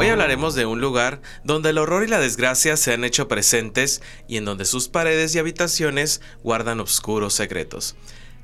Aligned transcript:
Hoy 0.00 0.08
hablaremos 0.08 0.54
de 0.54 0.64
un 0.64 0.80
lugar 0.80 1.20
donde 1.44 1.68
el 1.68 1.76
horror 1.76 2.04
y 2.04 2.06
la 2.06 2.18
desgracia 2.18 2.78
se 2.78 2.94
han 2.94 3.04
hecho 3.04 3.28
presentes 3.28 4.00
y 4.26 4.38
en 4.38 4.46
donde 4.46 4.64
sus 4.64 4.88
paredes 4.88 5.34
y 5.34 5.38
habitaciones 5.38 6.22
guardan 6.42 6.80
oscuros 6.80 7.34
secretos. 7.34 7.96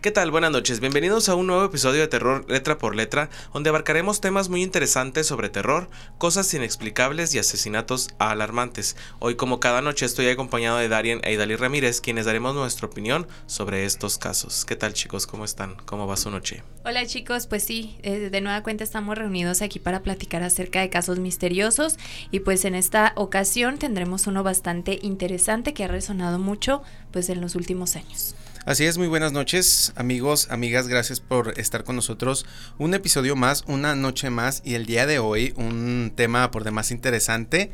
¿Qué 0.06 0.12
tal? 0.12 0.30
Buenas 0.30 0.52
noches, 0.52 0.78
bienvenidos 0.78 1.28
a 1.28 1.34
un 1.34 1.48
nuevo 1.48 1.64
episodio 1.64 2.00
de 2.00 2.06
Terror 2.06 2.48
Letra 2.48 2.78
por 2.78 2.94
Letra, 2.94 3.28
donde 3.52 3.70
abarcaremos 3.70 4.20
temas 4.20 4.48
muy 4.48 4.62
interesantes 4.62 5.26
sobre 5.26 5.48
terror, 5.48 5.90
cosas 6.16 6.54
inexplicables 6.54 7.34
y 7.34 7.40
asesinatos 7.40 8.10
alarmantes. 8.20 8.96
Hoy 9.18 9.34
como 9.34 9.58
cada 9.58 9.82
noche 9.82 10.06
estoy 10.06 10.28
acompañado 10.28 10.78
de 10.78 10.88
Darien 10.88 11.20
e 11.24 11.32
Idali 11.32 11.56
Ramírez, 11.56 12.00
quienes 12.00 12.24
daremos 12.24 12.54
nuestra 12.54 12.86
opinión 12.86 13.26
sobre 13.46 13.84
estos 13.84 14.16
casos. 14.16 14.64
¿Qué 14.64 14.76
tal 14.76 14.92
chicos? 14.92 15.26
¿Cómo 15.26 15.44
están? 15.44 15.74
¿Cómo 15.86 16.06
va 16.06 16.16
su 16.16 16.30
noche? 16.30 16.62
Hola 16.84 17.04
chicos, 17.04 17.48
pues 17.48 17.64
sí, 17.64 17.98
eh, 18.04 18.30
de 18.30 18.40
nueva 18.40 18.62
cuenta 18.62 18.84
estamos 18.84 19.18
reunidos 19.18 19.60
aquí 19.60 19.80
para 19.80 20.04
platicar 20.04 20.44
acerca 20.44 20.82
de 20.82 20.88
casos 20.88 21.18
misteriosos 21.18 21.96
y 22.30 22.38
pues 22.38 22.64
en 22.64 22.76
esta 22.76 23.12
ocasión 23.16 23.78
tendremos 23.78 24.28
uno 24.28 24.44
bastante 24.44 25.00
interesante 25.02 25.74
que 25.74 25.82
ha 25.82 25.88
resonado 25.88 26.38
mucho 26.38 26.84
pues 27.10 27.28
en 27.28 27.40
los 27.40 27.56
últimos 27.56 27.96
años. 27.96 28.35
Así 28.66 28.84
es, 28.84 28.98
muy 28.98 29.06
buenas 29.06 29.30
noches 29.30 29.92
amigos, 29.94 30.48
amigas, 30.50 30.88
gracias 30.88 31.20
por 31.20 31.56
estar 31.56 31.84
con 31.84 31.94
nosotros. 31.94 32.44
Un 32.78 32.94
episodio 32.94 33.36
más, 33.36 33.62
una 33.68 33.94
noche 33.94 34.28
más 34.28 34.60
y 34.64 34.74
el 34.74 34.86
día 34.86 35.06
de 35.06 35.20
hoy 35.20 35.54
un 35.56 36.12
tema 36.16 36.50
por 36.50 36.64
demás 36.64 36.90
interesante 36.90 37.70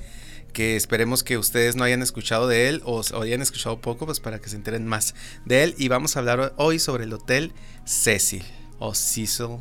que 0.52 0.76
esperemos 0.76 1.24
que 1.24 1.38
ustedes 1.38 1.76
no 1.76 1.84
hayan 1.84 2.02
escuchado 2.02 2.46
de 2.46 2.68
él 2.68 2.82
o, 2.84 3.00
hayan 3.22 3.40
escuchado 3.40 3.80
poco, 3.80 4.04
pues 4.04 4.20
para 4.20 4.38
que 4.38 4.50
se 4.50 4.56
enteren 4.56 4.86
más 4.86 5.14
de 5.46 5.62
él. 5.62 5.74
Y 5.78 5.88
vamos 5.88 6.14
a 6.14 6.18
hablar 6.18 6.52
hoy 6.58 6.78
sobre 6.78 7.04
el 7.04 7.12
Hotel 7.14 7.54
Cecil 7.86 8.44
o 8.78 8.94
Cecil. 8.94 9.60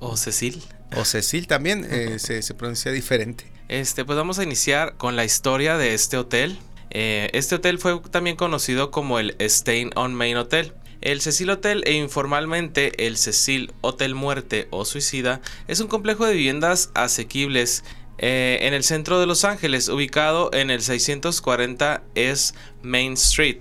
O 0.00 0.16
Cecil. 0.16 0.60
O 0.96 1.04
Cecil 1.04 1.46
también, 1.46 1.86
eh, 1.88 2.18
se, 2.18 2.42
pronuncia 2.54 2.90
diferente. 2.90 3.46
Este, 3.68 4.04
pues 4.04 4.16
vamos 4.16 4.40
a 4.40 4.42
iniciar 4.42 4.96
con 4.96 5.14
la 5.14 5.24
historia 5.24 5.78
de 5.78 5.94
este 5.94 6.16
hotel. 6.16 6.58
Eh, 6.90 7.30
este 7.32 7.56
hotel 7.56 7.78
fue 7.78 8.00
también 8.10 8.36
conocido 8.36 8.90
como 8.90 9.18
el 9.18 9.36
Stain 9.40 9.90
on 9.94 10.14
Main 10.14 10.36
Hotel. 10.36 10.74
El 11.00 11.20
Cecil 11.20 11.50
Hotel 11.50 11.82
e 11.86 11.92
informalmente 11.92 13.06
el 13.06 13.18
Cecil 13.18 13.72
Hotel 13.82 14.14
Muerte 14.14 14.68
o 14.70 14.86
Suicida 14.86 15.42
es 15.68 15.80
un 15.80 15.88
complejo 15.88 16.24
de 16.24 16.32
viviendas 16.32 16.90
asequibles 16.94 17.84
eh, 18.16 18.60
en 18.62 18.74
el 18.74 18.84
centro 18.84 19.20
de 19.20 19.26
Los 19.26 19.44
Ángeles, 19.44 19.88
ubicado 19.88 20.50
en 20.54 20.70
el 20.70 20.80
640 20.80 22.02
S 22.14 22.54
Main 22.82 23.14
Street. 23.14 23.58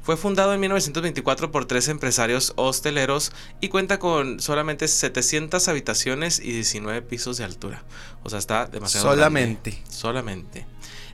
Fue 0.00 0.16
fundado 0.16 0.54
en 0.54 0.60
1924 0.60 1.50
por 1.50 1.66
tres 1.66 1.88
empresarios 1.88 2.54
hosteleros 2.56 3.32
y 3.60 3.68
cuenta 3.68 3.98
con 3.98 4.40
solamente 4.40 4.88
700 4.88 5.68
habitaciones 5.68 6.40
y 6.40 6.52
19 6.52 7.02
pisos 7.02 7.36
de 7.36 7.44
altura. 7.44 7.84
O 8.22 8.30
sea, 8.30 8.38
está 8.38 8.64
demasiado 8.64 9.10
Solamente. 9.10 9.82
Solamente. 9.90 10.66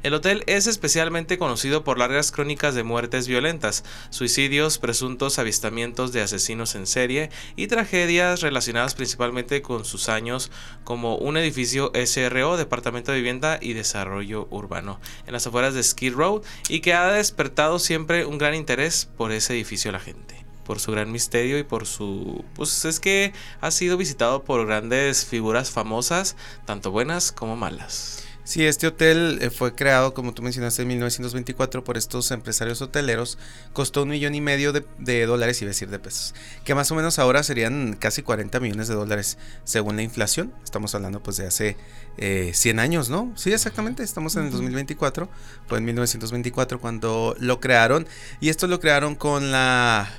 El 0.04 0.12
hotel 0.12 0.44
es 0.46 0.66
especialmente 0.66 1.38
conocido 1.38 1.82
por 1.82 1.98
largas 1.98 2.30
crónicas 2.30 2.74
de 2.74 2.82
muertes 2.82 3.26
violentas, 3.26 3.84
suicidios, 4.10 4.76
presuntos 4.76 5.38
avistamientos 5.38 6.12
de 6.12 6.20
asesinos 6.20 6.74
en 6.74 6.86
serie 6.86 7.30
y 7.56 7.68
tragedias 7.68 8.42
relacionadas 8.42 8.94
principalmente 8.94 9.62
con 9.62 9.86
sus 9.86 10.10
años 10.10 10.50
como 10.84 11.16
un 11.16 11.38
edificio 11.38 11.90
SRO, 11.94 12.58
Departamento 12.58 13.12
de 13.12 13.16
Vivienda 13.16 13.58
y 13.62 13.72
Desarrollo 13.72 14.46
Urbano, 14.50 15.00
en 15.26 15.32
las 15.32 15.46
afueras 15.46 15.72
de 15.72 15.82
Skid 15.82 16.12
Row 16.12 16.42
y 16.68 16.80
que 16.80 16.92
ha 16.92 17.10
despertado 17.10 17.78
siempre 17.78 18.26
un 18.26 18.36
gran 18.36 18.54
interés 18.54 19.08
por 19.16 19.32
ese 19.32 19.54
edificio 19.54 19.88
a 19.88 19.92
la 19.92 20.00
gente 20.00 20.44
por 20.66 20.80
su 20.80 20.92
gran 20.92 21.12
misterio 21.12 21.58
y 21.58 21.62
por 21.62 21.86
su... 21.86 22.42
Pues 22.54 22.86
es 22.86 22.98
que 22.98 23.32
ha 23.60 23.70
sido 23.70 23.98
visitado 23.98 24.44
por 24.44 24.66
grandes 24.66 25.26
figuras 25.26 25.70
famosas, 25.70 26.36
tanto 26.64 26.90
buenas 26.90 27.32
como 27.32 27.54
malas. 27.54 28.23
Sí, 28.44 28.66
este 28.66 28.86
hotel 28.86 29.38
eh, 29.40 29.48
fue 29.48 29.74
creado, 29.74 30.12
como 30.12 30.34
tú 30.34 30.42
mencionaste, 30.42 30.82
en 30.82 30.88
1924 30.88 31.82
por 31.82 31.96
estos 31.96 32.30
empresarios 32.30 32.82
hoteleros. 32.82 33.38
Costó 33.72 34.02
un 34.02 34.10
millón 34.10 34.34
y 34.34 34.42
medio 34.42 34.74
de, 34.74 35.26
dólares, 35.26 35.62
iba 35.62 35.70
a 35.70 35.72
decir 35.72 35.88
de 35.88 35.98
pesos, 35.98 36.34
que 36.62 36.74
más 36.74 36.90
o 36.90 36.94
menos 36.94 37.18
ahora 37.18 37.42
serían 37.42 37.96
casi 37.98 38.22
40 38.22 38.60
millones 38.60 38.88
de 38.88 38.94
dólares 38.94 39.38
según 39.64 39.96
la 39.96 40.02
inflación. 40.02 40.52
Estamos 40.62 40.94
hablando 40.94 41.22
pues 41.22 41.38
de 41.38 41.46
hace 41.46 41.76
100 42.18 42.78
eh, 42.78 42.82
años, 42.82 43.08
¿no? 43.08 43.32
Sí, 43.34 43.50
exactamente, 43.50 44.02
estamos 44.02 44.36
en 44.36 44.44
el 44.44 44.50
2024. 44.50 45.26
Fue 45.66 45.78
en 45.78 45.86
1924 45.86 46.80
cuando 46.80 47.34
lo 47.38 47.60
crearon. 47.60 48.06
Y 48.40 48.50
esto 48.50 48.66
lo 48.66 48.78
crearon 48.78 49.14
con 49.14 49.52
la 49.52 50.10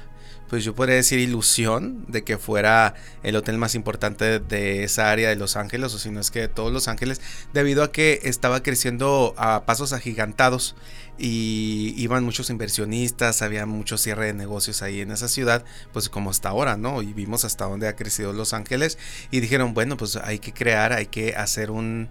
pues 0.55 0.63
yo 0.63 0.73
podría 0.73 0.95
decir 0.95 1.19
ilusión 1.19 2.05
de 2.07 2.23
que 2.23 2.37
fuera 2.37 2.93
el 3.23 3.35
hotel 3.35 3.57
más 3.57 3.75
importante 3.75 4.39
de 4.39 4.85
esa 4.85 5.11
área 5.11 5.27
de 5.27 5.35
Los 5.35 5.57
Ángeles, 5.57 5.93
o 5.93 5.99
si 5.99 6.11
no 6.11 6.21
es 6.21 6.31
que 6.31 6.39
de 6.39 6.47
todos 6.47 6.71
Los 6.71 6.87
Ángeles, 6.87 7.19
debido 7.51 7.83
a 7.83 7.91
que 7.91 8.21
estaba 8.23 8.63
creciendo 8.63 9.33
a 9.35 9.65
pasos 9.65 9.91
agigantados 9.91 10.77
y 11.17 11.93
iban 11.97 12.23
muchos 12.23 12.49
inversionistas, 12.49 13.41
había 13.41 13.65
mucho 13.65 13.97
cierre 13.97 14.27
de 14.27 14.33
negocios 14.33 14.81
ahí 14.81 15.01
en 15.01 15.11
esa 15.11 15.27
ciudad, 15.27 15.65
pues 15.91 16.07
como 16.07 16.29
hasta 16.29 16.47
ahora, 16.47 16.77
¿no? 16.77 17.01
Y 17.01 17.11
vimos 17.11 17.43
hasta 17.43 17.65
dónde 17.65 17.89
ha 17.89 17.97
crecido 17.97 18.31
Los 18.31 18.53
Ángeles 18.53 18.97
y 19.31 19.41
dijeron, 19.41 19.73
bueno, 19.73 19.97
pues 19.97 20.15
hay 20.15 20.39
que 20.39 20.53
crear, 20.53 20.93
hay 20.93 21.07
que 21.07 21.35
hacer 21.35 21.69
un, 21.69 22.07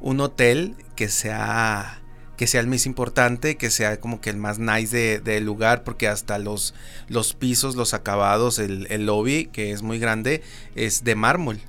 un 0.00 0.20
hotel 0.20 0.76
que 0.96 1.10
sea 1.10 2.01
que 2.42 2.48
sea 2.48 2.60
el 2.60 2.66
más 2.66 2.86
importante, 2.86 3.56
que 3.56 3.70
sea 3.70 4.00
como 4.00 4.20
que 4.20 4.28
el 4.28 4.36
más 4.36 4.58
nice 4.58 5.20
del 5.20 5.44
lugar, 5.44 5.84
porque 5.84 6.08
hasta 6.08 6.40
los, 6.40 6.74
los 7.06 7.34
pisos, 7.34 7.76
los 7.76 7.94
acabados, 7.94 8.58
el, 8.58 9.06
lobby, 9.06 9.46
que 9.52 9.70
es 9.70 9.82
muy 9.82 10.00
grande, 10.00 10.42
es 10.74 11.04
de 11.04 11.14
mármol. 11.14 11.60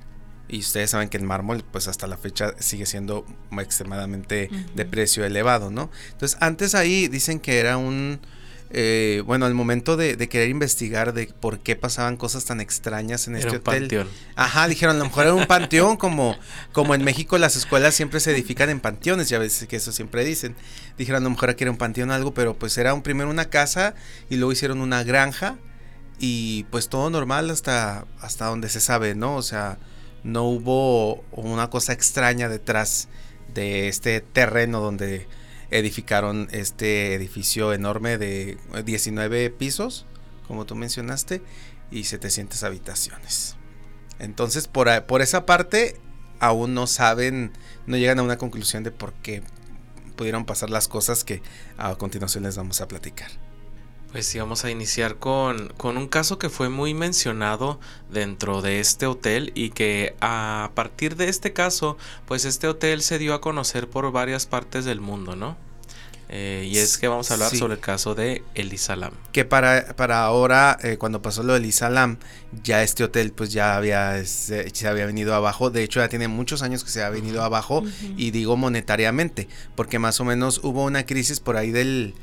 Y 0.48 0.58
ustedes 0.58 0.90
saben 0.90 1.10
que 1.10 1.16
el 1.16 1.22
mármol, 1.22 1.62
pues 1.70 1.86
hasta 1.86 2.08
la 2.08 2.16
fecha 2.16 2.54
sigue 2.58 2.86
siendo 2.86 3.24
extremadamente 3.52 4.50
de 4.74 4.84
precio 4.84 5.24
elevado, 5.24 5.70
¿no? 5.70 5.92
Entonces, 6.10 6.36
antes 6.40 6.74
ahí 6.74 7.06
dicen 7.06 7.38
que 7.38 7.60
era 7.60 7.76
un, 7.76 8.18
eh, 8.70 9.22
bueno, 9.24 9.46
al 9.46 9.54
momento 9.54 9.96
de, 9.96 10.16
querer 10.28 10.48
investigar 10.48 11.12
de 11.12 11.26
por 11.26 11.60
qué 11.60 11.76
pasaban 11.76 12.16
cosas 12.16 12.44
tan 12.44 12.60
extrañas 12.60 13.28
en 13.28 13.36
este 13.36 13.56
hotel. 13.56 13.62
Panteón. 13.62 14.08
Ajá, 14.34 14.66
dijeron, 14.66 14.96
a 14.96 14.98
lo 14.98 15.04
mejor 15.04 15.26
era 15.26 15.34
un 15.34 15.46
panteón, 15.46 15.96
como, 15.96 16.36
como 16.72 16.94
en 16.94 17.04
México 17.04 17.38
las 17.38 17.56
escuelas 17.56 17.94
siempre 17.94 18.20
se 18.20 18.32
edifican 18.32 18.70
en 18.70 18.80
panteones, 18.80 19.28
ya 19.28 19.38
ves 19.38 19.66
que 19.68 19.76
eso 19.76 19.92
siempre 19.92 20.24
dicen. 20.24 20.56
Dijeron, 20.98 21.22
a 21.22 21.24
lo 21.24 21.30
mejor 21.30 21.50
aquí 21.50 21.64
era 21.64 21.70
un 21.70 21.76
panteón 21.76 22.10
algo, 22.10 22.34
pero 22.34 22.54
pues 22.54 22.76
era 22.78 22.94
un, 22.94 23.02
primero 23.02 23.30
una 23.30 23.46
casa 23.46 23.94
y 24.28 24.36
luego 24.36 24.52
hicieron 24.52 24.80
una 24.80 25.04
granja 25.04 25.56
y 26.18 26.64
pues 26.64 26.88
todo 26.88 27.10
normal 27.10 27.50
hasta, 27.50 28.06
hasta 28.20 28.46
donde 28.46 28.68
se 28.68 28.80
sabe, 28.80 29.14
¿no? 29.14 29.36
O 29.36 29.42
sea, 29.42 29.78
no 30.24 30.44
hubo 30.44 31.22
una 31.32 31.70
cosa 31.70 31.92
extraña 31.92 32.48
detrás 32.48 33.08
de 33.52 33.88
este 33.88 34.20
terreno 34.20 34.80
donde 34.80 35.28
edificaron 35.74 36.48
este 36.52 37.14
edificio 37.14 37.72
enorme 37.72 38.16
de 38.16 38.58
19 38.84 39.50
pisos, 39.50 40.06
como 40.46 40.66
tú 40.66 40.76
mencionaste, 40.76 41.42
y 41.90 42.04
700 42.04 42.62
habitaciones. 42.62 43.56
Entonces, 44.20 44.68
por, 44.68 45.04
por 45.06 45.20
esa 45.20 45.46
parte, 45.46 46.00
aún 46.38 46.74
no 46.74 46.86
saben, 46.86 47.52
no 47.86 47.96
llegan 47.96 48.20
a 48.20 48.22
una 48.22 48.38
conclusión 48.38 48.84
de 48.84 48.92
por 48.92 49.12
qué 49.14 49.42
pudieron 50.14 50.44
pasar 50.44 50.70
las 50.70 50.86
cosas 50.86 51.24
que 51.24 51.42
a 51.76 51.96
continuación 51.96 52.44
les 52.44 52.56
vamos 52.56 52.80
a 52.80 52.86
platicar. 52.86 53.32
Pues 54.14 54.26
sí, 54.26 54.38
vamos 54.38 54.64
a 54.64 54.70
iniciar 54.70 55.16
con, 55.16 55.72
con, 55.76 55.96
un 55.96 56.06
caso 56.06 56.38
que 56.38 56.48
fue 56.48 56.68
muy 56.68 56.94
mencionado 56.94 57.80
dentro 58.12 58.62
de 58.62 58.78
este 58.78 59.06
hotel 59.06 59.50
y 59.56 59.70
que 59.70 60.14
a 60.20 60.70
partir 60.76 61.16
de 61.16 61.28
este 61.28 61.52
caso, 61.52 61.98
pues 62.24 62.44
este 62.44 62.68
hotel 62.68 63.02
se 63.02 63.18
dio 63.18 63.34
a 63.34 63.40
conocer 63.40 63.88
por 63.88 64.12
varias 64.12 64.46
partes 64.46 64.84
del 64.84 65.00
mundo, 65.00 65.34
¿no? 65.34 65.56
Eh, 66.28 66.68
y 66.70 66.78
es 66.78 66.96
que 66.96 67.08
vamos 67.08 67.28
a 67.32 67.34
hablar 67.34 67.56
sobre 67.56 67.74
el 67.74 67.80
caso 67.80 68.14
de 68.14 68.44
Elisalam. 68.54 69.14
Que 69.32 69.44
para, 69.44 69.96
para 69.96 70.24
ahora, 70.24 70.78
eh, 70.84 70.96
cuando 70.96 71.20
pasó 71.20 71.42
lo 71.42 71.54
de 71.54 71.58
Elisalam, 71.58 72.18
ya 72.62 72.84
este 72.84 73.02
hotel 73.02 73.32
pues 73.32 73.52
ya 73.52 73.76
había, 73.76 74.24
se, 74.24 74.70
había 74.86 75.06
venido 75.06 75.34
abajo. 75.34 75.70
De 75.70 75.82
hecho, 75.82 75.98
ya 75.98 76.08
tiene 76.08 76.28
muchos 76.28 76.62
años 76.62 76.84
que 76.84 76.90
se 76.90 77.02
ha 77.02 77.10
venido 77.10 77.42
abajo. 77.42 77.82
Y 78.16 78.30
digo 78.30 78.56
monetariamente, 78.56 79.48
porque 79.74 79.98
más 79.98 80.20
o 80.20 80.24
menos 80.24 80.60
hubo 80.62 80.84
una 80.84 81.04
crisis 81.04 81.40
por 81.40 81.56
ahí 81.56 81.72
del 81.72 82.14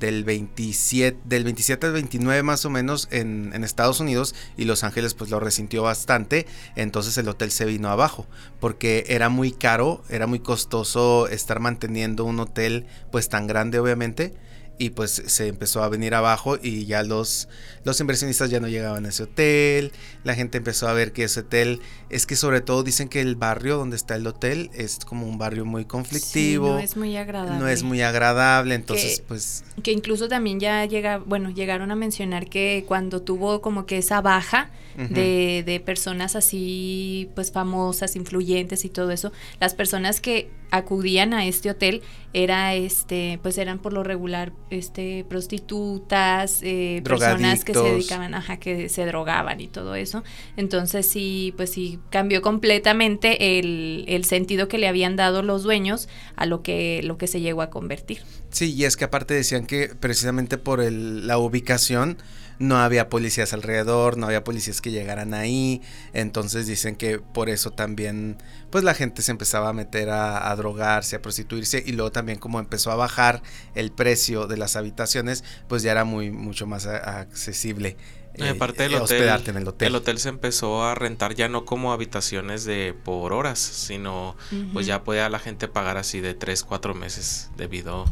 del 0.00 0.24
27, 0.24 1.20
del 1.24 1.44
27 1.44 1.86
al 1.86 1.92
29 1.92 2.42
más 2.42 2.64
o 2.64 2.70
menos 2.70 3.06
en, 3.12 3.52
Estados 3.62 4.00
Unidos 4.00 4.34
y 4.56 4.64
Los 4.64 4.82
Ángeles 4.82 5.14
pues 5.14 5.30
lo 5.30 5.38
resintió 5.38 5.82
bastante, 5.82 6.46
entonces 6.74 7.16
el 7.18 7.28
hotel 7.28 7.50
se 7.50 7.66
vino 7.66 7.90
abajo 7.90 8.26
porque 8.58 9.04
era 9.08 9.28
muy 9.28 9.52
caro, 9.52 10.02
era 10.08 10.26
muy 10.26 10.40
costoso 10.40 11.28
estar 11.28 11.60
manteniendo 11.60 12.24
un 12.24 12.40
hotel 12.40 12.86
pues 13.12 13.28
tan 13.28 13.46
grande 13.46 13.78
obviamente 13.78 14.34
y 14.80 14.90
pues 14.90 15.22
se 15.26 15.48
empezó 15.48 15.82
a 15.82 15.90
venir 15.90 16.14
abajo 16.14 16.56
y 16.60 16.86
ya 16.86 17.02
los, 17.02 17.48
los 17.84 18.00
inversionistas 18.00 18.48
ya 18.48 18.60
no 18.60 18.68
llegaban 18.68 19.04
a 19.04 19.10
ese 19.10 19.24
hotel, 19.24 19.92
la 20.24 20.34
gente 20.34 20.56
empezó 20.56 20.88
a 20.88 20.94
ver 20.94 21.12
que 21.12 21.24
ese 21.24 21.40
hotel, 21.40 21.80
es 22.08 22.24
que 22.24 22.34
sobre 22.34 22.62
todo 22.62 22.82
dicen 22.82 23.10
que 23.10 23.20
el 23.20 23.36
barrio 23.36 23.76
donde 23.76 23.96
está 23.96 24.16
el 24.16 24.26
hotel 24.26 24.70
es 24.72 25.00
como 25.04 25.28
un 25.28 25.36
barrio 25.36 25.66
muy 25.66 25.84
conflictivo. 25.84 26.70
no 26.70 26.78
es 26.78 26.96
muy 26.96 27.14
agradable. 27.14 27.58
No 27.58 27.68
es 27.68 27.82
muy 27.82 28.00
agradable, 28.00 28.74
entonces 28.74 29.22
pues... 29.28 29.64
Que 29.82 29.92
incluso 29.92 30.28
también 30.28 30.60
ya 30.60 30.86
llega, 30.86 31.18
bueno, 31.18 31.50
llegaron 31.50 31.90
a 31.90 31.94
mencionar 31.94 32.48
que 32.48 32.86
cuando 32.88 33.20
tuvo 33.20 33.60
como 33.60 33.84
que 33.84 33.98
esa 33.98 34.22
baja 34.22 34.70
de, 34.96 35.62
de 35.64 35.80
personas 35.80 36.36
así 36.36 37.28
pues 37.34 37.52
famosas, 37.52 38.16
influyentes 38.16 38.86
y 38.86 38.88
todo 38.88 39.10
eso, 39.10 39.30
las 39.60 39.74
personas 39.74 40.22
que 40.22 40.50
acudían 40.70 41.34
a 41.34 41.46
este 41.46 41.70
hotel 41.70 42.02
era 42.32 42.74
este 42.74 43.38
pues 43.42 43.58
eran 43.58 43.78
por 43.78 43.92
lo 43.92 44.02
regular 44.02 44.52
este 44.70 45.24
prostitutas 45.28 46.60
eh, 46.62 47.02
personas 47.04 47.64
que 47.64 47.74
se 47.74 47.82
dedicaban 47.82 48.34
ajá 48.34 48.58
que 48.58 48.88
se 48.88 49.04
drogaban 49.06 49.60
y 49.60 49.68
todo 49.68 49.94
eso. 49.94 50.22
Entonces 50.56 51.06
sí 51.06 51.52
pues 51.56 51.70
sí 51.70 51.98
cambió 52.10 52.42
completamente 52.42 53.58
el, 53.58 54.04
el 54.08 54.24
sentido 54.24 54.68
que 54.68 54.78
le 54.78 54.88
habían 54.88 55.16
dado 55.16 55.42
los 55.42 55.62
dueños 55.62 56.08
a 56.36 56.46
lo 56.46 56.62
que 56.62 57.00
lo 57.04 57.18
que 57.18 57.26
se 57.26 57.40
llegó 57.40 57.62
a 57.62 57.70
convertir. 57.70 58.22
Sí 58.50 58.74
y 58.74 58.84
es 58.84 58.96
que 58.96 59.04
aparte 59.04 59.34
decían 59.34 59.66
que 59.66 59.88
precisamente 59.88 60.58
por 60.58 60.80
el, 60.80 61.26
la 61.26 61.38
ubicación 61.38 62.18
no 62.60 62.76
había 62.76 63.08
policías 63.08 63.54
alrededor, 63.54 64.18
no 64.18 64.26
había 64.26 64.44
policías 64.44 64.82
que 64.82 64.90
llegaran 64.90 65.32
ahí, 65.32 65.80
entonces 66.12 66.66
dicen 66.66 66.94
que 66.94 67.18
por 67.18 67.48
eso 67.48 67.70
también 67.70 68.36
pues 68.68 68.84
la 68.84 68.92
gente 68.92 69.22
se 69.22 69.32
empezaba 69.32 69.70
a 69.70 69.72
meter 69.72 70.10
a, 70.10 70.54
drogarse, 70.56 71.16
a 71.16 71.22
prostituirse 71.22 71.82
y 71.84 71.92
luego 71.92 72.12
también 72.12 72.38
como 72.38 72.60
empezó 72.60 72.92
a 72.92 72.96
bajar 72.96 73.42
el 73.74 73.90
precio 73.90 74.46
de 74.46 74.58
las 74.58 74.76
habitaciones, 74.76 75.42
pues 75.68 75.82
ya 75.82 75.92
era 75.92 76.04
muy 76.04 76.30
mucho 76.30 76.66
más 76.66 76.86
accesible. 76.86 77.96
Eh, 78.34 78.50
aparte 78.50 78.84
del 78.84 78.94
hotel, 78.94 79.28
en 79.46 79.56
el 79.56 79.66
hotel. 79.66 79.88
El 79.88 79.94
hotel 79.94 80.18
se 80.18 80.28
empezó 80.28 80.84
a 80.84 80.94
rentar 80.94 81.34
ya 81.34 81.48
no 81.48 81.64
como 81.64 81.94
habitaciones 81.94 82.64
de 82.64 82.94
por 83.04 83.32
horas, 83.32 83.58
sino 83.58 84.36
pues 84.74 84.84
ya 84.84 85.02
podía 85.02 85.30
la 85.30 85.38
gente 85.38 85.66
pagar 85.66 85.96
así 85.96 86.20
de 86.20 86.34
3, 86.34 86.62
4 86.64 86.94
meses 86.94 87.50
debido 87.56 88.04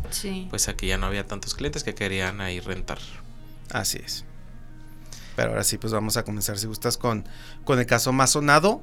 pues 0.49 0.69
a 0.69 0.75
que 0.75 0.87
ya 0.87 0.97
no 0.97 1.05
había 1.07 1.27
tantos 1.27 1.55
clientes 1.55 1.85
que 1.85 1.95
querían 1.95 2.41
ahí 2.41 2.61
rentar. 2.61 2.99
Así 3.71 4.01
es. 4.03 4.25
Pero 5.39 5.51
ahora 5.51 5.63
sí, 5.63 5.79
pues 5.79 5.93
vamos 5.93 6.17
a 6.17 6.25
comenzar, 6.25 6.59
si 6.59 6.67
gustas, 6.67 6.97
con, 6.97 7.25
con 7.63 7.79
el 7.79 7.87
caso 7.87 8.13
más 8.13 8.31
sonado, 8.31 8.83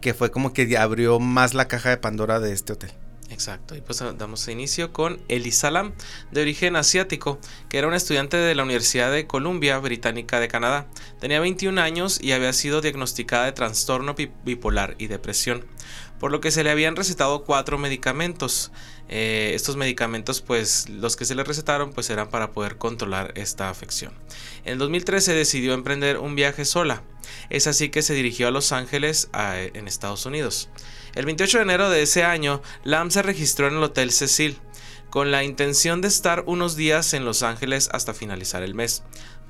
que 0.00 0.14
fue 0.14 0.30
como 0.30 0.52
que 0.52 0.78
abrió 0.78 1.18
más 1.18 1.52
la 1.52 1.66
caja 1.66 1.90
de 1.90 1.96
Pandora 1.96 2.38
de 2.38 2.52
este 2.52 2.74
hotel. 2.74 2.92
Exacto, 3.28 3.74
y 3.74 3.80
pues 3.80 4.04
damos 4.16 4.46
inicio 4.46 4.92
con 4.92 5.20
Elisalam, 5.26 5.94
de 6.30 6.42
origen 6.42 6.76
asiático, 6.76 7.40
que 7.68 7.78
era 7.78 7.88
un 7.88 7.94
estudiante 7.94 8.36
de 8.36 8.54
la 8.54 8.62
Universidad 8.62 9.10
de 9.10 9.26
Columbia 9.26 9.80
Británica 9.80 10.38
de 10.38 10.46
Canadá. 10.46 10.86
Tenía 11.18 11.40
21 11.40 11.80
años 11.80 12.20
y 12.22 12.30
había 12.30 12.52
sido 12.52 12.82
diagnosticada 12.82 13.46
de 13.46 13.52
trastorno 13.52 14.14
bipolar 14.44 14.94
y 14.98 15.08
depresión, 15.08 15.64
por 16.18 16.30
lo 16.32 16.40
que 16.40 16.50
se 16.50 16.64
le 16.64 16.70
habían 16.70 16.96
recetado 16.96 17.44
cuatro 17.44 17.78
medicamentos. 17.78 18.72
Eh, 19.08 19.52
estos 19.54 19.76
medicamentos, 19.76 20.40
pues 20.40 20.88
los 20.88 21.16
que 21.16 21.24
se 21.24 21.34
le 21.34 21.44
recetaron, 21.44 21.92
pues 21.92 22.10
eran 22.10 22.28
para 22.28 22.52
poder 22.52 22.76
controlar 22.76 23.32
esta 23.36 23.70
afección. 23.70 24.12
En 24.64 24.78
2013 24.78 25.32
decidió 25.32 25.74
emprender 25.74 26.18
un 26.18 26.34
viaje 26.34 26.64
sola. 26.64 27.02
Es 27.50 27.66
así 27.66 27.88
que 27.88 28.02
se 28.02 28.14
dirigió 28.14 28.48
a 28.48 28.50
Los 28.50 28.72
Ángeles, 28.72 29.28
en 29.34 29.88
Estados 29.88 30.26
Unidos. 30.26 30.68
El 31.14 31.26
28 31.26 31.58
de 31.58 31.64
enero 31.64 31.90
de 31.90 32.02
ese 32.02 32.24
año, 32.24 32.62
Lam 32.84 33.10
se 33.10 33.22
registró 33.22 33.68
en 33.68 33.76
el 33.76 33.82
Hotel 33.82 34.10
Cecil, 34.10 34.58
con 35.10 35.30
la 35.30 35.44
intención 35.44 36.00
de 36.00 36.08
estar 36.08 36.44
unos 36.46 36.76
días 36.76 37.14
en 37.14 37.24
Los 37.24 37.42
Ángeles 37.42 37.88
hasta 37.92 38.12
finalizar 38.12 38.62
el 38.62 38.74
mes. 38.74 39.02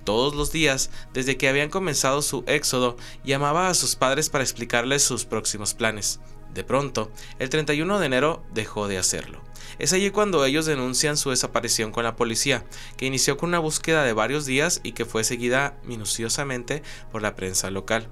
Todos 0.05 0.37
los 0.37 0.53
días, 0.53 0.91
desde 1.13 1.37
que 1.37 1.49
habían 1.49 1.69
comenzado 1.69 2.23
su 2.23 2.45
éxodo, 2.47 2.97
llamaba 3.25 3.69
a 3.69 3.75
sus 3.75 3.97
padres 3.97 4.31
para 4.31 4.45
explicarles 4.45 5.03
sus 5.03 5.25
próximos 5.25 5.75
planes. 5.75 6.21
De 6.57 6.65
pronto, 6.65 7.13
el 7.39 7.51
31 7.51 7.99
de 7.99 8.07
enero 8.07 8.43
dejó 8.55 8.89
de 8.89 8.97
hacerlo. 8.97 9.43
Es 9.79 9.93
allí 9.93 10.09
cuando 10.09 10.43
ellos 10.47 10.65
denuncian 10.65 11.19
su 11.19 11.29
desaparición 11.29 11.93
con 11.93 12.05
la 12.05 12.17
policía, 12.17 12.65
que 12.97 13.05
inició 13.05 13.37
con 13.37 13.51
una 13.51 13.59
búsqueda 13.59 14.05
de 14.05 14.15
varios 14.15 14.47
días 14.47 14.81
y 14.83 14.93
que 14.93 15.05
fue 15.05 15.23
seguida 15.23 15.77
minuciosamente 15.85 16.83
por 17.13 17.21
la 17.21 17.37
prensa 17.37 17.71
local. 17.71 18.09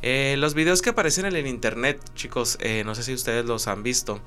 Eh, 0.00 0.36
los 0.38 0.54
videos 0.54 0.80
que 0.80 0.90
aparecen 0.90 1.26
en 1.26 1.36
el 1.36 1.46
internet, 1.46 2.00
chicos, 2.14 2.56
eh, 2.62 2.84
no 2.86 2.94
sé 2.94 3.02
si 3.02 3.12
ustedes 3.12 3.44
los 3.44 3.68
han 3.68 3.82
visto. 3.82 4.22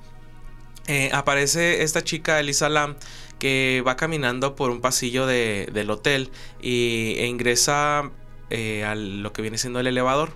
Eh, 0.86 1.09
aparece 1.13 1.81
esta 1.81 2.04
chica, 2.04 2.39
Elisa 2.39 2.69
Lam, 2.69 2.95
que 3.39 3.83
va 3.88 3.95
caminando 3.95 4.56
por 4.56 4.69
un 4.69 4.81
pasillo 4.81 5.25
del 5.25 5.89
hotel 5.89 6.30
y, 6.62 7.15
e 7.18 7.25
ingresa 7.25 8.12
a 8.51 8.95
lo 8.95 9.33
que 9.33 9.42
viene 9.42 9.57
siendo 9.57 9.80
el 9.80 9.88
elevador. 9.88 10.31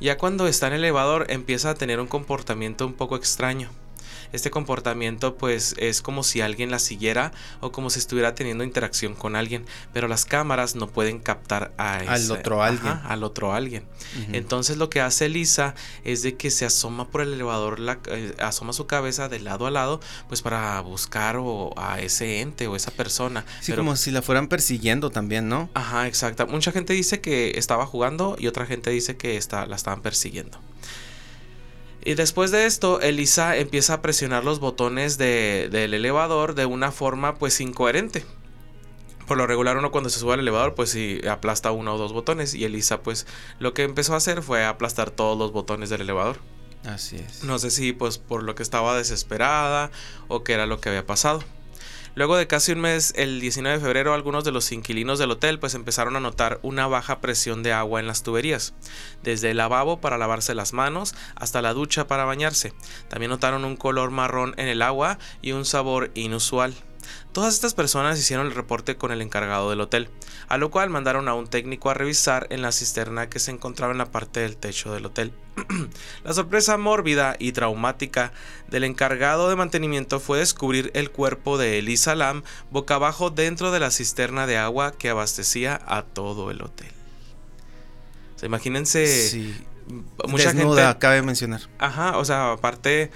Ya 0.00 0.16
cuando 0.16 0.46
está 0.46 0.68
en 0.68 0.72
el 0.72 0.80
elevador 0.80 1.26
empieza 1.28 1.70
a 1.70 1.74
tener 1.74 2.00
un 2.00 2.06
comportamiento 2.06 2.86
un 2.86 2.94
poco 2.94 3.16
extraño 3.16 3.70
este 4.32 4.50
comportamiento 4.50 5.36
pues 5.36 5.74
es 5.78 6.02
como 6.02 6.22
si 6.22 6.40
alguien 6.40 6.70
la 6.70 6.78
siguiera 6.78 7.32
o 7.60 7.72
como 7.72 7.90
si 7.90 7.98
estuviera 7.98 8.34
teniendo 8.34 8.64
interacción 8.64 9.14
con 9.14 9.36
alguien, 9.36 9.64
pero 9.92 10.08
las 10.08 10.24
cámaras 10.24 10.74
no 10.74 10.88
pueden 10.88 11.18
captar 11.18 11.72
a 11.76 11.96
al 11.96 12.30
otro 12.30 12.62
alguien. 12.62 13.00
al 13.04 13.24
otro 13.24 13.52
alguien. 13.52 13.84
Entonces 14.32 14.76
lo 14.76 14.90
que 14.90 15.00
hace 15.00 15.28
Lisa 15.28 15.74
es 16.04 16.22
de 16.22 16.36
que 16.36 16.50
se 16.50 16.64
asoma 16.64 17.08
por 17.08 17.20
el 17.20 17.34
elevador, 17.34 17.78
la, 17.78 17.98
eh, 18.06 18.34
asoma 18.38 18.72
su 18.72 18.86
cabeza 18.86 19.28
de 19.28 19.40
lado 19.40 19.66
a 19.66 19.70
lado, 19.70 20.00
pues 20.28 20.42
para 20.42 20.80
buscar 20.80 21.36
o, 21.36 21.72
a 21.76 22.00
ese 22.00 22.40
ente 22.40 22.66
o 22.66 22.76
esa 22.76 22.90
persona. 22.90 23.44
Sí, 23.60 23.72
como 23.72 23.96
si 23.96 24.10
la 24.10 24.22
fueran 24.22 24.48
persiguiendo 24.48 25.10
también, 25.10 25.48
¿no? 25.48 25.70
Ajá, 25.74 26.06
exacto. 26.06 26.46
Mucha 26.46 26.72
gente 26.72 26.92
dice 26.92 27.20
que 27.20 27.52
estaba 27.56 27.86
jugando 27.86 28.36
y 28.38 28.46
otra 28.46 28.66
gente 28.66 28.90
dice 28.90 29.16
que 29.16 29.36
está, 29.36 29.66
la 29.66 29.76
estaban 29.76 30.02
persiguiendo. 30.02 30.58
Y 32.04 32.14
después 32.14 32.50
de 32.50 32.66
esto, 32.66 33.00
Elisa 33.00 33.56
empieza 33.56 33.94
a 33.94 34.02
presionar 34.02 34.44
los 34.44 34.58
botones 34.58 35.18
del 35.18 35.94
elevador 35.94 36.54
de 36.54 36.66
una 36.66 36.92
forma 36.92 37.34
pues 37.34 37.60
incoherente. 37.60 38.24
Por 39.26 39.36
lo 39.36 39.46
regular 39.46 39.76
uno 39.76 39.92
cuando 39.92 40.10
se 40.10 40.18
sube 40.18 40.34
al 40.34 40.40
elevador 40.40 40.74
pues 40.74 40.90
sí 40.90 41.20
aplasta 41.28 41.70
uno 41.70 41.94
o 41.94 41.98
dos 41.98 42.12
botones 42.12 42.52
y 42.54 42.64
Elisa 42.64 43.02
pues 43.02 43.28
lo 43.60 43.74
que 43.74 43.84
empezó 43.84 44.14
a 44.14 44.16
hacer 44.16 44.42
fue 44.42 44.64
aplastar 44.64 45.10
todos 45.10 45.38
los 45.38 45.52
botones 45.52 45.88
del 45.88 46.00
elevador. 46.00 46.38
Así 46.84 47.16
es. 47.16 47.44
No 47.44 47.58
sé 47.58 47.70
si 47.70 47.92
pues 47.92 48.18
por 48.18 48.42
lo 48.42 48.54
que 48.54 48.62
estaba 48.62 48.96
desesperada 48.96 49.92
o 50.26 50.42
qué 50.42 50.54
era 50.54 50.66
lo 50.66 50.80
que 50.80 50.88
había 50.88 51.06
pasado. 51.06 51.44
Luego 52.16 52.36
de 52.36 52.46
casi 52.48 52.72
un 52.72 52.80
mes, 52.80 53.12
el 53.16 53.40
19 53.40 53.78
de 53.78 53.84
febrero, 53.84 54.14
algunos 54.14 54.44
de 54.44 54.50
los 54.50 54.72
inquilinos 54.72 55.18
del 55.18 55.30
hotel 55.30 55.60
pues 55.60 55.74
empezaron 55.74 56.16
a 56.16 56.20
notar 56.20 56.58
una 56.62 56.88
baja 56.88 57.20
presión 57.20 57.62
de 57.62 57.72
agua 57.72 58.00
en 58.00 58.08
las 58.08 58.24
tuberías, 58.24 58.74
desde 59.22 59.52
el 59.52 59.58
lavabo 59.58 60.00
para 60.00 60.18
lavarse 60.18 60.54
las 60.54 60.72
manos 60.72 61.14
hasta 61.36 61.62
la 61.62 61.72
ducha 61.72 62.08
para 62.08 62.24
bañarse. 62.24 62.72
También 63.08 63.30
notaron 63.30 63.64
un 63.64 63.76
color 63.76 64.10
marrón 64.10 64.54
en 64.56 64.66
el 64.66 64.82
agua 64.82 65.18
y 65.40 65.52
un 65.52 65.64
sabor 65.64 66.10
inusual. 66.14 66.74
Todas 67.32 67.54
estas 67.54 67.74
personas 67.74 68.18
hicieron 68.18 68.46
el 68.46 68.54
reporte 68.54 68.96
con 68.96 69.12
el 69.12 69.22
encargado 69.22 69.70
del 69.70 69.80
hotel, 69.80 70.08
a 70.48 70.58
lo 70.58 70.70
cual 70.70 70.90
mandaron 70.90 71.28
a 71.28 71.34
un 71.34 71.46
técnico 71.46 71.90
a 71.90 71.94
revisar 71.94 72.48
en 72.50 72.60
la 72.60 72.72
cisterna 72.72 73.28
que 73.28 73.38
se 73.38 73.52
encontraba 73.52 73.92
en 73.92 73.98
la 73.98 74.10
parte 74.10 74.40
del 74.40 74.56
techo 74.56 74.92
del 74.92 75.06
hotel. 75.06 75.32
la 76.24 76.32
sorpresa 76.32 76.76
mórbida 76.76 77.36
y 77.38 77.52
traumática 77.52 78.32
del 78.68 78.84
encargado 78.84 79.48
de 79.48 79.56
mantenimiento 79.56 80.18
fue 80.18 80.38
descubrir 80.38 80.90
el 80.94 81.10
cuerpo 81.10 81.56
de 81.56 81.78
Elisa 81.78 82.14
Lam 82.14 82.42
boca 82.70 82.96
abajo 82.96 83.30
dentro 83.30 83.70
de 83.70 83.80
la 83.80 83.90
cisterna 83.90 84.46
de 84.46 84.58
agua 84.58 84.92
que 84.92 85.10
abastecía 85.10 85.80
a 85.86 86.02
todo 86.02 86.50
el 86.50 86.62
hotel. 86.62 86.90
imagínense. 88.42 89.06
Sí. 89.06 89.66
Mucha 90.28 90.52
Desnuda, 90.52 90.98
cabe 90.98 91.22
mencionar. 91.22 91.62
Ajá, 91.78 92.16
o 92.16 92.24
sea, 92.24 92.52
aparte 92.52 93.10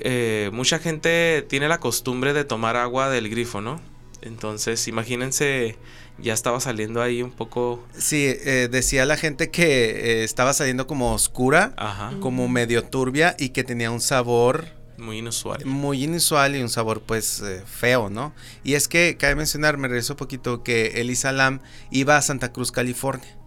eh, 0.00 0.50
mucha 0.52 0.78
gente 0.78 1.44
tiene 1.48 1.68
la 1.68 1.78
costumbre 1.80 2.32
de 2.32 2.44
tomar 2.44 2.76
agua 2.76 3.08
del 3.08 3.28
grifo, 3.28 3.60
¿no? 3.60 3.80
Entonces, 4.20 4.88
imagínense, 4.88 5.76
ya 6.18 6.34
estaba 6.34 6.60
saliendo 6.60 7.02
ahí 7.02 7.22
un 7.22 7.30
poco... 7.30 7.84
Sí, 7.96 8.26
eh, 8.26 8.68
decía 8.70 9.06
la 9.06 9.16
gente 9.16 9.50
que 9.50 10.20
eh, 10.20 10.24
estaba 10.24 10.52
saliendo 10.52 10.86
como 10.86 11.14
oscura, 11.14 11.74
como 12.20 12.48
medio 12.48 12.84
turbia 12.84 13.36
y 13.38 13.50
que 13.50 13.64
tenía 13.64 13.90
un 13.90 14.00
sabor... 14.00 14.66
Muy 14.96 15.18
inusual. 15.18 15.64
Muy 15.64 16.02
inusual 16.02 16.56
y 16.56 16.62
un 16.62 16.68
sabor 16.68 17.02
pues 17.02 17.42
feo, 17.66 18.10
¿no? 18.10 18.34
Y 18.64 18.74
es 18.74 18.88
que, 18.88 19.16
cabe 19.16 19.36
mencionar, 19.36 19.78
me 19.78 19.86
regreso 19.86 20.14
un 20.14 20.16
poquito, 20.16 20.64
que 20.64 21.00
Elisa 21.00 21.30
Lam 21.30 21.60
iba 21.92 22.16
a 22.16 22.22
Santa 22.22 22.52
Cruz, 22.52 22.72
California. 22.72 23.38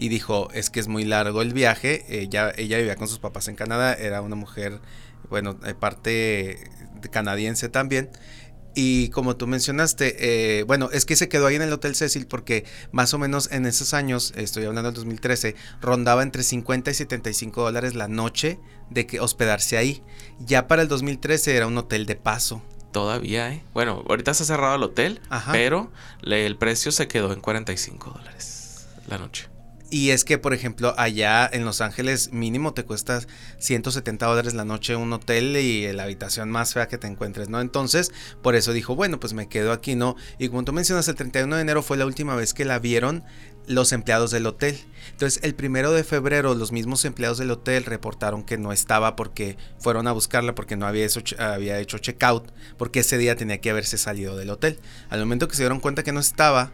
Y 0.00 0.08
dijo, 0.08 0.48
es 0.54 0.70
que 0.70 0.80
es 0.80 0.88
muy 0.88 1.04
largo 1.04 1.42
el 1.42 1.52
viaje. 1.52 2.06
ella 2.08 2.52
vivía 2.56 2.96
con 2.96 3.06
sus 3.06 3.18
papás 3.18 3.48
en 3.48 3.54
Canadá, 3.54 3.92
era 3.92 4.22
una 4.22 4.34
mujer 4.34 4.80
bueno, 5.28 5.58
parte 5.78 6.70
canadiense 7.10 7.68
también. 7.68 8.10
Y 8.74 9.10
como 9.10 9.36
tú 9.36 9.46
mencionaste, 9.46 10.60
eh, 10.60 10.62
bueno, 10.62 10.88
es 10.90 11.04
que 11.04 11.16
se 11.16 11.28
quedó 11.28 11.48
ahí 11.48 11.56
en 11.56 11.62
el 11.62 11.72
Hotel 11.72 11.94
Cecil 11.94 12.26
porque 12.26 12.64
más 12.92 13.12
o 13.12 13.18
menos 13.18 13.52
en 13.52 13.66
esos 13.66 13.92
años, 13.92 14.32
estoy 14.36 14.64
hablando 14.64 14.90
del 14.90 14.94
2013, 14.94 15.54
rondaba 15.82 16.22
entre 16.22 16.44
50 16.44 16.90
y 16.90 16.94
75 16.94 17.62
dólares 17.62 17.94
la 17.94 18.08
noche 18.08 18.58
de 18.88 19.06
que 19.06 19.20
hospedarse 19.20 19.76
ahí. 19.76 20.02
Ya 20.38 20.66
para 20.66 20.80
el 20.80 20.88
2013 20.88 21.56
era 21.56 21.66
un 21.66 21.76
hotel 21.76 22.06
de 22.06 22.16
paso. 22.16 22.62
Todavía, 22.90 23.52
¿eh? 23.52 23.62
Bueno, 23.74 24.02
ahorita 24.08 24.32
se 24.32 24.44
ha 24.44 24.46
cerrado 24.46 24.76
el 24.76 24.82
hotel, 24.82 25.20
pero 25.52 25.92
el 26.22 26.56
precio 26.56 26.90
se 26.90 27.06
quedó 27.06 27.34
en 27.34 27.40
45 27.40 28.12
dólares 28.12 28.88
la 29.06 29.18
noche. 29.18 29.49
Y 29.90 30.10
es 30.10 30.24
que, 30.24 30.38
por 30.38 30.54
ejemplo, 30.54 30.94
allá 30.96 31.50
en 31.52 31.64
Los 31.64 31.80
Ángeles 31.80 32.32
mínimo 32.32 32.74
te 32.74 32.84
cuesta 32.84 33.20
170 33.58 34.24
dólares 34.24 34.54
la 34.54 34.64
noche 34.64 34.94
un 34.94 35.12
hotel 35.12 35.56
y 35.56 35.92
la 35.92 36.04
habitación 36.04 36.48
más 36.48 36.74
fea 36.74 36.86
que 36.86 36.96
te 36.96 37.08
encuentres, 37.08 37.48
¿no? 37.48 37.60
Entonces, 37.60 38.12
por 38.40 38.54
eso 38.54 38.72
dijo, 38.72 38.94
bueno, 38.94 39.18
pues 39.18 39.32
me 39.32 39.48
quedo 39.48 39.72
aquí, 39.72 39.96
¿no? 39.96 40.14
Y 40.38 40.48
como 40.48 40.62
tú 40.62 40.72
mencionas, 40.72 41.08
el 41.08 41.16
31 41.16 41.56
de 41.56 41.62
enero 41.62 41.82
fue 41.82 41.96
la 41.96 42.06
última 42.06 42.36
vez 42.36 42.54
que 42.54 42.64
la 42.64 42.78
vieron 42.78 43.24
los 43.66 43.92
empleados 43.92 44.30
del 44.30 44.46
hotel. 44.46 44.78
Entonces, 45.10 45.42
el 45.42 45.56
primero 45.56 45.90
de 45.90 46.04
febrero, 46.04 46.54
los 46.54 46.70
mismos 46.70 47.04
empleados 47.04 47.38
del 47.38 47.50
hotel 47.50 47.84
reportaron 47.84 48.44
que 48.44 48.58
no 48.58 48.72
estaba 48.72 49.16
porque 49.16 49.56
fueron 49.80 50.06
a 50.06 50.12
buscarla 50.12 50.54
porque 50.54 50.76
no 50.76 50.86
había, 50.86 51.04
hecho, 51.04 51.36
había 51.38 51.80
hecho 51.80 51.98
checkout, 51.98 52.52
porque 52.78 53.00
ese 53.00 53.18
día 53.18 53.34
tenía 53.34 53.60
que 53.60 53.70
haberse 53.70 53.98
salido 53.98 54.36
del 54.36 54.50
hotel. 54.50 54.78
Al 55.08 55.18
momento 55.18 55.48
que 55.48 55.56
se 55.56 55.62
dieron 55.62 55.80
cuenta 55.80 56.04
que 56.04 56.12
no 56.12 56.20
estaba 56.20 56.72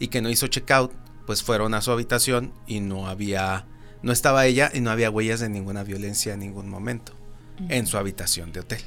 y 0.00 0.08
que 0.08 0.20
no 0.20 0.28
hizo 0.28 0.48
checkout, 0.48 0.92
pues 1.26 1.42
fueron 1.42 1.74
a 1.74 1.82
su 1.82 1.90
habitación 1.90 2.52
y 2.66 2.80
no 2.80 3.08
había, 3.08 3.66
no 4.02 4.12
estaba 4.12 4.46
ella 4.46 4.70
y 4.72 4.80
no 4.80 4.90
había 4.90 5.10
huellas 5.10 5.40
de 5.40 5.48
ninguna 5.48 5.82
violencia 5.82 6.34
en 6.34 6.40
ningún 6.40 6.68
momento 6.68 7.12
en 7.68 7.86
su 7.86 7.98
habitación 7.98 8.52
de 8.52 8.60
hotel. 8.60 8.80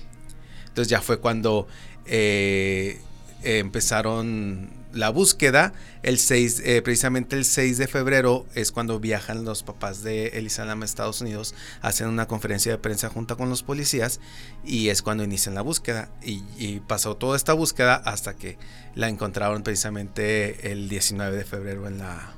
Entonces 0.68 0.90
ya 0.90 1.02
fue 1.02 1.20
cuando 1.20 1.68
eh, 2.06 3.02
empezaron 3.44 4.79
la 4.94 5.10
búsqueda. 5.10 5.74
El 6.04 6.18
6, 6.18 6.62
eh, 6.66 6.82
precisamente 6.82 7.36
el 7.36 7.46
6 7.46 7.78
de 7.78 7.88
febrero 7.88 8.46
es 8.56 8.72
cuando 8.72 9.00
viajan 9.00 9.44
los 9.44 9.64
papás 9.64 10.04
de 10.04 10.28
Elisa 10.28 10.66
Lam 10.66 10.82
a 10.82 10.86
Estados 10.86 11.22
Unidos, 11.22 11.54
hacen 11.82 12.08
una 12.08 12.28
conferencia 12.28 12.72
de 12.72 12.78
prensa 12.78 13.10
junto 13.10 13.38
con 13.38 13.50
los 13.50 13.64
policías 13.64 14.20
y 14.66 14.90
es 14.90 15.02
cuando 15.02 15.24
inician 15.24 15.56
la 15.56 15.62
búsqueda. 15.62 16.10
Y, 16.24 16.44
y, 16.58 16.80
pasó 16.80 17.18
toda 17.18 17.36
esta 17.36 17.54
búsqueda 17.54 17.96
hasta 17.96 18.36
que 18.36 18.58
la 18.96 19.10
encontraron 19.10 19.64
precisamente 19.64 20.72
el 20.72 20.90
19 20.90 21.36
de 21.36 21.46
febrero 21.46 21.88
en 21.88 21.98
la, 21.98 22.34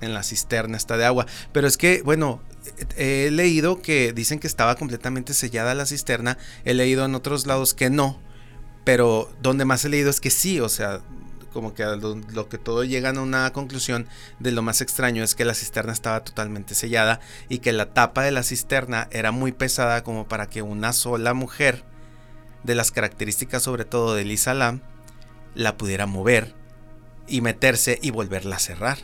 en 0.00 0.14
la 0.14 0.22
cisterna 0.22 0.76
esta 0.76 0.96
de 0.96 1.04
agua. 1.04 1.26
Pero 1.52 1.66
es 1.66 1.76
que, 1.76 2.02
bueno, 2.02 2.40
he 2.96 3.30
leído 3.30 3.82
que 3.82 4.12
dicen 4.12 4.38
que 4.38 4.46
estaba 4.46 4.76
completamente 4.76 5.34
sellada 5.34 5.74
la 5.74 5.86
cisterna, 5.86 6.38
he 6.64 6.74
leído 6.74 7.04
en 7.04 7.14
otros 7.14 7.46
lados 7.46 7.74
que 7.74 7.90
no. 7.90 8.20
Pero 8.84 9.32
donde 9.40 9.64
más 9.64 9.84
he 9.84 9.88
leído 9.88 10.10
es 10.10 10.20
que 10.20 10.30
sí, 10.30 10.60
o 10.60 10.68
sea, 10.68 11.00
como 11.54 11.72
que 11.72 11.84
lo, 11.84 12.48
que 12.48 12.58
todo 12.58 12.84
llega 12.84 13.10
a 13.10 13.20
una 13.20 13.50
conclusión 13.52 14.06
de 14.40 14.52
lo 14.52 14.60
más 14.60 14.82
extraño 14.82 15.22
es 15.22 15.34
que 15.34 15.46
la 15.46 15.54
cisterna 15.54 15.92
estaba 15.92 16.22
totalmente 16.22 16.74
sellada 16.74 17.20
y 17.48 17.60
que 17.60 17.72
la 17.72 17.94
tapa 17.94 18.22
de 18.22 18.32
la 18.32 18.42
cisterna 18.42 19.08
era 19.12 19.30
muy 19.30 19.52
pesada 19.52 20.02
como 20.02 20.28
para 20.28 20.50
que 20.50 20.60
una 20.60 20.92
sola 20.92 21.32
mujer, 21.32 21.84
de 22.64 22.74
las 22.74 22.90
características 22.90 23.62
sobre 23.62 23.84
todo 23.84 24.14
de 24.14 24.24
Lisa 24.24 24.52
Lam, 24.54 24.80
la 25.54 25.76
pudiera 25.76 26.06
mover 26.06 26.54
y 27.26 27.40
meterse 27.40 27.98
y 28.02 28.10
volverla 28.10 28.56
a 28.56 28.58
cerrar. 28.58 28.98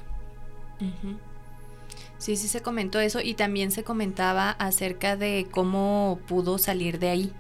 Sí, 2.19 2.37
sí 2.37 2.49
se 2.49 2.63
comentó 2.63 3.01
eso 3.01 3.21
y 3.21 3.35
también 3.35 3.71
se 3.71 3.85
comentaba 3.85 4.51
acerca 4.51 5.17
de 5.17 5.47
cómo 5.51 6.21
pudo 6.27 6.59
salir 6.59 6.99
de 6.99 7.11
ahí 7.11 7.33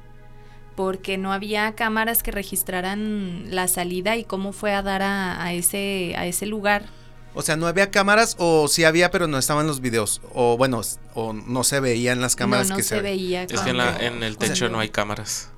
porque 0.80 1.18
no 1.18 1.30
había 1.30 1.74
cámaras 1.74 2.22
que 2.22 2.30
registraran 2.30 3.54
la 3.54 3.68
salida 3.68 4.16
y 4.16 4.24
cómo 4.24 4.54
fue 4.54 4.72
a 4.72 4.80
dar 4.80 5.02
a, 5.02 5.52
ese, 5.52 6.14
a 6.16 6.24
ese 6.24 6.46
lugar. 6.46 6.86
O 7.34 7.42
sea, 7.42 7.58
no 7.58 7.66
había 7.66 7.90
cámaras 7.90 8.34
o 8.38 8.66
sí 8.66 8.84
había, 8.84 9.10
pero 9.10 9.26
no 9.26 9.36
estaban 9.36 9.66
los 9.66 9.82
videos. 9.82 10.22
O 10.32 10.56
bueno, 10.56 10.80
o 11.12 11.34
no 11.34 11.64
se 11.64 11.80
veían 11.80 12.22
las 12.22 12.34
cámaras 12.34 12.70
no, 12.70 12.76
que 12.76 12.82
se, 12.82 12.96
se 12.96 13.02
veía. 13.02 13.42
Es 13.42 13.60
que 13.60 13.68
en, 13.68 14.22
el 14.22 14.38
techo 14.38 14.70
no 14.70 14.80
hay 14.80 14.88
cámaras. 14.88 15.50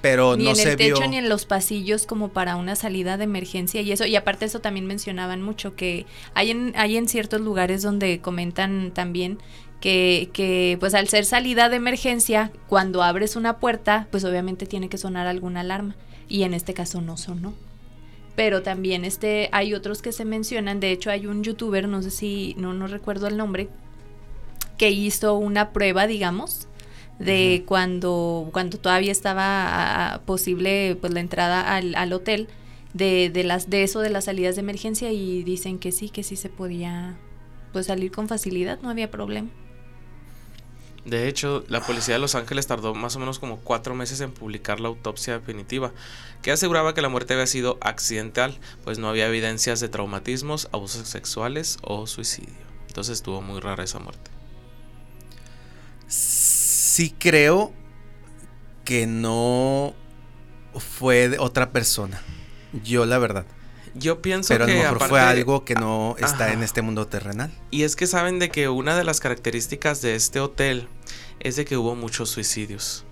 Pero 0.00 0.34
ni 0.34 0.44
no 0.44 0.50
en 0.50 0.56
se 0.56 0.70
el 0.70 0.76
techo 0.78 1.00
vio. 1.00 1.08
ni 1.08 1.18
en 1.18 1.28
los 1.28 1.44
pasillos 1.44 2.06
como 2.06 2.30
para 2.30 2.56
una 2.56 2.74
salida 2.74 3.18
de 3.18 3.24
emergencia 3.24 3.82
y 3.82 3.92
eso. 3.92 4.06
Y 4.06 4.16
aparte 4.16 4.46
eso 4.46 4.60
también 4.60 4.86
mencionaban 4.86 5.42
mucho 5.42 5.76
que 5.76 6.06
hay 6.32 6.52
en, 6.52 6.72
hay 6.74 6.96
en 6.96 7.06
ciertos 7.06 7.42
lugares 7.42 7.82
donde 7.82 8.22
comentan 8.22 8.92
también 8.94 9.40
que, 9.84 10.30
que 10.32 10.78
pues 10.80 10.94
al 10.94 11.08
ser 11.08 11.26
salida 11.26 11.68
de 11.68 11.76
emergencia, 11.76 12.50
cuando 12.68 13.02
abres 13.02 13.36
una 13.36 13.58
puerta, 13.58 14.08
pues 14.10 14.24
obviamente 14.24 14.64
tiene 14.64 14.88
que 14.88 14.96
sonar 14.96 15.26
alguna 15.26 15.60
alarma. 15.60 15.94
Y 16.26 16.44
en 16.44 16.54
este 16.54 16.72
caso 16.72 17.02
no 17.02 17.18
sonó. 17.18 17.52
Pero 18.34 18.62
también 18.62 19.04
este, 19.04 19.50
hay 19.52 19.74
otros 19.74 20.00
que 20.00 20.12
se 20.12 20.24
mencionan, 20.24 20.80
de 20.80 20.90
hecho 20.90 21.10
hay 21.10 21.26
un 21.26 21.44
youtuber, 21.44 21.86
no 21.86 22.00
sé 22.00 22.10
si, 22.10 22.54
no, 22.56 22.72
no 22.72 22.86
recuerdo 22.86 23.26
el 23.26 23.36
nombre, 23.36 23.68
que 24.78 24.90
hizo 24.90 25.34
una 25.34 25.74
prueba, 25.74 26.06
digamos, 26.06 26.66
de 27.18 27.64
cuando, 27.66 28.48
cuando 28.54 28.78
todavía 28.78 29.12
estaba 29.12 30.22
posible 30.24 30.96
pues 30.98 31.12
la 31.12 31.20
entrada 31.20 31.76
al, 31.76 31.94
al 31.94 32.10
hotel, 32.14 32.48
de, 32.94 33.28
de, 33.28 33.44
las, 33.44 33.68
de 33.68 33.82
eso 33.82 34.00
de 34.00 34.08
las 34.08 34.24
salidas 34.24 34.54
de 34.54 34.62
emergencia 34.62 35.12
y 35.12 35.42
dicen 35.42 35.78
que 35.78 35.92
sí, 35.92 36.08
que 36.08 36.22
sí 36.22 36.36
se 36.36 36.48
podía 36.48 37.18
pues 37.74 37.84
salir 37.84 38.12
con 38.12 38.28
facilidad, 38.28 38.80
no 38.80 38.88
había 38.88 39.10
problema. 39.10 39.50
De 41.04 41.28
hecho, 41.28 41.64
la 41.68 41.80
policía 41.80 42.14
de 42.14 42.20
Los 42.20 42.34
Ángeles 42.34 42.66
tardó 42.66 42.94
más 42.94 43.14
o 43.16 43.18
menos 43.18 43.38
como 43.38 43.58
cuatro 43.58 43.94
meses 43.94 44.20
en 44.20 44.32
publicar 44.32 44.80
la 44.80 44.88
autopsia 44.88 45.38
definitiva, 45.38 45.92
que 46.42 46.50
aseguraba 46.50 46.94
que 46.94 47.02
la 47.02 47.10
muerte 47.10 47.34
había 47.34 47.46
sido 47.46 47.76
accidental, 47.82 48.58
pues 48.84 48.98
no 48.98 49.08
había 49.08 49.28
evidencias 49.28 49.80
de 49.80 49.90
traumatismos, 49.90 50.68
abusos 50.72 51.06
sexuales 51.06 51.78
o 51.82 52.06
suicidio. 52.06 52.54
Entonces 52.88 53.18
estuvo 53.18 53.42
muy 53.42 53.60
rara 53.60 53.84
esa 53.84 53.98
muerte. 53.98 54.30
Sí 56.06 57.14
creo 57.18 57.72
que 58.84 59.06
no 59.06 59.94
fue 60.74 61.28
de 61.28 61.38
otra 61.38 61.70
persona. 61.70 62.22
Yo 62.82 63.04
la 63.04 63.18
verdad. 63.18 63.46
Yo 63.94 64.20
pienso 64.20 64.48
Pero 64.48 64.64
a 64.64 64.66
que 64.66 64.74
lo 64.74 64.92
mejor 64.92 65.08
fue 65.08 65.20
algo 65.20 65.64
que 65.64 65.74
no 65.74 66.16
está 66.18 66.46
Ajá. 66.46 66.52
en 66.52 66.62
este 66.62 66.82
mundo 66.82 67.06
terrenal. 67.06 67.52
Y 67.70 67.84
es 67.84 67.94
que 67.96 68.06
saben 68.06 68.38
de 68.38 68.50
que 68.50 68.68
una 68.68 68.96
de 68.96 69.04
las 69.04 69.20
características 69.20 70.02
de 70.02 70.16
este 70.16 70.40
hotel 70.40 70.88
es 71.40 71.56
de 71.56 71.64
que 71.64 71.76
hubo 71.76 71.94
muchos 71.94 72.30
suicidios. 72.30 73.04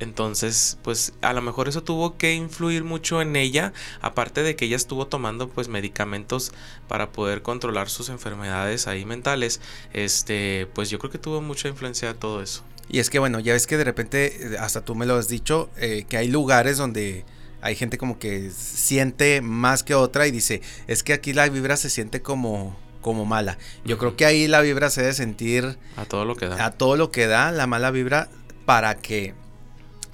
Entonces, 0.00 0.78
pues 0.82 1.12
a 1.20 1.34
lo 1.34 1.42
mejor 1.42 1.68
eso 1.68 1.82
tuvo 1.82 2.16
que 2.16 2.32
influir 2.32 2.84
mucho 2.84 3.20
en 3.20 3.36
ella, 3.36 3.74
aparte 4.00 4.42
de 4.42 4.56
que 4.56 4.64
ella 4.64 4.76
estuvo 4.76 5.06
tomando 5.06 5.48
pues 5.50 5.68
medicamentos 5.68 6.52
para 6.88 7.12
poder 7.12 7.42
controlar 7.42 7.90
sus 7.90 8.08
enfermedades 8.08 8.86
ahí 8.86 9.04
mentales. 9.04 9.60
Este, 9.92 10.66
pues 10.74 10.88
yo 10.88 10.98
creo 10.98 11.10
que 11.10 11.18
tuvo 11.18 11.42
mucha 11.42 11.68
influencia 11.68 12.08
de 12.08 12.14
todo 12.14 12.42
eso. 12.42 12.64
Y 12.88 12.98
es 12.98 13.10
que 13.10 13.18
bueno, 13.18 13.40
ya 13.40 13.52
ves 13.52 13.66
que 13.66 13.76
de 13.76 13.84
repente, 13.84 14.54
eh, 14.54 14.58
hasta 14.58 14.84
tú 14.84 14.94
me 14.94 15.04
lo 15.06 15.16
has 15.16 15.28
dicho, 15.28 15.70
eh, 15.76 16.06
que 16.08 16.16
hay 16.16 16.28
lugares 16.28 16.78
donde 16.78 17.24
hay 17.62 17.74
gente 17.76 17.98
como 17.98 18.18
que 18.18 18.50
siente 18.50 19.40
más 19.40 19.82
que 19.82 19.94
otra 19.94 20.26
y 20.26 20.30
dice, 20.30 20.62
es 20.86 21.02
que 21.02 21.12
aquí 21.12 21.32
la 21.32 21.48
vibra 21.48 21.76
se 21.76 21.90
siente 21.90 22.22
como, 22.22 22.76
como 23.00 23.24
mala. 23.24 23.58
Yo 23.84 23.98
creo 23.98 24.16
que 24.16 24.24
ahí 24.24 24.48
la 24.48 24.60
vibra 24.60 24.90
se 24.90 25.02
debe 25.02 25.14
sentir 25.14 25.78
A 25.96 26.04
todo 26.04 26.24
lo 26.24 26.36
que 26.36 26.46
da. 26.46 26.64
a 26.64 26.70
todo 26.72 26.96
lo 26.96 27.10
que 27.10 27.26
da 27.26 27.52
la 27.52 27.66
mala 27.66 27.90
vibra 27.90 28.28
para 28.64 28.96
que, 28.96 29.34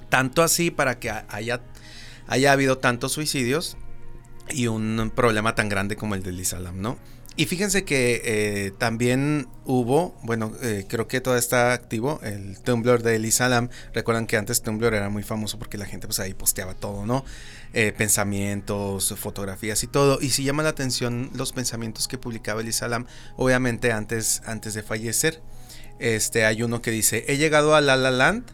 tanto 0.09 0.43
así, 0.43 0.71
para 0.71 0.99
que 0.99 1.09
haya, 1.09 1.61
haya 2.27 2.51
habido 2.51 2.77
tantos 2.77 3.11
suicidios 3.13 3.77
y 4.49 4.67
un 4.67 5.11
problema 5.13 5.55
tan 5.55 5.69
grande 5.69 5.95
como 5.95 6.15
el 6.15 6.23
del 6.23 6.39
Isalam, 6.39 6.81
¿no? 6.81 6.97
Y 7.39 7.45
fíjense 7.45 7.85
que 7.85 8.21
eh, 8.25 8.71
también 8.79 9.47
hubo, 9.63 10.17
bueno, 10.23 10.51
eh, 10.63 10.85
creo 10.89 11.07
que 11.07 11.21
todavía 11.21 11.37
está 11.39 11.71
activo 11.71 12.19
el 12.23 12.59
Tumblr 12.59 13.03
de 13.03 13.15
Elisa 13.15 13.47
Lam. 13.47 13.69
Recuerdan 13.93 14.25
que 14.25 14.37
antes 14.37 14.63
Tumblr 14.63 14.91
era 14.91 15.09
muy 15.09 15.21
famoso 15.21 15.59
porque 15.59 15.77
la 15.77 15.85
gente 15.85 16.07
pues 16.07 16.19
ahí 16.19 16.33
posteaba 16.33 16.73
todo, 16.73 17.05
¿no? 17.05 17.23
Eh, 17.73 17.93
pensamientos, 17.95 19.13
fotografías 19.19 19.83
y 19.83 19.87
todo. 19.87 20.17
Y 20.19 20.31
si 20.31 20.45
llama 20.45 20.63
la 20.63 20.69
atención 20.69 21.29
los 21.35 21.53
pensamientos 21.53 22.07
que 22.07 22.17
publicaba 22.17 22.61
Elisa 22.61 22.87
Lam, 22.87 23.05
obviamente 23.35 23.91
antes, 23.91 24.41
antes 24.47 24.73
de 24.73 24.81
fallecer. 24.81 25.39
Este, 25.99 26.43
hay 26.43 26.63
uno 26.63 26.81
que 26.81 26.89
dice, 26.89 27.23
he 27.27 27.37
llegado 27.37 27.75
a 27.75 27.81
La 27.81 27.97
La 27.97 28.09
Land. 28.09 28.45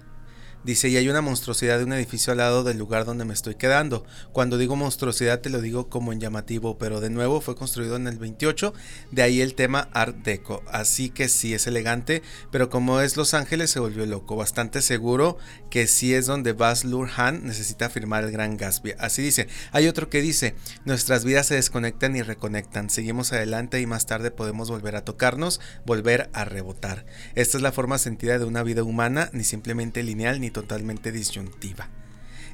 Dice, 0.63 0.87
y 0.87 0.95
hay 0.95 1.09
una 1.09 1.21
monstruosidad 1.21 1.77
de 1.77 1.83
un 1.83 1.91
edificio 1.93 2.31
al 2.31 2.37
lado 2.37 2.63
del 2.63 2.77
lugar 2.77 3.03
donde 3.03 3.25
me 3.25 3.33
estoy 3.33 3.55
quedando. 3.55 4.05
Cuando 4.31 4.57
digo 4.57 4.77
monstruosidad 4.77 5.41
te 5.41 5.49
lo 5.49 5.59
digo 5.59 5.89
como 5.89 6.13
en 6.13 6.21
llamativo, 6.21 6.77
pero 6.77 7.01
de 7.01 7.09
nuevo 7.09 7.41
fue 7.41 7.55
construido 7.55 7.97
en 7.97 8.07
el 8.07 8.17
28, 8.17 8.73
de 9.11 9.21
ahí 9.21 9.41
el 9.41 9.55
tema 9.55 9.89
Art 9.93 10.15
Deco. 10.23 10.63
Así 10.67 11.09
que 11.09 11.27
sí 11.27 11.53
es 11.53 11.67
elegante, 11.67 12.21
pero 12.49 12.69
como 12.69 13.01
es 13.01 13.17
Los 13.17 13.33
Ángeles 13.33 13.71
se 13.71 13.79
volvió 13.79 14.05
loco. 14.05 14.37
Bastante 14.37 14.81
seguro 14.81 15.37
que 15.69 15.87
sí 15.87 16.13
es 16.13 16.27
donde 16.27 16.53
Baz 16.53 16.85
Luhrmann 16.85 17.45
necesita 17.45 17.89
firmar 17.89 18.23
el 18.23 18.31
Gran 18.31 18.55
Gatsby. 18.55 18.93
Así 18.99 19.21
dice. 19.21 19.47
Hay 19.71 19.87
otro 19.87 20.09
que 20.09 20.21
dice, 20.21 20.55
nuestras 20.85 21.25
vidas 21.25 21.47
se 21.47 21.55
desconectan 21.55 22.15
y 22.15 22.21
reconectan. 22.21 22.89
Seguimos 22.89 23.33
adelante 23.33 23.81
y 23.81 23.85
más 23.85 24.05
tarde 24.05 24.31
podemos 24.31 24.69
volver 24.69 24.95
a 24.95 25.03
tocarnos, 25.03 25.59
volver 25.85 26.29
a 26.33 26.45
rebotar. 26.45 27.05
Esta 27.35 27.57
es 27.57 27.63
la 27.63 27.71
forma 27.71 27.97
sentida 27.97 28.39
de 28.39 28.45
una 28.45 28.63
vida 28.63 28.83
humana, 28.83 29.29
ni 29.33 29.43
simplemente 29.43 30.03
lineal 30.03 30.39
ni 30.39 30.52
totalmente 30.53 31.11
disyuntiva. 31.11 31.89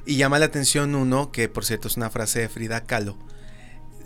Y 0.06 0.16
llama 0.16 0.38
la 0.38 0.46
atención 0.46 0.94
uno, 0.94 1.30
que 1.30 1.48
por 1.48 1.64
cierto 1.64 1.88
es 1.88 1.96
una 1.96 2.10
frase 2.10 2.40
de 2.40 2.48
Frida 2.48 2.84
Kahlo, 2.84 3.16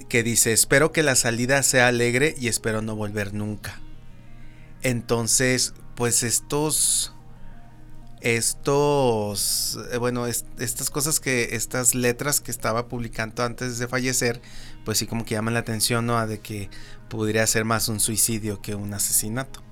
que 0.09 0.23
dice, 0.23 0.53
espero 0.53 0.93
que 0.93 1.03
la 1.03 1.17
salida 1.17 1.63
sea 1.63 1.89
alegre 1.89 2.35
y 2.39 2.49
espero 2.49 2.83
no 2.83 2.97
volver 2.97 3.33
nunca. 3.33 3.81
Entonces, 4.83 5.73
pues 5.95 6.23
estos... 6.23 7.15
estos, 8.21 9.79
eh, 9.93 9.97
bueno, 9.99 10.27
estas 10.27 10.91
cosas 10.91 11.21
que, 11.21 11.51
estas 11.53 11.95
letras 11.95 12.41
que 12.41 12.51
estaba 12.51 12.89
publicando 12.89 13.45
antes 13.45 13.79
de 13.79 13.89
fallecer, 13.89 14.43
pues 14.85 14.99
sí 14.99 15.07
como 15.07 15.25
que 15.25 15.37
llaman 15.37 15.55
la 15.55 15.61
atención, 15.61 16.07
¿no? 16.07 16.19
A 16.19 16.27
de 16.27 16.41
que 16.41 16.69
podría 17.09 17.47
ser 17.47 17.65
más 17.65 17.89
un 17.89 18.01
suicidio 18.01 18.61
que 18.61 18.75
un 18.75 18.93
asesinato. 18.93 19.63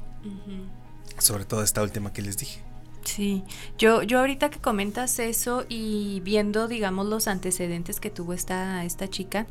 Sobre 1.19 1.45
todo 1.45 1.63
esta 1.63 1.83
última 1.83 2.13
que 2.13 2.23
les 2.23 2.37
dije. 2.37 2.63
Sí, 3.05 3.43
yo, 3.79 4.03
yo 4.03 4.21
ahorita 4.21 4.51
que 4.51 4.59
comentas 4.59 5.19
eso 5.19 5.65
y 5.69 6.21
viendo, 6.21 6.69
digamos, 6.69 7.07
los 7.07 7.29
antecedentes 7.29 8.01
que 8.01 8.11
tuvo 8.11 8.33
esta, 8.33 8.85
esta 8.85 9.09
chica, 9.09 9.47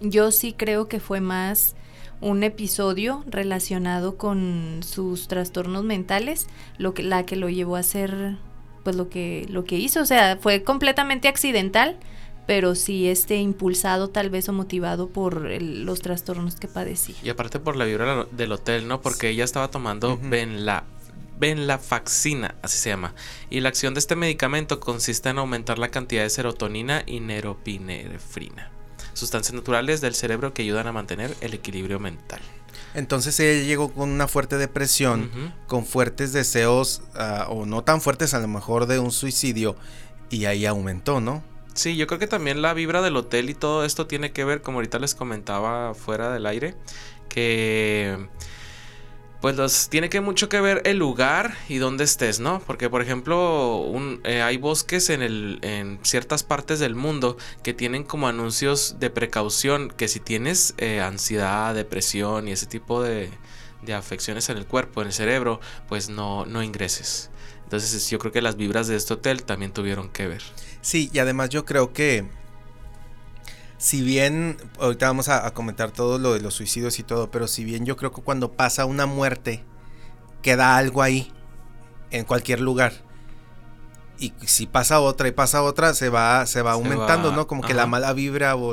yo 0.00 0.30
sí 0.32 0.52
creo 0.52 0.88
que 0.88 1.00
fue 1.00 1.20
más 1.20 1.74
un 2.20 2.44
episodio 2.44 3.24
relacionado 3.26 4.16
con 4.16 4.80
sus 4.84 5.28
trastornos 5.28 5.82
mentales, 5.82 6.46
lo 6.78 6.94
que, 6.94 7.02
la 7.02 7.26
que 7.26 7.36
lo 7.36 7.48
llevó 7.48 7.76
a 7.76 7.80
hacer, 7.80 8.36
pues 8.84 8.96
lo 8.96 9.08
que, 9.08 9.46
lo 9.50 9.64
que 9.64 9.76
hizo, 9.76 10.00
o 10.00 10.06
sea, 10.06 10.38
fue 10.40 10.62
completamente 10.62 11.26
accidental, 11.26 11.98
pero 12.46 12.74
sí 12.74 13.08
este 13.08 13.36
impulsado 13.36 14.08
tal 14.10 14.30
vez 14.30 14.48
o 14.48 14.52
motivado 14.52 15.08
por 15.08 15.42
los 15.60 16.00
trastornos 16.00 16.56
que 16.56 16.68
padecía. 16.68 17.16
Y 17.22 17.28
aparte 17.28 17.58
por 17.58 17.76
la 17.76 17.84
vibra 17.84 18.26
del 18.30 18.52
hotel, 18.52 18.86
¿no? 18.88 19.00
Porque 19.00 19.28
ella 19.28 19.44
estaba 19.44 19.68
tomando 19.68 20.18
la 20.22 20.84
venlafaxina, 21.42 22.54
así 22.62 22.78
se 22.78 22.90
llama. 22.90 23.14
Y 23.50 23.58
la 23.60 23.68
acción 23.68 23.94
de 23.94 24.00
este 24.00 24.14
medicamento 24.14 24.78
consiste 24.78 25.28
en 25.28 25.38
aumentar 25.38 25.78
la 25.78 25.88
cantidad 25.88 26.22
de 26.22 26.30
serotonina 26.30 27.02
y 27.04 27.18
neropinefrina 27.18 28.70
sustancias 29.14 29.54
naturales 29.54 30.00
del 30.00 30.14
cerebro 30.14 30.54
que 30.54 30.62
ayudan 30.62 30.86
a 30.86 30.92
mantener 30.92 31.34
el 31.40 31.54
equilibrio 31.54 32.00
mental. 32.00 32.40
Entonces 32.94 33.38
ella 33.40 33.62
llegó 33.62 33.92
con 33.92 34.10
una 34.10 34.28
fuerte 34.28 34.58
depresión, 34.58 35.30
con 35.66 35.86
fuertes 35.86 36.32
deseos, 36.32 37.02
ah, 37.14 37.46
o 37.48 37.66
no 37.66 37.84
tan 37.84 38.00
fuertes 38.00 38.34
a 38.34 38.40
lo 38.40 38.48
mejor 38.48 38.86
de 38.86 38.98
un 38.98 39.12
suicidio, 39.12 39.76
y 40.30 40.44
ahí 40.44 40.66
aumentó, 40.66 41.20
¿no? 41.20 41.42
Sí, 41.74 41.96
yo 41.96 42.06
creo 42.06 42.18
que 42.18 42.26
también 42.26 42.60
la 42.60 42.74
vibra 42.74 43.00
del 43.00 43.16
hotel 43.16 43.48
y 43.48 43.54
todo 43.54 43.84
esto 43.84 44.06
tiene 44.06 44.32
que 44.32 44.44
ver, 44.44 44.60
como 44.60 44.78
ahorita 44.78 44.98
les 44.98 45.14
comentaba 45.14 45.94
fuera 45.94 46.30
del 46.32 46.44
aire, 46.44 46.74
que 47.30 48.28
pues 49.42 49.56
los, 49.56 49.88
tiene 49.88 50.08
que 50.08 50.20
mucho 50.20 50.48
que 50.48 50.60
ver 50.60 50.82
el 50.84 50.98
lugar 50.98 51.56
y 51.68 51.78
dónde 51.78 52.04
estés, 52.04 52.38
¿no? 52.38 52.60
Porque, 52.64 52.88
por 52.88 53.02
ejemplo, 53.02 53.78
un, 53.78 54.20
eh, 54.22 54.40
hay 54.40 54.56
bosques 54.56 55.10
en, 55.10 55.20
el, 55.20 55.58
en 55.62 55.98
ciertas 56.02 56.44
partes 56.44 56.78
del 56.78 56.94
mundo 56.94 57.36
que 57.64 57.74
tienen 57.74 58.04
como 58.04 58.28
anuncios 58.28 59.00
de 59.00 59.10
precaución 59.10 59.90
que 59.90 60.06
si 60.06 60.20
tienes 60.20 60.74
eh, 60.78 61.00
ansiedad, 61.00 61.74
depresión 61.74 62.46
y 62.46 62.52
ese 62.52 62.66
tipo 62.66 63.02
de, 63.02 63.30
de, 63.82 63.94
afecciones 63.94 64.48
en 64.48 64.58
el 64.58 64.66
cuerpo, 64.66 65.00
en 65.00 65.08
el 65.08 65.12
cerebro, 65.12 65.60
pues 65.88 66.08
no, 66.08 66.46
no 66.46 66.62
ingreses. 66.62 67.28
Entonces 67.64 68.08
yo 68.08 68.20
creo 68.20 68.30
que 68.30 68.42
las 68.42 68.54
vibras 68.54 68.86
de 68.86 68.94
este 68.94 69.14
hotel 69.14 69.42
también 69.42 69.72
tuvieron 69.72 70.08
que 70.08 70.28
ver. 70.28 70.42
Sí, 70.82 71.10
y 71.12 71.18
además 71.18 71.48
yo 71.48 71.64
creo 71.64 71.92
que 71.92 72.28
si 73.82 74.00
bien, 74.00 74.58
ahorita 74.78 75.08
vamos 75.08 75.28
a, 75.28 75.52
comentar 75.54 75.90
todo 75.90 76.16
lo 76.16 76.34
de 76.34 76.40
los 76.40 76.54
suicidios 76.54 77.00
y 77.00 77.02
todo, 77.02 77.32
pero 77.32 77.48
si 77.48 77.64
bien 77.64 77.84
yo 77.84 77.96
creo 77.96 78.12
que 78.12 78.22
cuando 78.22 78.52
pasa 78.52 78.84
una 78.84 79.06
muerte, 79.06 79.64
queda 80.40 80.76
algo 80.76 81.02
ahí, 81.02 81.32
en 82.12 82.24
cualquier 82.24 82.60
lugar. 82.60 82.92
Y 84.20 84.32
si 84.46 84.66
pasa 84.66 85.00
otra 85.00 85.26
y 85.26 85.32
pasa 85.32 85.64
otra, 85.64 85.94
se 85.94 86.10
va, 86.10 86.46
se 86.46 86.62
va 86.62 86.72
aumentando, 86.72 87.32
¿no? 87.32 87.48
Como 87.48 87.62
que 87.62 87.74
la 87.74 87.88
mala 87.88 88.12
vibra 88.12 88.54
o 88.54 88.72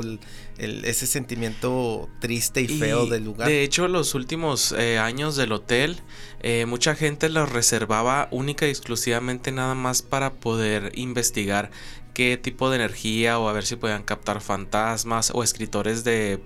ese 0.58 1.08
sentimiento 1.08 2.08
triste 2.20 2.60
y, 2.60 2.68
feo 2.68 3.06
del 3.06 3.24
lugar. 3.24 3.48
De 3.48 3.64
hecho, 3.64 3.88
los 3.88 4.14
últimos 4.14 4.70
eh, 4.78 5.00
años 5.00 5.34
del 5.34 5.50
hotel, 5.50 5.98
eh, 6.40 6.66
mucha 6.66 6.94
gente 6.94 7.28
lo 7.30 7.46
reservaba 7.46 8.28
única 8.30 8.68
y 8.68 8.70
exclusivamente 8.70 9.50
nada 9.50 9.74
más 9.74 10.02
para 10.02 10.34
poder 10.34 10.92
investigar 10.94 11.72
qué 12.14 12.36
tipo 12.36 12.70
de 12.70 12.76
energía 12.76 13.38
o 13.38 13.48
a 13.48 13.52
ver 13.52 13.64
si 13.64 13.76
podían 13.76 14.02
captar 14.02 14.40
fantasmas 14.40 15.30
o 15.34 15.42
escritores 15.42 16.04
de, 16.04 16.38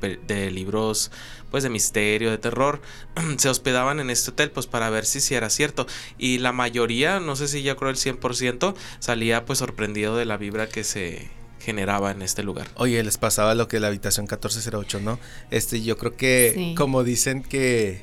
libros 0.52 1.10
pues 1.50 1.62
de 1.62 1.70
misterio, 1.70 2.30
de 2.30 2.38
terror, 2.38 2.80
se 3.38 3.48
hospedaban 3.48 4.00
en 4.00 4.10
este 4.10 4.32
hotel 4.32 4.50
pues 4.50 4.66
para 4.66 4.90
ver 4.90 5.06
si, 5.06 5.20
si 5.20 5.34
era 5.34 5.50
cierto. 5.50 5.86
Y 6.18 6.38
la 6.38 6.52
mayoría, 6.52 7.20
no 7.20 7.36
sé 7.36 7.48
si 7.48 7.62
ya 7.62 7.76
creo 7.76 7.90
el 7.90 7.96
100%, 7.96 8.74
salía 8.98 9.44
pues 9.44 9.60
sorprendido 9.60 10.16
de 10.16 10.24
la 10.24 10.36
vibra 10.36 10.68
que 10.68 10.84
se 10.84 11.30
generaba 11.60 12.10
en 12.10 12.22
este 12.22 12.42
lugar. 12.42 12.66
Oye, 12.74 13.02
les 13.02 13.18
pasaba 13.18 13.54
lo 13.54 13.68
que 13.68 13.80
la 13.80 13.86
habitación 13.88 14.24
1408, 14.24 15.00
¿no? 15.00 15.18
Este, 15.50 15.82
yo 15.82 15.96
creo 15.96 16.16
que 16.16 16.74
como 16.76 17.04
dicen 17.04 17.42
que 17.42 18.02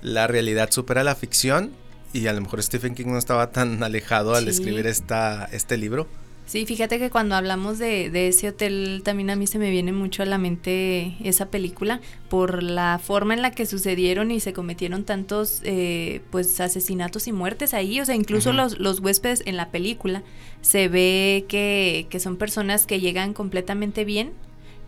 la 0.00 0.26
realidad 0.26 0.70
supera 0.70 1.04
la 1.04 1.14
ficción 1.14 1.72
y 2.12 2.26
a 2.26 2.32
lo 2.32 2.40
mejor 2.40 2.62
Stephen 2.62 2.94
King 2.94 3.06
no 3.06 3.18
estaba 3.18 3.50
tan 3.50 3.82
alejado 3.82 4.34
al 4.34 4.48
escribir 4.48 4.86
esta, 4.86 5.48
este 5.52 5.76
libro 5.76 6.08
Sí, 6.52 6.66
fíjate 6.66 6.98
que 6.98 7.08
cuando 7.08 7.34
hablamos 7.34 7.78
de, 7.78 8.10
de, 8.10 8.28
ese 8.28 8.48
hotel 8.50 9.00
también 9.02 9.30
a 9.30 9.36
mí 9.36 9.46
se 9.46 9.58
me 9.58 9.70
viene 9.70 9.90
mucho 9.90 10.22
a 10.22 10.26
la 10.26 10.36
mente 10.36 11.16
esa 11.24 11.46
película 11.46 12.02
por 12.28 12.62
la 12.62 13.00
forma 13.02 13.32
en 13.32 13.40
la 13.40 13.52
que 13.52 13.64
sucedieron 13.64 14.30
y 14.30 14.38
se 14.38 14.52
cometieron 14.52 15.04
tantos 15.04 15.62
eh, 15.64 16.20
pues 16.28 16.60
asesinatos 16.60 17.26
y 17.26 17.32
muertes 17.32 17.72
ahí, 17.72 18.02
o 18.02 18.04
sea, 18.04 18.16
incluso 18.16 18.52
los, 18.52 18.78
los 18.78 19.00
huéspedes 19.00 19.42
en 19.46 19.56
la 19.56 19.70
película 19.70 20.24
se 20.60 20.88
ve 20.88 21.46
que, 21.48 22.06
que 22.10 22.20
son 22.20 22.36
personas 22.36 22.86
que 22.86 23.00
llegan 23.00 23.32
completamente 23.32 24.04
bien, 24.04 24.32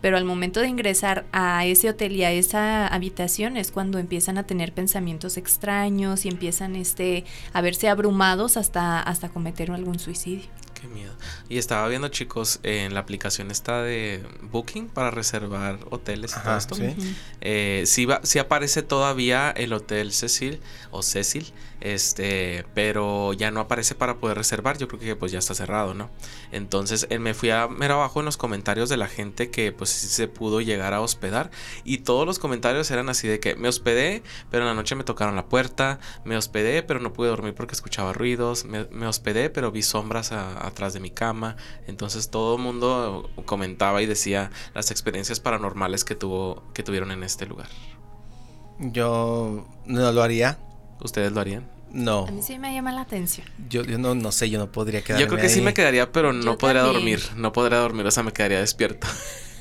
pero 0.03 0.19
al 0.19 0.27
momento 0.27 0.61
de 0.61 0.69
ingresar 0.69 1.25
a 1.33 1.65
ese 1.65 1.89
hotel 1.89 2.15
y 2.15 2.25
a 2.25 2.31
esa 2.31 2.87
habitación 2.89 3.57
es 3.57 3.71
cuando 3.71 3.99
empiezan 3.99 4.37
a 4.37 4.43
tener 4.43 4.75
pensamientos 4.75 5.39
extraños 5.39 6.27
y 6.27 6.29
empiezan 6.29 6.77
este 6.77 7.25
a 7.55 7.63
verse 7.63 7.89
abrumados 7.89 8.59
hasta 8.59 9.01
hasta 9.01 9.31
cometer 9.31 9.71
algún 9.71 9.99
suicidio 9.99 10.51
miedo. 10.89 11.15
Y 11.49 11.59
estaba 11.59 11.87
viendo, 11.89 12.09
chicos, 12.09 12.61
en 12.63 12.95
la 12.95 13.01
aplicación 13.01 13.51
esta 13.51 13.83
de 13.83 14.25
Booking 14.43 14.89
para 14.89 15.11
reservar 15.11 15.79
hoteles 15.91 16.35
y 16.37 16.43
todo 16.43 16.57
esto. 16.57 16.75
¿sí? 16.75 16.95
Eh, 17.41 17.85
sí, 17.87 18.39
aparece 18.39 18.83
todavía 18.83 19.51
el 19.51 19.73
Hotel 19.73 20.13
Cecil 20.13 20.61
o 20.91 21.03
Cecil, 21.03 21.53
este, 21.81 22.65
pero 22.75 23.33
ya 23.33 23.51
no 23.51 23.61
aparece 23.61 23.95
para 23.95 24.17
poder 24.17 24.39
reservar. 24.39 24.79
Yo 24.79 24.89
creo 24.89 25.01
que 25.01 25.17
pues 25.17 25.33
ya 25.33 25.39
está 25.39 25.55
cerrado, 25.55 25.95
¿no? 25.95 26.11
Entonces 26.53 27.07
eh, 27.11 27.19
me 27.19 27.35
fui 27.35 27.51
a 27.51 27.67
ver 27.67 27.93
abajo 27.93 28.21
en 28.21 28.27
los 28.27 28.37
comentarios 28.37 28.89
de 28.89 28.97
la 28.97 29.09
gente 29.09 29.51
que 29.51 29.73
pues 29.73 29.91
sí 29.91 30.07
se 30.09 30.29
pudo 30.29 30.61
llegar 30.61 30.95
a 30.95 31.01
hospedar 31.01 31.51
y 31.85 31.99
todos 31.99 32.27
los 32.27 32.39
comentarios 32.39 32.91
eran 32.91 33.09
así 33.09 33.29
de 33.29 33.41
que 33.41 33.57
me 33.57 33.69
hospedé, 33.69 34.23
pero 34.51 34.63
en 34.63 34.69
la 34.69 34.75
noche 34.75 34.95
me 34.95 35.05
tocaron 35.05 35.37
la 35.37 35.47
puerta, 35.47 35.99
me 36.25 36.37
hospedé, 36.37 36.83
pero 36.83 37.01
no 37.01 37.13
pude 37.13 37.29
dormir 37.29 37.55
porque 37.55 37.75
escuchaba 37.75 38.13
ruidos, 38.13 38.65
me, 38.65 39.07
hospedé, 39.07 39.51
pero 39.51 39.71
vi 39.71 39.83
sombras 39.83 40.33
a 40.33 40.71
atrás 40.75 40.93
de 40.93 41.01
mi 41.01 41.11
cama. 41.11 41.57
Entonces 41.87 42.31
todo 42.31 42.57
el 42.57 42.63
mundo 42.63 43.31
comentaba 43.47 44.03
y 44.03 44.07
decía 44.07 44.51
las 44.75 44.91
experiencias 44.91 45.41
paranormales 45.41 46.05
que 46.05 46.15
tuvo 46.15 46.63
que 46.75 46.83
tuvieron 46.83 47.11
en 47.11 47.23
este 47.23 47.47
lugar. 47.47 47.69
Yo 48.79 49.67
no 49.87 50.13
lo 50.13 50.23
haría. 50.23 50.59
¿Ustedes 51.01 51.33
lo 51.33 51.41
harían? 51.41 51.71
No. 51.91 52.27
A 52.27 52.31
mí 52.31 52.43
sí 52.43 52.59
me 52.59 52.75
llama 52.75 52.93
la 52.93 53.03
atención. 53.03 53.47
Yo, 53.69 53.85
yo 53.85 53.99
no, 53.99 54.15
no 54.17 54.33
sé, 54.33 54.51
yo 54.51 54.59
no 54.59 54.71
podría 54.73 55.03
quedar. 55.03 55.21
Yo 55.21 55.29
creo 55.29 55.41
que 55.41 55.49
sí 55.49 55.61
me 55.61 55.75
quedaría, 55.75 56.11
pero 56.11 56.33
no 56.33 56.59
podría 56.59 56.83
dormir. 56.83 57.21
No 57.37 57.53
podría 57.53 57.79
dormir, 57.79 58.05
o 58.05 58.11
sea, 58.11 58.25
me 58.25 58.33
quedaría 58.33 58.59
despierto. 58.59 59.07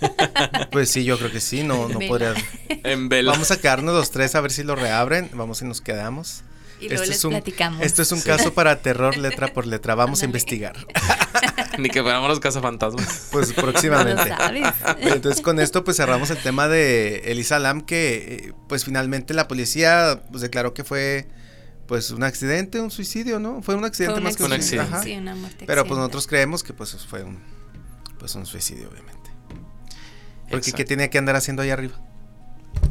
pues 0.71 0.89
sí, 0.89 1.03
yo 1.03 1.17
creo 1.17 1.31
que 1.31 1.39
sí, 1.39 1.63
no, 1.63 1.87
no 1.87 1.99
podría. 1.99 2.33
En 2.69 3.07
vela. 3.07 3.33
Vamos 3.33 3.51
a 3.51 3.61
quedarnos 3.61 3.93
los 3.93 4.09
tres 4.09 4.33
a 4.33 4.41
ver 4.41 4.51
si 4.51 4.63
lo 4.63 4.75
reabren. 4.75 5.29
Vamos 5.33 5.61
y 5.61 5.65
nos 5.65 5.81
quedamos. 5.81 6.43
Y 6.83 6.89
luego 6.89 7.05
les 7.05 7.25
platicamos. 7.25 7.81
Esto 7.81 8.01
es 8.01 8.11
un 8.11 8.21
caso 8.21 8.53
para 8.53 8.81
terror 8.81 9.17
letra 9.17 9.53
por 9.53 9.65
letra. 9.65 9.95
Vamos 9.95 10.21
a 10.21 10.25
investigar. 10.25 10.75
Ni 11.77 11.89
que 11.89 12.01
fuéramos 12.01 12.29
los 12.29 12.39
cazafantasmas. 12.39 13.29
Pues 13.31 13.53
próximamente. 13.53 14.33
Entonces 14.99 15.41
con 15.41 15.59
esto 15.59 15.83
pues 15.83 15.97
cerramos 15.97 16.29
el 16.29 16.37
tema 16.37 16.67
de 16.67 17.31
Elisa 17.31 17.57
Lam 17.59 17.81
que 17.81 18.15
eh, 18.15 18.53
pues 18.67 18.85
finalmente 18.85 19.33
la 19.33 19.47
policía 19.47 20.23
pues 20.29 20.41
declaró 20.41 20.73
que 20.73 20.83
fue 20.83 21.27
pues 21.87 22.11
un 22.11 22.23
accidente, 22.23 22.79
un 22.79 22.91
suicidio, 22.91 23.39
¿no? 23.39 23.61
Fue 23.61 23.75
un 23.75 23.85
accidente 23.85 24.19
más 24.21 24.35
que 24.35 24.43
un 24.43 24.53
accidente. 24.53 24.97
Sí, 25.03 25.13
una 25.13 25.35
muerte 25.35 25.65
Pero 25.65 25.85
pues 25.85 25.97
nosotros 25.97 26.27
creemos 26.27 26.63
que 26.63 26.73
pues 26.73 26.95
fue 27.05 27.23
un 27.23 27.39
pues 28.19 28.35
un 28.35 28.45
suicidio 28.45 28.89
obviamente. 28.89 29.31
Porque 30.49 30.73
¿qué 30.73 30.85
tenía 30.85 31.09
que 31.09 31.17
andar 31.17 31.35
haciendo 31.35 31.61
ahí 31.61 31.69
arriba? 31.69 31.95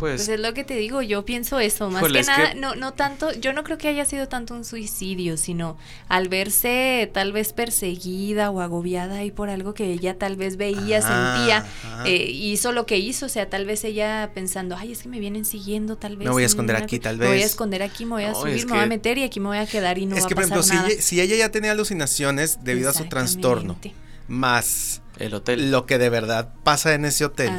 Pues, 0.02 0.26
pues, 0.26 0.28
es 0.30 0.40
lo 0.40 0.52
que 0.52 0.64
te 0.64 0.74
digo, 0.74 1.00
yo 1.00 1.24
pienso 1.24 1.60
eso, 1.60 1.88
más 1.88 2.02
que 2.02 2.22
nada, 2.24 2.54
no, 2.54 2.74
no 2.74 2.92
tanto, 2.92 3.32
yo 3.34 3.52
no 3.52 3.62
creo 3.62 3.78
que 3.78 3.86
haya 3.86 4.04
sido 4.04 4.26
tanto 4.26 4.52
un 4.52 4.64
suicidio, 4.64 5.36
sino 5.36 5.78
al 6.08 6.28
verse 6.28 7.08
tal 7.14 7.30
vez 7.30 7.52
perseguida 7.52 8.50
o 8.50 8.60
agobiada 8.60 9.18
ahí 9.18 9.30
por 9.30 9.48
algo 9.48 9.74
que 9.74 9.92
ella 9.92 10.18
tal 10.18 10.34
vez 10.34 10.56
veía, 10.56 10.98
ah, 11.04 11.36
sentía, 11.36 11.66
eh, 12.04 12.28
hizo 12.32 12.72
lo 12.72 12.84
que 12.84 12.98
hizo, 12.98 13.26
o 13.26 13.28
sea, 13.28 13.48
tal 13.48 13.64
vez 13.64 13.84
ella 13.84 14.32
pensando, 14.34 14.76
ay, 14.76 14.90
es 14.90 15.04
que 15.04 15.08
me 15.08 15.20
vienen 15.20 15.44
siguiendo, 15.44 15.94
tal 15.94 16.16
vez. 16.16 16.26
Me 16.26 16.32
voy 16.32 16.42
a 16.42 16.46
esconder 16.46 16.74
aquí, 16.74 16.98
tal 16.98 17.18
vez. 17.18 17.28
Me 17.28 17.34
voy 17.36 17.42
a 17.44 17.46
esconder 17.46 17.84
aquí, 17.84 18.04
me 18.04 18.10
voy 18.10 18.24
a 18.24 18.34
subir, 18.34 18.66
me 18.66 18.72
voy 18.72 18.82
a 18.82 18.86
meter 18.86 19.18
y 19.18 19.22
aquí 19.22 19.38
me 19.38 19.46
voy 19.46 19.58
a 19.58 19.66
quedar 19.66 19.98
y 19.98 20.06
no 20.06 20.16
va 20.16 20.22
a 20.22 20.28
pasar 20.28 20.48
nada. 20.48 20.62
Si, 20.64 20.74
ella, 20.74 21.00
si 21.00 21.20
ella 21.20 21.36
ya 21.36 21.50
tenía 21.52 21.70
alucinaciones 21.70 22.64
debido 22.64 22.90
a 22.90 22.92
su 22.92 23.04
trastorno, 23.04 23.78
más 24.26 25.00
el 25.18 25.34
hotel, 25.34 25.70
lo 25.70 25.86
que 25.86 25.98
de 25.98 26.10
verdad 26.10 26.52
pasa 26.64 26.94
en 26.94 27.04
ese 27.04 27.24
hotel, 27.24 27.52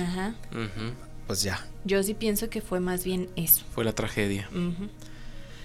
pues 1.28 1.44
ya 1.44 1.66
yo 1.86 2.02
sí 2.04 2.14
pienso 2.14 2.50
que 2.50 2.62
fue 2.62 2.80
más 2.80 3.04
bien 3.04 3.30
eso. 3.36 3.64
Fue 3.74 3.84
la 3.84 3.94
tragedia. 3.94 4.50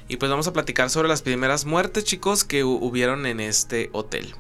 Y 0.09 0.17
pues 0.17 0.31
vamos 0.31 0.47
a 0.47 0.53
platicar 0.53 0.91
sobre 0.91 1.09
las 1.09 1.23
primeras 1.23 1.65
muertes, 1.65 2.05
chicos, 2.05 2.45
que 2.45 2.65
hubieron 2.65 3.27
en 3.27 3.41
este 3.41 3.91
hotel. 3.93 4.35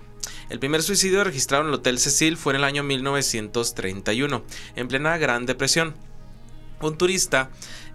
El 0.49 0.59
primer 0.59 0.83
suicidio 0.83 1.25
registrado 1.25 1.63
en 1.63 1.69
el 1.69 1.75
Hotel 1.75 1.99
Cecil 1.99 2.37
fue 2.37 2.55
en 2.55 2.59
el 2.59 2.65
año 2.65 2.83
1931, 2.83 4.43
en 4.77 4.89
plena 4.89 5.19
Gran 5.19 5.45
Depresión. 5.45 5.95
Un 6.81 6.97
turista, 6.97 7.51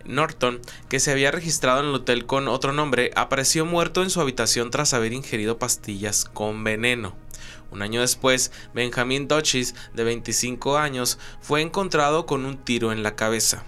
Norton, 0.05 0.61
que 0.87 0.99
se 0.99 1.11
había 1.11 1.31
registrado 1.31 1.79
en 1.79 1.87
el 1.87 1.95
hotel 1.95 2.25
con 2.25 2.47
otro 2.47 2.71
nombre, 2.71 3.11
apareció 3.15 3.65
muerto 3.65 4.03
en 4.03 4.11
su 4.11 4.21
habitación 4.21 4.69
tras 4.69 4.93
haber 4.93 5.13
ingerido 5.13 5.57
pastillas 5.57 6.25
con 6.25 6.63
veneno. 6.63 7.15
Un 7.73 7.81
año 7.81 8.01
después, 8.01 8.51
Benjamin 8.73 9.27
Dutchess, 9.27 9.73
de 9.93 10.03
25 10.03 10.77
años, 10.77 11.17
fue 11.41 11.61
encontrado 11.61 12.27
con 12.27 12.45
un 12.45 12.57
tiro 12.57 12.91
en 12.91 13.01
la 13.01 13.15
cabeza. 13.15 13.63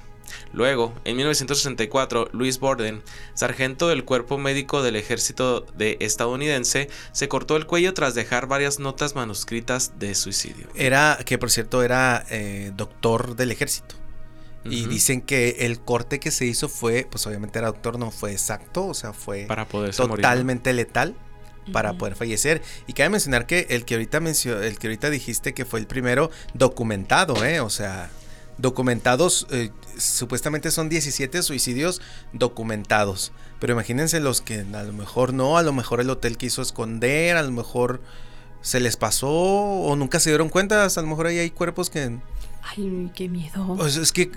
Luego, 0.53 0.93
en 1.05 1.17
1964, 1.17 2.29
Louis 2.31 2.59
Borden, 2.59 3.01
sargento 3.33 3.87
del 3.87 4.05
cuerpo 4.05 4.37
médico 4.37 4.83
del 4.83 4.95
ejército 4.95 5.61
de 5.75 5.97
estadounidense, 5.99 6.87
se 7.11 7.27
cortó 7.27 7.57
el 7.57 7.65
cuello 7.65 7.93
tras 7.93 8.13
dejar 8.15 8.47
varias 8.47 8.79
notas 8.79 9.15
manuscritas 9.15 9.93
de 9.97 10.13
suicidio. 10.13 10.67
Era, 10.75 11.17
que 11.25 11.37
por 11.37 11.49
cierto 11.49 11.81
era 11.81 12.25
eh, 12.29 12.71
doctor 12.75 13.35
del 13.35 13.51
ejército. 13.51 13.95
Y 14.67 14.87
dicen 14.87 15.21
que 15.21 15.57
el 15.59 15.79
corte 15.79 16.19
que 16.19 16.31
se 16.31 16.45
hizo 16.45 16.69
fue, 16.69 17.07
pues 17.09 17.27
obviamente 17.27 17.59
era 17.59 17.67
doctor, 17.67 17.99
no 17.99 18.09
fue 18.09 18.31
exacto, 18.31 18.87
o 18.87 18.93
sea, 18.95 19.13
fue 19.13 19.45
para 19.47 19.65
totalmente 19.65 20.73
letal 20.73 21.15
para 21.71 21.93
poder 21.93 22.15
fallecer. 22.15 22.61
Y 22.87 22.93
cabe 22.93 23.09
mencionar 23.09 23.45
que 23.45 23.67
el 23.69 23.85
que 23.85 23.95
ahorita 23.95 24.17
el 24.17 24.77
que 24.77 24.87
ahorita 24.87 25.09
dijiste 25.09 25.53
que 25.53 25.65
fue 25.65 25.79
el 25.79 25.87
primero 25.87 26.31
documentado, 26.53 27.43
¿eh? 27.43 27.59
O 27.59 27.69
sea, 27.69 28.09
documentados, 28.57 29.47
eh, 29.51 29.71
supuestamente 29.97 30.71
son 30.71 30.89
17 30.89 31.43
suicidios 31.43 32.01
documentados. 32.33 33.31
Pero 33.59 33.73
imagínense 33.73 34.19
los 34.19 34.41
que 34.41 34.59
a 34.59 34.83
lo 34.83 34.93
mejor 34.93 35.33
no, 35.33 35.57
a 35.57 35.63
lo 35.63 35.73
mejor 35.73 36.01
el 36.01 36.09
hotel 36.09 36.37
quiso 36.37 36.61
esconder, 36.61 37.37
a 37.37 37.43
lo 37.43 37.51
mejor 37.51 38.01
se 38.61 38.79
les 38.79 38.97
pasó 38.97 39.29
o 39.29 39.95
nunca 39.95 40.19
se 40.19 40.31
dieron 40.31 40.49
cuenta, 40.49 40.85
a 40.85 41.01
lo 41.01 41.07
mejor 41.07 41.27
ahí 41.27 41.39
hay 41.39 41.51
cuerpos 41.51 41.89
que... 41.89 42.17
Ay, 42.67 43.11
qué 43.15 43.29
miedo. 43.29 43.75
Pues 43.77 43.95
es 43.97 44.11
que... 44.11 44.31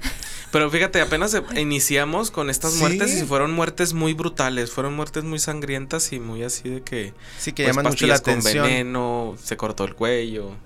Pero 0.51 0.71
fíjate, 0.71 1.01
apenas 1.01 1.37
iniciamos 1.57 2.31
con 2.31 2.51
estas 2.51 2.75
muertes 2.77 3.21
y 3.21 3.25
fueron 3.25 3.53
muertes 3.53 3.93
muy 3.95 4.15
brutales, 4.15 4.71
fueron 4.71 4.95
muertes 4.95 5.25
muy 5.25 5.39
sangrientas 5.39 6.13
y 6.13 6.21
muy 6.21 6.43
así 6.43 6.69
de 6.69 6.83
que... 6.83 7.15
Sí, 7.39 7.53
que 7.53 7.65
pues, 7.65 7.77
llaman 7.77 7.91
mucho 7.91 8.07
la 8.07 8.17
atención. 8.17 8.65
Con 8.65 8.71
veneno, 8.71 9.37
se 9.43 9.57
cortó 9.57 9.85
el 9.85 9.95
cuello. 9.95 10.57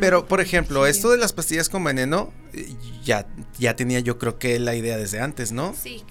Pero, 0.00 0.26
por 0.26 0.40
ejemplo, 0.40 0.86
esto 0.86 1.10
de 1.10 1.18
las 1.18 1.32
pastillas 1.32 1.68
con 1.68 1.82
veneno, 1.82 2.32
ya, 3.04 3.26
ya 3.58 3.74
tenía 3.76 4.00
yo 4.00 4.18
creo 4.18 4.38
que 4.38 4.58
la 4.58 4.74
idea 4.74 4.96
desde 4.96 5.20
antes, 5.20 5.52
¿no? 5.52 5.74
Sí. 5.80 6.04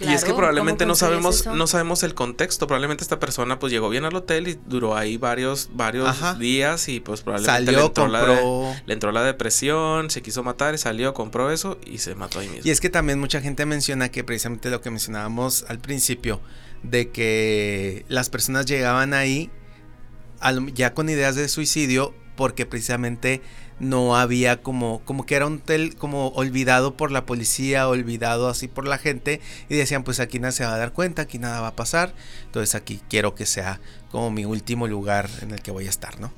Y 0.00 0.12
es 0.12 0.24
que 0.24 0.34
probablemente 0.34 0.86
no 0.86 0.94
sabemos, 0.94 1.46
no 1.46 1.66
sabemos 1.66 2.02
el 2.02 2.14
contexto. 2.14 2.66
Probablemente 2.66 3.02
esta 3.02 3.18
persona 3.18 3.58
pues 3.58 3.72
llegó 3.72 3.88
bien 3.88 4.04
al 4.04 4.14
hotel 4.14 4.48
y 4.48 4.58
duró 4.66 4.96
ahí 4.96 5.16
varios, 5.16 5.70
varios 5.72 6.38
días 6.38 6.88
y 6.88 7.00
pues 7.00 7.22
probablemente 7.22 7.72
le, 7.72 7.80
entró 7.80 8.08
la 8.08 8.76
le 8.84 8.92
entró 8.92 9.12
la 9.12 9.22
depresión, 9.22 10.10
se 10.10 10.22
quiso 10.22 10.42
matar 10.42 10.74
y 10.74 10.78
salió, 10.78 11.14
compró 11.14 11.50
eso 11.50 11.78
y 11.84 11.98
se 11.98 12.14
mató 12.14 12.40
ahí 12.40 12.48
mismo. 12.48 12.62
Y 12.64 12.70
es 12.70 12.80
que 12.80 12.90
también 12.90 13.18
mucha 13.18 13.40
gente 13.40 13.66
menciona 13.66 14.10
que 14.10 14.24
precisamente 14.24 14.70
lo 14.70 14.80
que 14.80 14.90
mencionábamos 14.90 15.64
al 15.68 15.78
principio, 15.78 16.40
de 16.82 17.10
que 17.10 18.04
las 18.08 18.30
personas 18.30 18.66
llegaban 18.66 19.14
ahí 19.14 19.50
ya 20.74 20.94
con 20.94 21.08
ideas 21.08 21.34
de 21.34 21.48
suicidio 21.48 22.14
porque 22.36 22.66
precisamente 22.66 23.40
no 23.78 24.16
había 24.16 24.62
como 24.62 25.00
como 25.04 25.26
que 25.26 25.34
era 25.34 25.46
un 25.46 25.56
hotel 25.56 25.96
como 25.96 26.28
olvidado 26.28 26.96
por 26.96 27.10
la 27.10 27.26
policía, 27.26 27.88
olvidado 27.88 28.48
así 28.48 28.68
por 28.68 28.86
la 28.86 28.98
gente 28.98 29.40
y 29.68 29.76
decían 29.76 30.02
pues 30.02 30.20
aquí 30.20 30.38
nadie 30.38 30.52
se 30.52 30.64
va 30.64 30.74
a 30.74 30.78
dar 30.78 30.92
cuenta, 30.92 31.22
aquí 31.22 31.38
nada 31.38 31.60
va 31.60 31.68
a 31.68 31.76
pasar, 31.76 32.14
entonces 32.46 32.74
aquí 32.74 33.00
quiero 33.08 33.34
que 33.34 33.46
sea 33.46 33.80
como 34.10 34.30
mi 34.30 34.44
último 34.44 34.86
lugar 34.86 35.28
en 35.42 35.50
el 35.50 35.60
que 35.60 35.70
voy 35.70 35.86
a 35.86 35.90
estar, 35.90 36.20
¿no? 36.20 36.32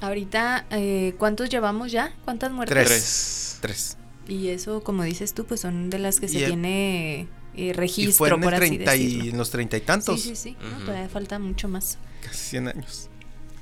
Ahorita, 0.00 0.66
eh, 0.70 1.14
¿cuántos 1.18 1.50
llevamos 1.50 1.90
ya? 1.90 2.14
¿Cuántas 2.24 2.52
muertes? 2.52 2.86
Tres. 2.86 3.58
Tres. 3.60 3.96
Y 4.28 4.48
eso, 4.48 4.82
como 4.84 5.02
dices 5.02 5.34
tú, 5.34 5.44
pues 5.44 5.60
son 5.60 5.90
de 5.90 5.98
las 5.98 6.20
que 6.20 6.28
se 6.28 6.44
tiene 6.44 7.26
eh, 7.56 7.72
registro, 7.72 8.34
en 8.34 8.40
por 8.40 8.54
así 8.54 8.78
Y 8.96 9.30
en 9.30 9.38
los 9.38 9.50
treinta 9.50 9.76
y 9.76 9.80
tantos. 9.80 10.20
Sí, 10.20 10.36
sí, 10.36 10.54
sí. 10.54 10.56
todavía 10.84 11.08
falta 11.08 11.38
mucho 11.38 11.68
más. 11.68 11.98
Casi 12.22 12.50
100 12.50 12.68
años. 12.68 13.08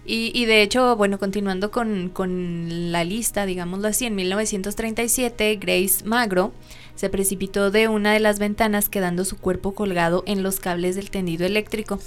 Y, 0.08 0.44
de 0.44 0.62
hecho, 0.62 0.94
bueno, 0.94 1.18
continuando 1.18 1.72
con, 1.72 2.12
la 2.92 3.02
lista, 3.02 3.44
digámoslo 3.44 3.88
así, 3.88 4.06
en 4.06 4.14
1937 4.14 5.56
Grace 5.56 6.04
Magro 6.04 6.52
se 6.94 7.10
precipitó 7.10 7.72
de 7.72 7.88
una 7.88 8.12
de 8.12 8.20
las 8.20 8.38
ventanas 8.38 8.88
quedando 8.88 9.24
su 9.24 9.36
cuerpo 9.36 9.74
colgado 9.74 10.22
en 10.26 10.44
los 10.44 10.60
cables 10.60 10.94
del 10.94 11.10
tendido 11.10 11.44
eléctrico. 11.44 11.98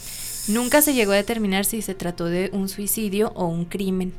Nunca 0.48 0.82
se 0.82 0.94
llegó 0.94 1.12
a 1.12 1.18
determinar 1.18 1.66
si 1.66 1.82
se 1.82 1.94
trató 1.94 2.26
de 2.26 2.50
un 2.54 2.70
suicidio 2.70 3.34
o 3.36 3.48
un 3.48 3.66
crimen. 3.66 4.14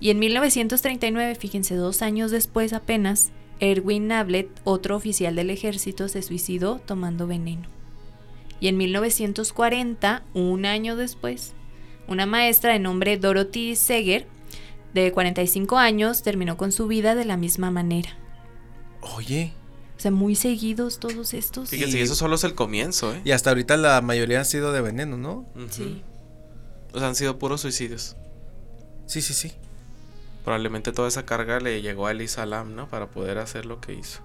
Y 0.00 0.10
en 0.10 0.18
1939, 0.18 1.36
fíjense, 1.36 1.76
dos 1.76 2.02
años 2.02 2.32
después 2.32 2.72
apenas, 2.72 3.30
Erwin 3.60 4.08
Nablet, 4.08 4.48
otro 4.64 4.96
oficial 4.96 5.36
del 5.36 5.50
ejército, 5.50 6.08
se 6.08 6.22
suicidó 6.22 6.80
tomando 6.84 7.28
veneno. 7.28 7.68
Y 8.58 8.66
en 8.66 8.76
1940, 8.76 10.24
un 10.34 10.66
año 10.66 10.96
después, 10.96 11.54
una 12.10 12.26
maestra 12.26 12.72
de 12.72 12.80
nombre 12.80 13.16
Dorothy 13.16 13.76
Seger, 13.76 14.26
de 14.92 15.12
45 15.12 15.78
años, 15.78 16.22
terminó 16.22 16.56
con 16.56 16.72
su 16.72 16.88
vida 16.88 17.14
de 17.14 17.24
la 17.24 17.36
misma 17.36 17.70
manera. 17.70 18.10
Oye. 19.00 19.52
O 19.96 20.00
sea, 20.00 20.10
muy 20.10 20.34
seguidos 20.34 20.98
todos 20.98 21.34
estos. 21.34 21.70
Fíjense, 21.70 22.02
eso 22.02 22.14
solo 22.14 22.34
es 22.34 22.44
el 22.44 22.54
comienzo, 22.54 23.14
¿eh? 23.14 23.22
Y 23.24 23.30
hasta 23.30 23.50
ahorita 23.50 23.76
la 23.76 24.00
mayoría 24.00 24.38
han 24.38 24.44
sido 24.44 24.72
de 24.72 24.80
veneno, 24.80 25.16
¿no? 25.16 25.46
Sí. 25.70 26.02
O 26.92 26.98
sea, 26.98 27.08
han 27.08 27.14
sido 27.14 27.38
puros 27.38 27.60
suicidios. 27.60 28.16
Sí, 29.06 29.22
sí, 29.22 29.32
sí. 29.32 29.52
Probablemente 30.42 30.92
toda 30.92 31.06
esa 31.06 31.26
carga 31.26 31.60
le 31.60 31.82
llegó 31.82 32.06
a 32.06 32.12
Elisa 32.12 32.46
Lam, 32.46 32.74
¿no? 32.74 32.88
Para 32.88 33.10
poder 33.10 33.38
hacer 33.38 33.66
lo 33.66 33.80
que 33.80 33.92
hizo. 33.94 34.20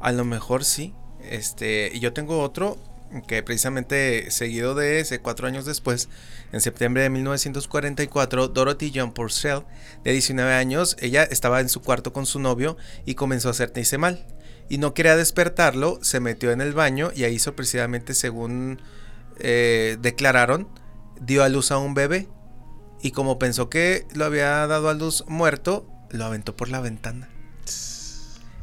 A 0.00 0.12
lo 0.12 0.24
mejor 0.24 0.64
sí. 0.64 0.94
Este, 1.22 1.90
y 1.92 2.00
yo 2.00 2.12
tengo 2.12 2.40
otro 2.40 2.78
que 3.26 3.42
precisamente 3.42 4.30
seguido 4.30 4.74
de 4.74 5.00
ese, 5.00 5.20
cuatro 5.20 5.46
años 5.46 5.64
después, 5.64 6.08
en 6.52 6.60
septiembre 6.60 7.02
de 7.02 7.10
1944, 7.10 8.48
Dorothy 8.48 8.92
John 8.94 9.12
Purcell, 9.12 9.62
de 10.04 10.12
19 10.12 10.52
años, 10.52 10.96
ella 11.00 11.24
estaba 11.24 11.60
en 11.60 11.68
su 11.68 11.82
cuarto 11.82 12.12
con 12.12 12.26
su 12.26 12.38
novio 12.38 12.76
y 13.06 13.14
comenzó 13.14 13.48
a 13.48 13.52
hacerse 13.52 13.98
mal. 13.98 14.26
Y 14.68 14.78
no 14.78 14.92
quería 14.92 15.16
despertarlo, 15.16 15.98
se 16.02 16.20
metió 16.20 16.52
en 16.52 16.60
el 16.60 16.74
baño 16.74 17.10
y 17.14 17.24
ahí 17.24 17.38
sorpresivamente, 17.38 18.14
según 18.14 18.82
eh, 19.38 19.96
declararon, 20.00 20.68
dio 21.20 21.42
a 21.42 21.48
luz 21.48 21.70
a 21.70 21.78
un 21.78 21.94
bebé. 21.94 22.28
Y 23.00 23.12
como 23.12 23.38
pensó 23.38 23.70
que 23.70 24.06
lo 24.14 24.24
había 24.24 24.66
dado 24.66 24.88
a 24.88 24.94
luz 24.94 25.24
muerto, 25.28 25.86
lo 26.10 26.24
aventó 26.24 26.56
por 26.56 26.68
la 26.68 26.80
ventana. 26.80 27.28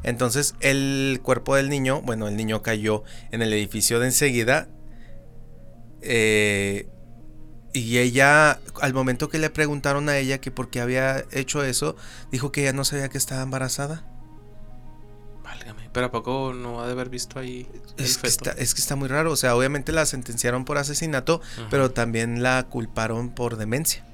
Entonces 0.05 0.53
el 0.59 1.19
cuerpo 1.23 1.55
del 1.55 1.67
niño, 1.69 2.01
bueno, 2.03 2.27
el 2.27 2.37
niño 2.37 2.61
cayó 2.61 3.03
en 3.31 3.41
el 3.41 3.51
edificio 3.51 3.99
de 3.99 4.05
enseguida. 4.05 4.69
Eh, 6.01 6.87
y 7.73 7.97
ella, 7.97 8.59
al 8.81 8.93
momento 8.93 9.29
que 9.29 9.39
le 9.39 9.49
preguntaron 9.49 10.07
a 10.07 10.17
ella 10.17 10.39
que 10.39 10.51
por 10.51 10.69
qué 10.69 10.79
había 10.79 11.25
hecho 11.31 11.63
eso, 11.63 11.95
dijo 12.31 12.51
que 12.51 12.61
ella 12.61 12.73
no 12.73 12.85
sabía 12.85 13.09
que 13.09 13.17
estaba 13.17 13.41
embarazada. 13.41 14.05
Válgame, 15.43 15.89
pero 15.91 16.05
¿a 16.05 16.11
poco 16.11 16.53
no 16.53 16.81
ha 16.81 16.85
de 16.85 16.91
haber 16.91 17.09
visto 17.09 17.39
ahí? 17.39 17.67
es, 17.97 18.19
Que 18.19 18.27
está, 18.27 18.51
es 18.51 18.75
que 18.75 18.81
está 18.81 18.95
muy 18.95 19.09
raro, 19.09 19.31
o 19.31 19.35
sea, 19.35 19.55
obviamente 19.55 19.91
la 19.91 20.05
sentenciaron 20.05 20.65
por 20.65 20.77
asesinato, 20.77 21.41
pero 21.71 21.89
también 21.89 22.43
la 22.43 22.67
culparon 22.69 23.31
por 23.31 23.57
demencia. 23.57 24.05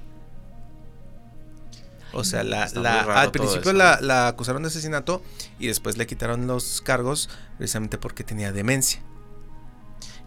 O 2.12 2.24
sea, 2.24 2.44
la, 2.44 2.64
al 2.64 3.30
principio 3.30 3.72
la, 3.72 4.28
acusaron 4.28 4.62
de 4.62 4.68
asesinato 4.68 5.22
y 5.58 5.66
después 5.68 5.96
le 5.96 6.06
quitaron 6.06 6.46
los 6.46 6.80
cargos 6.82 7.28
precisamente 7.58 7.98
porque 7.98 8.24
tenía 8.24 8.52
demencia. 8.52 9.00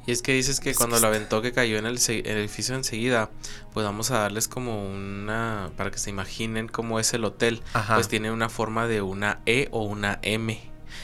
Y 0.07 0.11
es 0.11 0.21
que 0.21 0.33
dices 0.33 0.59
que 0.59 0.75
cuando 0.75 0.99
lo 0.99 1.07
aventó 1.07 1.41
que 1.41 1.51
cayó 1.51 1.77
en 1.77 1.87
el, 1.87 1.97
edificio 1.97 2.75
enseguida, 2.75 3.31
pues 3.73 3.85
vamos 3.85 4.11
a 4.11 4.19
darles 4.19 4.47
como 4.47 4.87
una, 4.87 5.71
para 5.77 5.89
que 5.89 5.97
se 5.97 6.11
imaginen 6.11 6.67
cómo 6.67 6.99
es 6.99 7.13
el 7.13 7.25
hotel, 7.25 7.63
pues 7.87 8.07
tiene 8.07 8.31
una 8.31 8.49
forma 8.49 8.87
de 8.87 9.01
una 9.01 9.39
E 9.47 9.67
o 9.71 9.83
una 9.83 10.19
M. 10.21 10.59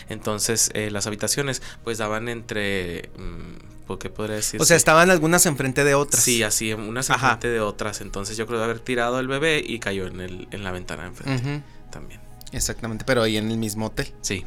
Entonces 0.10 0.70
eh, 0.74 0.91
las 0.91 1.08
habitaciones 1.08 1.62
pues 1.84 1.98
daban 1.98 2.30
entre... 2.30 3.10
Mm, 3.17 3.72
¿qué 3.99 4.10
podría 4.10 4.38
decir? 4.38 4.62
O 4.62 4.65
sea, 4.65 4.77
estaban 4.77 5.10
algunas 5.10 5.45
enfrente 5.45 5.84
de 5.84 5.95
otras. 5.95 6.23
Sí, 6.23 6.43
así, 6.43 6.73
unas 6.73 7.10
enfrente 7.10 7.49
de 7.49 7.60
otras. 7.60 8.01
Entonces 8.01 8.38
yo 8.38 8.47
creo 8.47 8.60
de 8.60 8.65
haber 8.65 8.80
tirado 8.80 9.19
el 9.19 9.27
bebé 9.27 9.63
y 9.65 9.80
cayó 9.80 10.08
en, 10.08 10.19
el, 10.21 10.47
en 10.51 10.63
la 10.63 10.71
ventana 10.71 11.06
enfrente 11.06 11.63
también. 11.89 12.19
Exactamente, 12.51 13.06
pero 13.06 13.23
ahí 13.23 13.38
en 13.38 13.49
el 13.51 13.58
mismo 13.58 13.88
hotel. 13.88 14.13
Sí. 14.21 14.45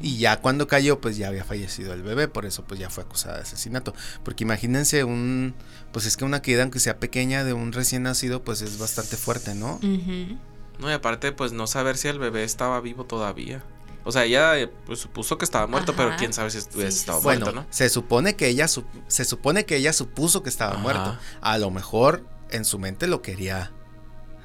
Y 0.00 0.18
ya 0.18 0.40
cuando 0.40 0.68
cayó, 0.68 1.00
pues 1.00 1.16
ya 1.16 1.26
había 1.28 1.44
fallecido 1.44 1.92
el 1.92 2.02
bebé, 2.02 2.28
por 2.28 2.46
eso 2.46 2.62
pues 2.64 2.78
ya 2.78 2.88
fue 2.88 3.02
acusada 3.02 3.36
de 3.36 3.42
asesinato. 3.42 3.94
Porque 4.22 4.44
imagínense 4.44 5.02
un, 5.02 5.54
pues 5.92 6.06
es 6.06 6.16
que 6.16 6.24
una 6.24 6.40
caída, 6.40 6.62
aunque 6.62 6.78
sea 6.78 6.98
pequeña, 6.98 7.42
de 7.42 7.52
un 7.52 7.72
recién 7.72 8.04
nacido, 8.04 8.42
pues 8.42 8.62
es 8.62 8.78
bastante 8.78 9.16
fuerte, 9.16 9.54
¿no? 9.54 9.80
No, 10.78 10.88
y 10.88 10.92
aparte, 10.92 11.32
pues 11.32 11.52
no 11.52 11.66
saber 11.66 11.96
si 11.96 12.06
el 12.06 12.20
bebé 12.20 12.44
estaba 12.44 12.80
vivo 12.80 13.04
todavía. 13.04 13.64
O 14.08 14.12
sea, 14.12 14.24
ella 14.24 14.58
eh, 14.58 14.68
pues, 14.86 15.00
supuso 15.00 15.36
que 15.36 15.44
estaba 15.44 15.66
muerto, 15.66 15.94
pero 15.94 16.16
quién 16.16 16.32
sabe 16.32 16.48
si 16.50 16.56
estuviese 16.56 17.00
Sí, 17.00 17.10
muerto, 17.10 17.22
Bueno, 17.22 17.52
¿no? 17.52 17.66
se 17.68 17.90
supone 17.90 18.36
que 18.36 18.48
ella 18.48 18.66
su- 18.66 18.86
se 19.06 19.26
supone 19.26 19.66
que 19.66 19.76
ella 19.76 19.92
supuso 19.92 20.42
que 20.42 20.48
estaba 20.48 20.72
Ajá. 20.72 20.80
muerto. 20.80 21.18
A 21.42 21.58
lo 21.58 21.70
mejor 21.70 22.24
en 22.50 22.64
su 22.64 22.78
mente 22.78 23.06
lo 23.06 23.20
quería 23.20 23.70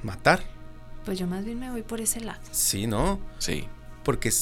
matar. 0.04 0.43
Pues 1.06 1.17
yo 1.17 1.28
más 1.28 1.45
bien 1.45 1.62
me 1.62 1.71
voy 1.71 1.82
por 1.82 2.02
ese 2.02 2.19
lado. 2.19 2.41
Sí, 2.52 2.88
¿no? 2.88 3.21
Sí. 3.39 3.69
Porque 4.04 4.34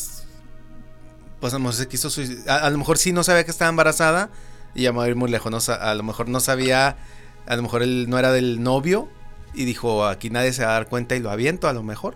pues 1.39 1.53
a 1.53 1.57
lo 1.57 1.59
mejor 1.59 1.75
se 1.75 1.87
quiso 1.87 2.09
a, 2.47 2.55
a 2.57 2.69
lo 2.71 2.77
mejor 2.79 2.97
sí 2.97 3.11
no 3.13 3.23
sabía 3.23 3.43
que 3.43 3.51
estaba 3.51 3.69
embarazada 3.69 4.31
y 4.73 4.83
ya 4.83 4.91
me 4.91 4.97
voy 4.97 5.05
a 5.05 5.09
ir 5.09 5.15
muy 5.15 5.29
lejos, 5.29 5.51
no 5.51 5.73
a 5.73 5.93
lo 5.93 6.01
mejor 6.03 6.29
no 6.29 6.39
sabía, 6.39 6.97
a 7.45 7.55
lo 7.55 7.61
mejor 7.61 7.83
él 7.83 8.09
no 8.09 8.17
era 8.17 8.31
del 8.31 8.63
novio 8.63 9.07
y 9.53 9.65
dijo, 9.65 10.07
aquí 10.07 10.31
nadie 10.31 10.51
se 10.53 10.63
va 10.63 10.71
a 10.71 10.73
dar 10.73 10.87
cuenta 10.89 11.15
y 11.15 11.19
lo 11.19 11.29
aviento 11.29 11.67
a 11.67 11.73
lo 11.73 11.83
mejor. 11.83 12.15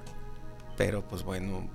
Pero 0.77 1.07
pues 1.07 1.23
bueno, 1.23 1.69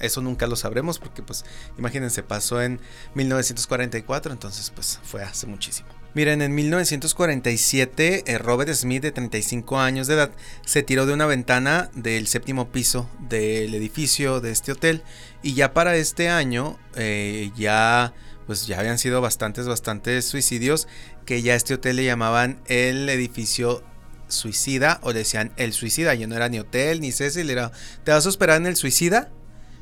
eso 0.00 0.22
nunca 0.22 0.46
lo 0.46 0.56
sabremos 0.56 0.98
porque 0.98 1.22
pues 1.22 1.44
imagínense, 1.78 2.22
pasó 2.22 2.62
en 2.62 2.80
1944, 3.14 4.32
entonces 4.32 4.70
pues 4.74 5.00
fue 5.02 5.22
hace 5.22 5.46
muchísimo. 5.46 5.88
Miren, 6.16 6.40
en 6.40 6.54
1947, 6.54 8.24
eh, 8.26 8.38
Robert 8.38 8.72
Smith, 8.72 9.02
de 9.02 9.12
35 9.12 9.78
años 9.78 10.06
de 10.06 10.14
edad, 10.14 10.30
se 10.64 10.82
tiró 10.82 11.04
de 11.04 11.12
una 11.12 11.26
ventana 11.26 11.90
del 11.94 12.26
séptimo 12.26 12.70
piso 12.70 13.06
del 13.28 13.74
edificio 13.74 14.40
de 14.40 14.50
este 14.50 14.72
hotel. 14.72 15.02
Y 15.42 15.52
ya 15.52 15.74
para 15.74 15.94
este 15.96 16.30
año, 16.30 16.78
eh, 16.94 17.50
ya, 17.54 18.14
pues 18.46 18.66
ya 18.66 18.80
habían 18.80 18.96
sido 18.96 19.20
bastantes, 19.20 19.68
bastantes 19.68 20.24
suicidios, 20.24 20.88
que 21.26 21.42
ya 21.42 21.54
este 21.54 21.74
hotel 21.74 21.96
le 21.96 22.06
llamaban 22.06 22.62
el 22.64 23.10
edificio 23.10 23.84
suicida 24.28 25.00
o 25.02 25.12
decían 25.12 25.52
el 25.58 25.74
suicida. 25.74 26.14
Ya 26.14 26.26
no 26.26 26.34
era 26.34 26.48
ni 26.48 26.58
hotel 26.58 27.02
ni 27.02 27.12
Cecil, 27.12 27.50
era, 27.50 27.72
¿te 28.04 28.12
vas 28.12 28.24
a 28.24 28.30
esperar 28.30 28.56
en 28.56 28.66
el 28.68 28.76
suicida? 28.76 29.30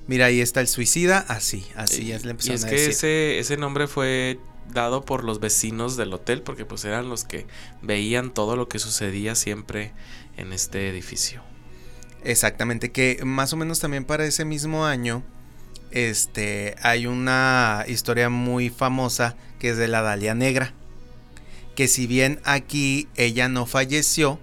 Mira, 0.06 0.26
ahí 0.26 0.40
está 0.40 0.60
el 0.60 0.68
suicida, 0.68 1.18
así, 1.28 1.64
así 1.76 2.02
Y- 2.02 2.12
es, 2.12 2.24
le 2.24 2.28
y 2.28 2.30
empezaron 2.32 2.56
es 2.56 2.64
a 2.64 2.68
que 2.68 2.74
decir. 2.74 2.90
ese, 2.90 3.38
ese 3.38 3.56
nombre 3.56 3.86
fue 3.88 4.38
dado 4.72 5.04
por 5.04 5.24
los 5.24 5.40
vecinos 5.40 5.96
del 5.96 6.12
hotel, 6.12 6.42
porque 6.42 6.64
pues 6.64 6.84
eran 6.84 7.08
los 7.08 7.24
que 7.24 7.46
veían 7.82 8.32
todo 8.32 8.56
lo 8.56 8.68
que 8.68 8.78
sucedía 8.78 9.34
siempre 9.34 9.92
en 10.36 10.52
este 10.52 10.88
edificio. 10.88 11.42
Exactamente, 12.22 12.90
que 12.92 13.20
más 13.24 13.52
o 13.52 13.56
menos 13.56 13.80
también 13.80 14.04
para 14.04 14.24
ese 14.26 14.44
mismo 14.44 14.86
año, 14.86 15.22
este, 15.90 16.74
hay 16.82 17.06
una 17.06 17.84
historia 17.86 18.28
muy 18.30 18.70
famosa 18.70 19.36
que 19.58 19.70
es 19.70 19.76
de 19.76 19.88
la 19.88 20.02
Dalia 20.02 20.34
Negra, 20.34 20.72
que 21.76 21.88
si 21.88 22.06
bien 22.06 22.40
aquí 22.44 23.08
ella 23.16 23.48
no 23.48 23.66
falleció, 23.66 24.38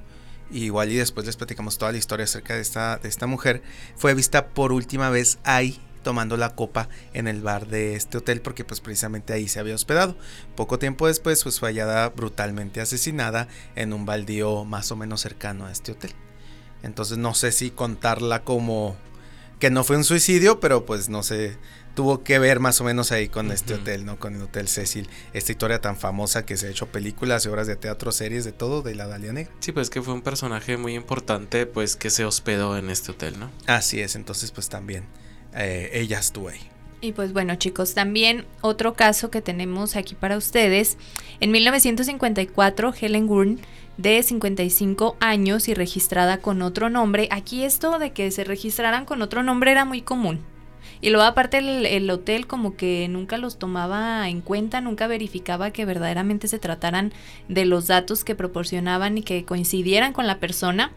igual 0.51 0.91
y 0.91 0.95
después 0.95 1.25
les 1.25 1.37
platicamos 1.37 1.77
toda 1.77 1.91
la 1.91 1.97
historia 1.97 2.25
acerca 2.25 2.55
de 2.55 2.61
esta, 2.61 2.97
de 2.97 3.09
esta 3.09 3.27
mujer, 3.27 3.61
fue 3.95 4.13
vista 4.13 4.49
por 4.49 4.71
última 4.71 5.09
vez 5.09 5.39
ahí 5.43 5.79
tomando 6.03 6.35
la 6.37 6.55
copa 6.55 6.89
en 7.13 7.27
el 7.27 7.41
bar 7.41 7.67
de 7.67 7.95
este 7.95 8.17
hotel 8.17 8.41
porque 8.41 8.63
pues 8.63 8.79
precisamente 8.79 9.33
ahí 9.33 9.47
se 9.47 9.59
había 9.59 9.75
hospedado. 9.75 10.17
Poco 10.55 10.79
tiempo 10.79 11.07
después 11.07 11.43
pues 11.43 11.59
fue 11.59 11.69
hallada 11.69 12.09
brutalmente 12.09 12.81
asesinada 12.81 13.47
en 13.75 13.93
un 13.93 14.05
baldío 14.05 14.65
más 14.65 14.91
o 14.91 14.95
menos 14.95 15.21
cercano 15.21 15.65
a 15.65 15.71
este 15.71 15.93
hotel. 15.93 16.13
Entonces 16.83 17.17
no 17.17 17.33
sé 17.33 17.51
si 17.51 17.71
contarla 17.71 18.43
como 18.43 18.95
que 19.59 19.69
no 19.69 19.83
fue 19.83 19.95
un 19.95 20.03
suicidio, 20.03 20.59
pero 20.59 20.85
pues 20.85 21.07
no 21.07 21.21
sé, 21.21 21.55
tuvo 21.93 22.23
que 22.23 22.39
ver 22.39 22.59
más 22.59 22.79
o 22.81 22.83
menos 22.83 23.11
ahí 23.11 23.27
con 23.27 23.51
este 23.51 23.75
hotel, 23.75 24.05
¿no? 24.05 24.17
Con 24.17 24.35
el 24.35 24.41
Hotel 24.41 24.67
Cecil, 24.67 25.09
esta 25.33 25.51
historia 25.51 25.79
tan 25.81 25.97
famosa 25.97 26.45
que 26.45 26.57
se 26.57 26.67
ha 26.67 26.69
hecho 26.69 26.87
películas 26.87 27.45
y 27.45 27.49
obras 27.49 27.67
de 27.67 27.75
teatro, 27.75 28.11
series, 28.11 28.45
de 28.45 28.51
todo, 28.51 28.81
de 28.81 28.95
la 28.95 29.07
Dalia 29.07 29.33
Negra. 29.33 29.51
Sí, 29.59 29.71
pues 29.71 29.89
que 29.89 30.01
fue 30.01 30.13
un 30.13 30.21
personaje 30.21 30.77
muy 30.77 30.95
importante, 30.95 31.65
pues 31.65 31.95
que 31.95 32.09
se 32.09 32.25
hospedó 32.25 32.77
en 32.77 32.89
este 32.89 33.11
hotel, 33.11 33.39
¿no? 33.39 33.49
Así 33.67 33.99
es, 33.99 34.15
entonces 34.15 34.51
pues 34.51 34.69
también 34.69 35.05
eh, 35.55 35.89
ella 35.93 36.19
estuvo 36.19 36.49
ahí. 36.49 36.59
Y 37.01 37.13
pues 37.13 37.33
bueno 37.33 37.55
chicos, 37.55 37.95
también 37.95 38.45
otro 38.61 38.93
caso 38.93 39.31
que 39.31 39.41
tenemos 39.41 39.95
aquí 39.95 40.13
para 40.13 40.37
ustedes. 40.37 40.97
En 41.39 41.51
1954, 41.51 42.93
Helen 42.99 43.25
Gurn, 43.25 43.59
de 43.97 44.21
55 44.21 45.17
años 45.19 45.67
y 45.67 45.73
registrada 45.73 46.37
con 46.37 46.61
otro 46.61 46.89
nombre, 46.89 47.27
aquí 47.31 47.63
esto 47.63 47.97
de 47.97 48.11
que 48.11 48.29
se 48.29 48.43
registraran 48.43 49.05
con 49.05 49.21
otro 49.23 49.41
nombre 49.41 49.71
era 49.71 49.83
muy 49.83 50.01
común. 50.03 50.50
Y 51.01 51.09
luego 51.09 51.25
aparte 51.25 51.57
el, 51.57 51.85
el 51.85 52.09
hotel 52.09 52.47
como 52.47 52.75
que 52.75 53.07
nunca 53.09 53.37
los 53.37 53.57
tomaba 53.57 54.29
en 54.29 54.41
cuenta, 54.41 54.81
nunca 54.81 55.07
verificaba 55.07 55.71
que 55.71 55.85
verdaderamente 55.85 56.47
se 56.47 56.59
trataran 56.59 57.11
de 57.49 57.65
los 57.65 57.87
datos 57.87 58.23
que 58.23 58.35
proporcionaban 58.35 59.17
y 59.17 59.23
que 59.23 59.43
coincidieran 59.45 60.13
con 60.13 60.27
la 60.27 60.39
persona. 60.39 60.91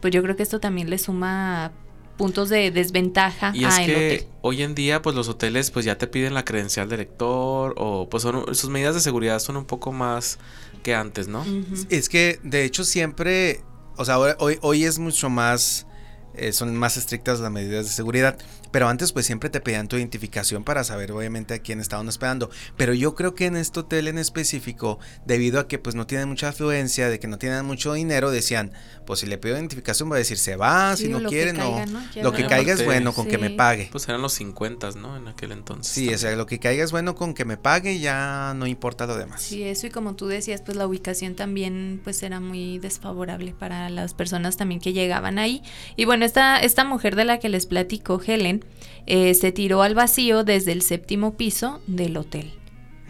Pues 0.00 0.12
yo 0.14 0.22
creo 0.22 0.36
que 0.36 0.44
esto 0.44 0.60
también 0.60 0.88
le 0.88 0.98
suma 0.98 1.72
puntos 2.16 2.48
de 2.50 2.70
desventaja 2.70 3.56
Y 3.56 3.64
es 3.64 3.78
a 3.78 3.84
el 3.84 3.86
que 3.86 3.96
hotel. 3.96 4.28
hoy 4.42 4.62
en 4.62 4.74
día, 4.74 5.02
pues 5.02 5.16
los 5.16 5.28
hoteles, 5.28 5.70
pues 5.70 5.84
ya 5.86 5.96
te 5.98 6.06
piden 6.06 6.34
la 6.34 6.44
credencial 6.44 6.88
de 6.88 6.98
lector 6.98 7.74
o 7.78 8.08
pues 8.10 8.22
son, 8.22 8.54
sus 8.54 8.70
medidas 8.70 8.94
de 8.94 9.00
seguridad 9.00 9.38
son 9.40 9.56
un 9.56 9.64
poco 9.64 9.90
más 9.92 10.38
que 10.82 10.94
antes, 10.94 11.28
¿no? 11.28 11.50
Es 11.88 12.08
que 12.08 12.38
de 12.42 12.64
hecho 12.64 12.84
siempre, 12.84 13.62
o 13.96 14.04
sea, 14.04 14.14
ahora, 14.14 14.36
hoy, 14.38 14.58
hoy 14.62 14.84
es 14.84 14.98
mucho 14.98 15.30
más, 15.30 15.86
eh, 16.34 16.52
son 16.52 16.76
más 16.76 16.96
estrictas 16.96 17.40
las 17.40 17.50
medidas 17.50 17.86
de 17.86 17.92
seguridad, 17.92 18.38
pero 18.70 18.88
antes 18.88 19.12
pues 19.12 19.26
siempre 19.26 19.50
te 19.50 19.60
pedían 19.60 19.88
tu 19.88 19.96
identificación 19.96 20.64
para 20.64 20.84
saber 20.84 21.12
obviamente 21.12 21.54
a 21.54 21.58
quién 21.58 21.80
estaban 21.80 22.08
hospedando. 22.08 22.50
Pero 22.76 22.94
yo 22.94 23.14
creo 23.14 23.34
que 23.34 23.46
en 23.46 23.56
este 23.56 23.80
hotel 23.80 24.08
en 24.08 24.18
específico, 24.18 24.98
debido 25.26 25.60
a 25.60 25.68
que 25.68 25.78
pues 25.78 25.94
no 25.94 26.06
tienen 26.06 26.28
mucha 26.28 26.48
afluencia, 26.48 27.08
de 27.08 27.18
que 27.18 27.28
no 27.28 27.38
tienen 27.38 27.64
mucho 27.64 27.92
dinero, 27.94 28.30
decían, 28.30 28.72
pues 29.06 29.20
si 29.20 29.26
le 29.26 29.38
pido 29.38 29.56
identificación 29.56 30.10
va 30.10 30.16
a 30.16 30.18
decir 30.18 30.38
se 30.38 30.56
va, 30.56 30.96
Sí, 30.96 31.04
si 31.04 31.08
no 31.10 31.28
quiere 31.28 31.52
no. 31.52 31.84
Lo 32.22 32.32
que 32.32 32.46
caiga 32.46 32.72
es 32.72 32.84
bueno 32.84 33.12
con 33.12 33.26
que 33.26 33.38
me 33.38 33.50
pague. 33.50 33.88
Pues 33.90 34.08
eran 34.08 34.22
los 34.22 34.32
50, 34.34 34.90
¿no? 34.92 35.16
En 35.16 35.28
aquel 35.28 35.52
entonces. 35.52 35.92
Sí, 35.92 36.12
o 36.12 36.18
sea, 36.18 36.34
lo 36.36 36.46
que 36.46 36.58
caiga 36.58 36.84
es 36.84 36.92
bueno 36.92 37.14
con 37.14 37.34
que 37.34 37.44
me 37.44 37.56
pague, 37.56 37.98
ya 37.98 38.54
no 38.56 38.66
importa 38.66 39.06
lo 39.06 39.16
demás. 39.16 39.42
Sí, 39.42 39.62
eso 39.62 39.86
y 39.86 39.90
como 39.90 40.14
tú 40.14 40.26
decías, 40.26 40.62
pues 40.62 40.76
la 40.76 40.86
ubicación 40.86 41.34
también 41.34 42.00
pues 42.02 42.22
era 42.22 42.40
muy 42.40 42.78
desfavorable 42.78 43.52
para 43.52 43.90
las 43.90 44.14
personas 44.14 44.56
también 44.56 44.80
que 44.80 44.92
llegaban 44.92 45.38
ahí. 45.38 45.62
Y 45.96 46.04
bueno, 46.04 46.24
esta, 46.30 46.84
mujer 46.84 47.16
de 47.16 47.24
la 47.24 47.38
que 47.38 47.48
les 47.48 47.66
platico, 47.66 48.20
Helen, 48.24 48.64
eh, 49.06 49.34
se 49.34 49.52
tiró 49.52 49.82
al 49.82 49.94
vacío 49.94 50.44
desde 50.44 50.72
el 50.72 50.82
séptimo 50.82 51.36
piso 51.36 51.80
del 51.86 52.16
hotel. 52.16 52.52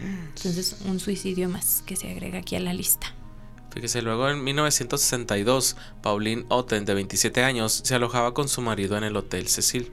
Entonces, 0.01 0.79
un 0.87 0.99
suicidio 0.99 1.49
más 1.49 1.83
que 1.87 1.97
se 1.97 2.11
agrega 2.11 2.39
aquí 2.39 2.57
a 2.57 2.61
la 2.61 2.73
lista. 2.73 3.15
Fíjese, 3.73 4.03
luego 4.03 4.29
en 4.29 4.43
1962, 4.43 5.77
Pauline 6.03 6.45
Otten, 6.49 6.85
de 6.85 6.95
27 6.95 7.45
años, 7.45 7.83
se 7.85 7.95
alojaba 7.95 8.35
con 8.35 8.49
su 8.49 8.63
marido 8.63 8.97
en 8.97 9.05
el 9.05 9.17
Hotel 9.17 9.47
Cecil. 9.47 9.93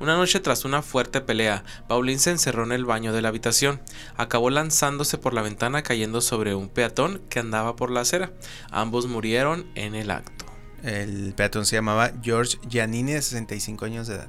Una 0.00 0.16
noche 0.16 0.40
tras 0.40 0.64
una 0.64 0.80
fuerte 0.80 1.20
pelea, 1.20 1.64
Pauline 1.88 2.20
se 2.20 2.30
encerró 2.30 2.62
en 2.64 2.72
el 2.72 2.84
baño 2.84 3.12
de 3.12 3.20
la 3.20 3.28
habitación. 3.28 3.80
Acabó 4.16 4.48
lanzándose 4.48 5.18
por 5.18 5.34
la 5.34 5.42
ventana 5.42 5.82
cayendo 5.82 6.20
sobre 6.20 6.54
un 6.54 6.68
peatón 6.68 7.20
que 7.28 7.40
andaba 7.40 7.76
por 7.76 7.90
la 7.90 8.00
acera. 8.00 8.32
Ambos 8.70 9.08
murieron 9.08 9.66
en 9.74 9.94
el 9.94 10.10
acto. 10.10 10.37
El 10.82 11.32
peatón 11.34 11.66
se 11.66 11.76
llamaba 11.76 12.12
George 12.22 12.58
Giannini 12.68 13.12
de 13.12 13.22
65 13.22 13.84
años 13.84 14.06
de 14.06 14.14
edad. 14.14 14.28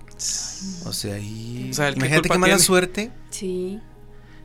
O 0.86 0.94
sea, 0.94 1.16
ahí... 1.16 1.70
O 1.72 1.74
sea, 1.74 1.90
¿el 1.90 1.94
qué 1.94 2.00
imagínate 2.00 2.30
qué 2.30 2.38
mala 2.38 2.56
tiene? 2.56 2.64
suerte. 2.64 3.12
Sí. 3.30 3.80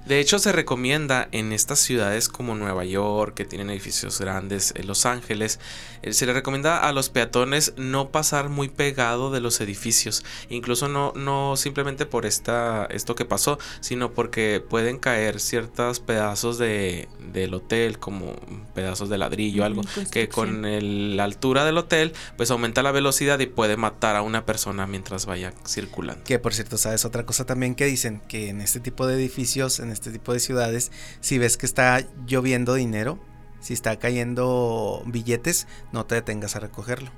De 0.06 0.20
hecho, 0.20 0.38
se 0.38 0.52
recomienda 0.52 1.28
en 1.32 1.52
estas 1.52 1.78
ciudades 1.78 2.28
como 2.28 2.54
Nueva 2.54 2.84
York, 2.84 3.34
que 3.34 3.46
tienen 3.46 3.70
edificios 3.70 4.20
grandes, 4.20 4.74
en 4.76 4.86
Los 4.86 5.06
Ángeles, 5.06 5.58
eh, 6.02 6.12
se 6.12 6.26
le 6.26 6.34
recomienda 6.34 6.78
a 6.86 6.92
los 6.92 7.08
peatones 7.08 7.72
no 7.78 8.10
pasar 8.10 8.50
muy 8.50 8.68
pegado 8.68 9.30
de 9.30 9.40
los 9.40 9.62
edificios, 9.62 10.22
incluso 10.50 10.88
no, 10.88 11.14
no 11.16 11.56
simplemente 11.56 12.04
por 12.04 12.26
esta, 12.26 12.84
esto 12.90 13.14
que 13.14 13.24
pasó, 13.24 13.58
sino 13.80 14.12
porque 14.12 14.62
pueden 14.68 14.98
caer 14.98 15.40
ciertos 15.40 16.00
pedazos 16.00 16.58
de, 16.58 17.08
del 17.32 17.54
hotel, 17.54 17.98
como 17.98 18.34
pedazos 18.74 19.08
de 19.08 19.16
ladrillo, 19.16 19.64
algo, 19.64 19.80
Ujú, 19.80 20.10
que 20.10 20.28
con 20.28 20.66
el- 20.66 21.16
la 21.16 21.24
altura 21.24 21.64
del 21.64 21.78
hotel, 21.78 22.12
pues 22.36 22.50
aumenta 22.50 22.82
la 22.82 22.92
velocidad 22.92 23.38
y 23.40 23.46
puede 23.46 23.78
matar 23.78 24.16
a 24.16 24.22
una 24.22 24.44
persona 24.44 24.86
mientras 24.86 25.24
vaya 25.24 25.54
circulando. 25.66 26.24
Que 26.24 26.38
por 26.38 26.52
cierto, 26.52 26.76
sabes 26.76 27.06
otra 27.06 27.24
cosa 27.24 27.46
también 27.46 27.74
que 27.74 27.86
dicen 27.86 28.20
que 28.28 28.50
en 28.50 28.60
este 28.60 28.80
tipo 28.80 29.06
de 29.06 29.14
edificios, 29.14 29.80
en 29.80 29.93
este 29.94 30.10
tipo 30.10 30.32
de 30.34 30.40
ciudades, 30.40 30.92
si 31.20 31.38
ves 31.38 31.56
que 31.56 31.64
está 31.66 32.04
lloviendo 32.26 32.74
dinero, 32.74 33.18
si 33.60 33.72
está 33.72 33.98
cayendo 33.98 35.02
billetes, 35.06 35.66
no 35.92 36.04
te 36.04 36.16
detengas 36.16 36.54
a 36.56 36.60
recogerlo, 36.60 37.10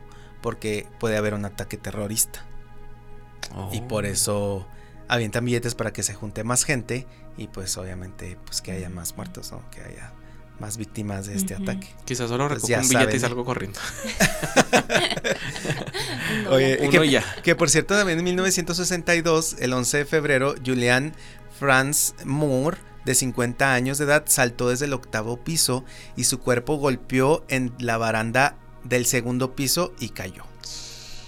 porque 0.42 0.86
puede 1.00 1.16
haber 1.16 1.34
un 1.34 1.44
ataque 1.44 1.76
terrorista. 1.76 2.44
Y 3.72 3.80
por 3.82 4.04
Oh. 4.04 4.08
eso 4.08 4.66
avientan 5.08 5.44
billetes 5.44 5.74
para 5.74 5.92
que 5.92 6.02
se 6.02 6.14
junte 6.14 6.44
más 6.44 6.64
gente 6.64 7.06
y 7.36 7.48
pues 7.48 7.76
obviamente 7.76 8.38
pues 8.44 8.60
que 8.62 8.72
haya 8.72 8.88
más 8.90 9.16
muertos, 9.16 9.52
¿no? 9.52 9.68
Que 9.70 9.80
haya 9.82 10.12
más 10.58 10.76
víctimas 10.78 11.26
de 11.26 11.36
este 11.36 11.54
ataque. 11.54 11.88
Quizás 12.04 12.28
solo 12.28 12.48
Pues 12.48 12.62
recojo 12.62 12.80
un 12.82 12.88
billete 12.88 13.16
y 13.16 13.20
salgo 13.20 13.44
corriendo. 13.44 13.78
Oye, 16.50 16.78
Uno 16.80 16.90
que, 16.90 17.06
y 17.06 17.10
ya. 17.10 17.24
que 17.42 17.54
por 17.54 17.70
cierto 17.70 17.96
también 17.96 18.18
en 18.18 18.24
1962, 18.24 19.56
el 19.60 19.72
11 19.72 19.98
de 19.98 20.04
febrero, 20.04 20.54
Julian 20.64 21.14
Franz 21.58 22.14
Moore, 22.24 22.78
de 23.04 23.14
50 23.14 23.72
años 23.72 23.98
de 23.98 24.04
edad, 24.04 24.24
saltó 24.26 24.68
desde 24.68 24.86
el 24.86 24.92
octavo 24.92 25.36
piso 25.38 25.84
y 26.16 26.24
su 26.24 26.40
cuerpo 26.40 26.76
golpeó 26.76 27.44
en 27.48 27.72
la 27.78 27.96
baranda 27.98 28.56
del 28.84 29.06
segundo 29.06 29.54
piso 29.54 29.92
y 30.00 30.08
cayó. 30.10 30.44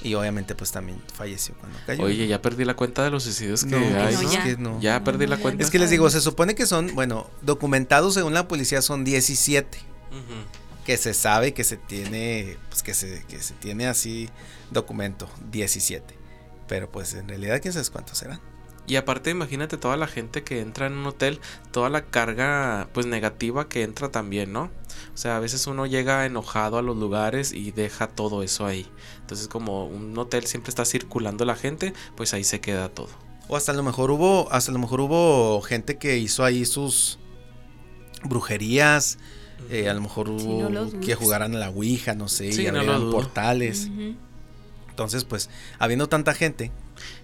Y 0.02 0.14
obviamente 0.14 0.54
pues 0.54 0.70
también 0.70 1.02
falleció 1.12 1.54
cuando 1.58 1.78
cayó. 1.86 2.04
Oye, 2.04 2.26
ya 2.28 2.40
perdí 2.40 2.64
la 2.64 2.74
cuenta 2.76 3.02
de 3.02 3.10
los 3.10 3.24
suicidios 3.24 3.64
que 3.64 3.70
No, 3.70 3.78
hay, 3.78 4.14
¿no? 4.14 4.20
es 4.22 4.30
ya. 4.32 4.44
que 4.44 4.56
no. 4.56 4.80
Ya 4.80 5.02
perdí 5.02 5.26
la 5.26 5.38
cuenta. 5.38 5.62
Es 5.64 5.70
que 5.70 5.78
les 5.80 5.90
digo, 5.90 6.08
se 6.10 6.20
supone 6.20 6.54
que 6.54 6.66
son, 6.66 6.94
bueno, 6.94 7.28
documentados 7.42 8.14
según 8.14 8.32
la 8.34 8.46
policía 8.46 8.80
son 8.82 9.04
17. 9.04 9.78
Ujú. 10.10 10.84
que 10.86 10.96
se 10.96 11.12
sabe 11.14 11.52
que 11.52 11.64
se 11.64 11.76
tiene 11.76 12.56
pues 12.70 12.82
que 12.82 12.94
se 12.94 13.22
que 13.28 13.42
se 13.42 13.52
tiene 13.52 13.86
así 13.88 14.30
documento 14.70 15.28
17 15.50 16.14
pero 16.66 16.90
pues 16.90 17.12
en 17.12 17.28
realidad 17.28 17.60
quién 17.60 17.74
sabe 17.74 17.84
cuántos 17.92 18.16
serán 18.16 18.40
Y 18.88 18.96
aparte, 18.96 19.30
imagínate 19.30 19.76
toda 19.76 19.96
la 19.98 20.06
gente 20.08 20.42
que 20.42 20.60
entra 20.60 20.86
en 20.86 20.94
un 20.94 21.06
hotel, 21.06 21.40
toda 21.72 21.90
la 21.90 22.06
carga 22.06 22.88
pues 22.94 23.04
negativa 23.06 23.68
que 23.68 23.82
entra 23.82 24.10
también, 24.10 24.52
¿no? 24.52 24.70
O 25.14 25.16
sea, 25.20 25.36
a 25.36 25.40
veces 25.40 25.66
uno 25.66 25.84
llega 25.86 26.24
enojado 26.26 26.78
a 26.78 26.82
los 26.82 26.96
lugares 26.96 27.52
y 27.52 27.70
deja 27.70 28.06
todo 28.08 28.42
eso 28.42 28.64
ahí. 28.66 28.86
Entonces, 29.20 29.46
como 29.48 29.86
un 29.86 30.16
hotel 30.18 30.46
siempre 30.46 30.70
está 30.70 30.84
circulando 30.84 31.44
la 31.44 31.54
gente, 31.54 31.92
pues 32.16 32.32
ahí 32.34 32.44
se 32.44 32.60
queda 32.60 32.88
todo. 32.88 33.10
o 33.48 33.56
hasta 33.56 33.72
a 33.72 33.74
lo 33.74 33.82
mejor 33.82 34.10
hubo 34.10 34.50
hasta 34.52 34.70
a 34.70 34.74
lo 34.74 34.78
mejor 34.78 35.00
hubo 35.02 35.60
gente 35.62 35.96
que 35.98 36.16
hizo 36.18 36.44
ahí 36.44 36.64
sus 36.64 37.18
brujerías 38.24 39.18
eh, 39.70 39.88
a 39.88 39.94
lo 39.94 40.00
mejor 40.00 40.26
Sí, 40.38 40.46
hubo 40.46 40.68
no 40.68 41.00
que 41.00 41.14
jugaran 41.14 41.54
a 41.54 41.58
la 41.58 41.70
ouija 41.70 42.14
no 42.14 42.28
sé 42.28 42.52
Sí, 42.52 42.66
y 42.66 42.70
no 42.70 43.10
portales 43.10 43.88
entonces 44.90 45.24
pues 45.24 45.48
habiendo 45.78 46.08
tanta 46.08 46.34
gente 46.34 46.72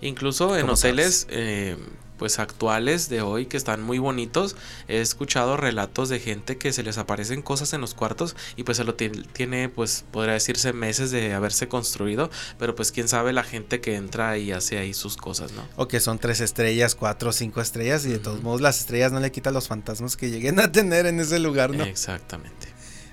Incluso 0.01 0.57
en 0.57 0.63
¿Cómo 0.63 0.75
hoteles 0.75 1.27
eh, 1.31 1.77
pues 2.19 2.39
actuales 2.39 3.09
de 3.09 3.23
hoy 3.23 3.47
que 3.47 3.57
están 3.57 3.83
muy 3.83 3.99
bonitos, 3.99 4.57
he 4.89 5.01
escuchado 5.01 5.57
relatos 5.57 6.09
de 6.09 6.21
gente 6.21 6.57
que 6.59 6.73
se 6.73 6.83
les 6.83 6.99
aparecen 6.99 7.43
cosas 7.43 7.73
en 7.73 7.81
los 7.81 7.95
cuartos 7.95 8.37
y 8.57 8.63
pues 8.63 8.77
se 8.77 8.85
lo 8.85 8.95
tiene, 8.95 9.69
pues 9.69 10.05
podría 10.11 10.35
decirse 10.35 10.73
meses 10.73 11.11
de 11.11 11.35
haberse 11.35 11.69
construido, 11.69 12.31
pero 12.59 12.75
pues 12.75 12.93
quién 12.93 13.09
sabe 13.09 13.33
la 13.33 13.43
gente 13.43 13.81
que 13.81 13.97
entra 13.97 14.39
y 14.39 14.53
hace 14.53 14.79
ahí 14.79 14.95
sus 14.95 15.17
cosas, 15.17 15.53
¿no? 15.53 15.67
o 15.77 15.89
que 15.89 16.01
son 16.01 16.19
tres 16.19 16.41
estrellas 16.41 16.95
cuatro 16.95 17.31
o 17.31 17.33
cinco 17.33 17.61
estrellas 17.61 18.07
y 18.07 18.11
de 18.11 18.19
todos 18.19 18.43
modos 18.43 18.61
las 18.61 18.81
estrellas 18.81 19.13
no 19.13 19.21
le 19.21 19.33
quitan 19.33 19.55
los 19.55 19.69
fantasmas 19.69 20.17
que 20.17 20.31
lleguen 20.31 20.61
a 20.61 20.71
tener 20.71 21.07
en 21.07 21.21
ese 21.21 21.39
lugar 21.39 21.71
no 21.71 21.85
Exactamente. 21.85 22.69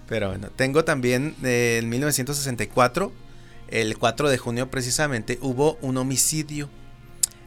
Pero 0.08 0.28
bueno, 0.28 0.50
tengo 0.54 0.84
también 0.84 1.36
eh, 1.41 1.80
en 1.82 1.88
1964, 1.88 3.13
el 3.71 3.97
4 3.97 4.29
de 4.29 4.38
junio 4.38 4.69
precisamente, 4.69 5.39
hubo 5.41 5.77
un 5.81 5.97
homicidio. 5.97 6.69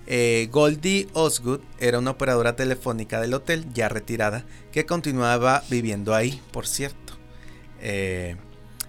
Eh, 0.06 0.48
Goldie 0.50 1.08
Osgood 1.12 1.60
era 1.78 1.98
una 1.98 2.10
operadora 2.10 2.56
telefónica 2.56 3.20
del 3.20 3.34
hotel, 3.34 3.66
ya 3.72 3.88
retirada, 3.88 4.44
que 4.72 4.86
continuaba 4.86 5.62
viviendo 5.70 6.14
ahí, 6.14 6.42
por 6.50 6.66
cierto. 6.66 7.14
Eh, 7.80 8.36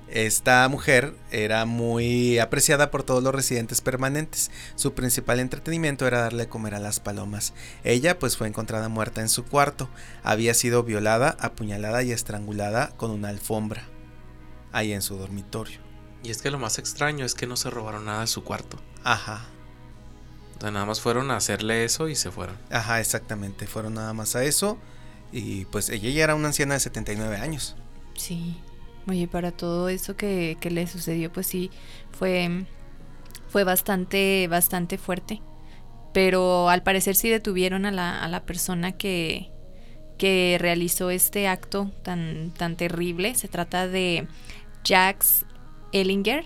esta 0.08 0.68
mujer 0.70 1.16
era 1.32 1.66
muy 1.66 2.38
apreciada 2.38 2.92
por 2.92 3.04
todos 3.04 3.24
los 3.24 3.34
residentes 3.34 3.82
permanentes. 3.82 4.52
Su 4.76 4.94
principal 4.94 5.40
entretenimiento 5.40 6.06
era 6.06 6.22
darle 6.22 6.48
comer 6.48 6.76
a 6.76 6.80
las 6.80 7.00
palomas. 7.00 7.54
Ella 7.84 8.20
pues 8.20 8.38
fue 8.38 8.48
encontrada 8.48 8.88
muerta 8.88 9.22
en 9.22 9.30
su 9.30 9.44
cuarto. 9.46 9.90
Había 10.24 10.54
sido 10.54 10.84
violada, 10.84 11.36
apuñalada 11.40 12.04
y 12.04 12.12
estrangulada 12.12 12.94
con 12.98 13.12
una 13.12 13.30
alfombra. 13.30 13.84
Ahí 14.72 14.94
en 14.94 15.02
su 15.02 15.18
dormitorio. 15.18 15.85
Y 16.26 16.32
es 16.32 16.42
que 16.42 16.52
lo 16.52 16.60
más 16.60 16.78
extraño 16.80 17.26
es 17.26 17.36
que 17.36 17.48
no 17.48 17.56
se 17.56 17.70
robaron 17.70 18.06
nada 18.06 18.22
de 18.22 18.28
su 18.28 18.44
cuarto. 18.44 18.84
Ajá, 19.04 19.54
O 20.58 20.62
sea, 20.62 20.72
nada 20.72 20.86
más 20.86 21.02
fueron 21.02 21.32
a 21.32 21.38
hacerle 21.38 21.84
eso 21.86 22.10
y 22.10 22.16
se 22.16 22.32
fueron. 22.32 22.58
ajá, 22.70 23.00
exactamente. 23.02 23.68
Fueron 23.68 23.94
nada 23.96 24.14
más 24.14 24.36
a 24.36 24.44
eso. 24.44 24.84
Y 25.32 25.66
pues 25.66 25.90
ella 25.90 26.10
ya 26.10 26.24
era 26.24 26.36
una 26.36 26.48
anciana 26.48 26.76
de 26.76 26.80
79 26.82 27.38
años. 27.38 27.78
Sí. 28.16 28.64
Oye, 29.08 29.28
para 29.28 29.52
todo 29.52 29.90
eso 29.90 30.16
que, 30.18 30.58
que 30.60 30.72
le 30.72 30.88
sucedió, 30.88 31.32
pues 31.32 31.48
sí, 31.48 31.72
fue, 32.12 32.66
fue 33.48 33.64
bastante, 33.64 34.48
bastante 34.50 34.98
fuerte. 34.98 35.44
Pero 36.14 36.70
al 36.70 36.84
parecer 36.84 37.16
sí 37.16 37.30
detuvieron 37.30 37.86
a 37.86 37.92
la, 37.92 38.24
a 38.24 38.28
la 38.30 38.46
persona 38.46 38.94
que, 38.94 39.52
que 40.18 40.58
realizó 40.60 41.10
este 41.12 41.48
acto 41.48 41.92
tan, 42.04 42.52
tan 42.54 42.78
terrible. 42.78 43.36
Se 43.36 43.48
trata 43.50 43.88
de 43.88 44.28
Jax 44.88 45.45
Ellinger 45.96 46.46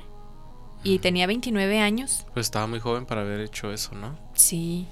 y 0.83 0.99
tenía 0.99 1.27
29 1.27 1.79
años. 1.79 2.25
Pues 2.33 2.47
estaba 2.47 2.67
muy 2.67 2.79
joven 2.79 3.05
para 3.05 3.21
haber 3.21 3.41
hecho 3.41 3.71
eso, 3.73 3.95
¿no? 3.95 4.17
Sí, 4.33 4.87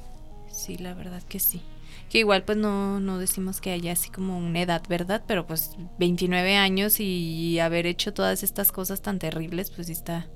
sí, 0.52 0.78
la 0.78 0.94
verdad 0.94 1.24
que 1.24 1.40
sí. 1.40 1.62
Que 2.10 2.20
igual 2.20 2.44
pues 2.44 2.58
no, 2.58 3.00
no 3.00 3.20
decimos 3.20 3.62
que 3.62 3.72
haya 3.72 3.92
así 3.92 4.10
como 4.10 4.38
una 4.38 4.62
edad, 4.62 4.82
¿verdad? 4.88 5.24
Pero 5.28 5.46
pues 5.46 5.76
29 6.00 6.56
años 6.56 7.00
y 7.00 7.60
haber 7.60 7.86
hecho 7.86 8.14
todas 8.14 8.44
estas 8.44 8.72
cosas 8.72 9.02
tan 9.02 9.20
terribles, 9.20 9.72
pues 9.72 9.90
está, 9.90 10.28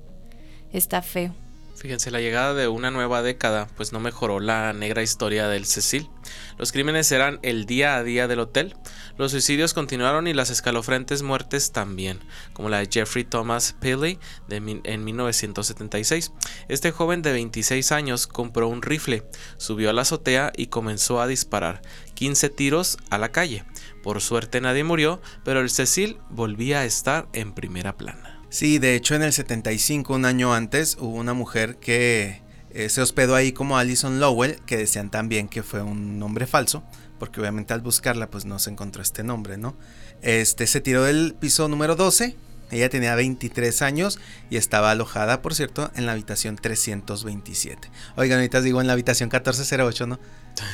está 0.72 1.02
feo. 1.02 1.34
Fíjense, 1.82 2.12
la 2.12 2.20
llegada 2.20 2.54
de 2.54 2.68
una 2.68 2.92
nueva 2.92 3.22
década 3.22 3.66
pues 3.76 3.92
no 3.92 3.98
mejoró 3.98 4.38
la 4.38 4.72
negra 4.72 5.02
historia 5.02 5.48
del 5.48 5.66
Cecil. 5.66 6.08
Los 6.56 6.70
crímenes 6.70 7.10
eran 7.10 7.40
el 7.42 7.66
día 7.66 7.96
a 7.96 8.04
día 8.04 8.28
del 8.28 8.38
hotel, 8.38 8.76
los 9.18 9.32
suicidios 9.32 9.74
continuaron 9.74 10.28
y 10.28 10.32
las 10.32 10.50
escalofrentes 10.50 11.24
muertes 11.24 11.72
también, 11.72 12.20
como 12.52 12.68
la 12.68 12.78
de 12.78 12.88
Jeffrey 12.88 13.24
Thomas 13.24 13.74
Pilley 13.80 14.20
en 14.48 15.04
1976. 15.04 16.30
Este 16.68 16.92
joven 16.92 17.20
de 17.20 17.32
26 17.32 17.90
años 17.90 18.28
compró 18.28 18.68
un 18.68 18.82
rifle, 18.82 19.24
subió 19.56 19.90
a 19.90 19.92
la 19.92 20.02
azotea 20.02 20.52
y 20.56 20.68
comenzó 20.68 21.20
a 21.20 21.26
disparar 21.26 21.82
15 22.14 22.48
tiros 22.50 22.96
a 23.10 23.18
la 23.18 23.32
calle. 23.32 23.64
Por 24.04 24.20
suerte 24.20 24.60
nadie 24.60 24.84
murió, 24.84 25.20
pero 25.42 25.58
el 25.58 25.68
Cecil 25.68 26.18
volvía 26.30 26.78
a 26.78 26.84
estar 26.84 27.26
en 27.32 27.52
primera 27.52 27.96
plana. 27.96 28.31
Sí, 28.52 28.78
de 28.78 28.94
hecho 28.94 29.14
en 29.14 29.22
el 29.22 29.32
75, 29.32 30.12
un 30.12 30.26
año 30.26 30.52
antes, 30.52 30.98
hubo 31.00 31.16
una 31.16 31.32
mujer 31.32 31.76
que 31.76 32.42
eh, 32.70 32.90
se 32.90 33.00
hospedó 33.00 33.34
ahí 33.34 33.52
como 33.52 33.78
Alison 33.78 34.20
Lowell, 34.20 34.56
que 34.66 34.76
decían 34.76 35.10
también 35.10 35.48
que 35.48 35.62
fue 35.62 35.80
un 35.80 36.18
nombre 36.18 36.46
falso, 36.46 36.82
porque 37.18 37.40
obviamente 37.40 37.72
al 37.72 37.80
buscarla 37.80 38.28
pues 38.28 38.44
no 38.44 38.58
se 38.58 38.68
encontró 38.68 39.00
este 39.00 39.22
nombre, 39.22 39.56
¿no? 39.56 39.74
Este 40.20 40.66
se 40.66 40.82
tiró 40.82 41.04
del 41.04 41.34
piso 41.40 41.66
número 41.68 41.96
12, 41.96 42.36
ella 42.70 42.90
tenía 42.90 43.14
23 43.14 43.80
años 43.80 44.20
y 44.50 44.58
estaba 44.58 44.90
alojada, 44.90 45.40
por 45.40 45.54
cierto, 45.54 45.90
en 45.94 46.04
la 46.04 46.12
habitación 46.12 46.56
327. 46.56 47.90
Oigan, 48.16 48.36
ahorita 48.36 48.60
digo 48.60 48.82
en 48.82 48.86
la 48.86 48.92
habitación 48.92 49.28
1408, 49.28 50.06
¿no? 50.06 50.20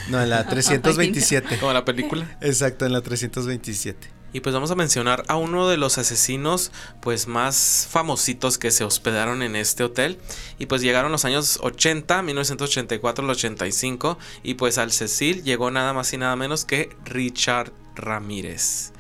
No, 0.09 0.21
en 0.21 0.31
la 0.31 0.45
327. 0.49 1.59
Como 1.61 1.73
la 1.73 1.85
película. 1.85 2.39
Exacto, 2.41 2.87
en 2.87 2.93
la 2.93 3.03
327. 3.03 4.18
Y 4.33 4.41
pues 4.41 4.55
vamos 4.55 4.71
a 4.71 4.75
mencionar 4.75 5.25
a 5.29 5.37
uno 5.37 5.69
de 5.69 5.77
los 5.77 5.99
asesinos 5.99 6.71
pues 7.01 7.29
más 7.29 7.89
famositos 7.91 8.59
que 8.59 8.71
se 8.71 8.85
hospedaron 8.85 9.43
en 9.43 9.57
este 9.57 9.85
hotel 9.85 10.19
y 10.59 10.67
pues 10.67 10.83
llegaron 10.83 11.13
los 11.13 11.25
años 11.25 11.59
80, 11.63 12.23
1984 12.23 13.25
al 13.25 13.31
85 13.31 14.19
y 14.43 14.55
pues 14.55 14.79
al 14.79 14.93
Cecil 14.93 15.43
llegó 15.45 15.71
nada 15.71 15.93
más 15.93 16.13
y 16.13 16.19
nada 16.19 16.37
menos 16.37 16.65
que 16.65 16.91
Richard 17.05 17.73
Ramírez. 17.95 18.93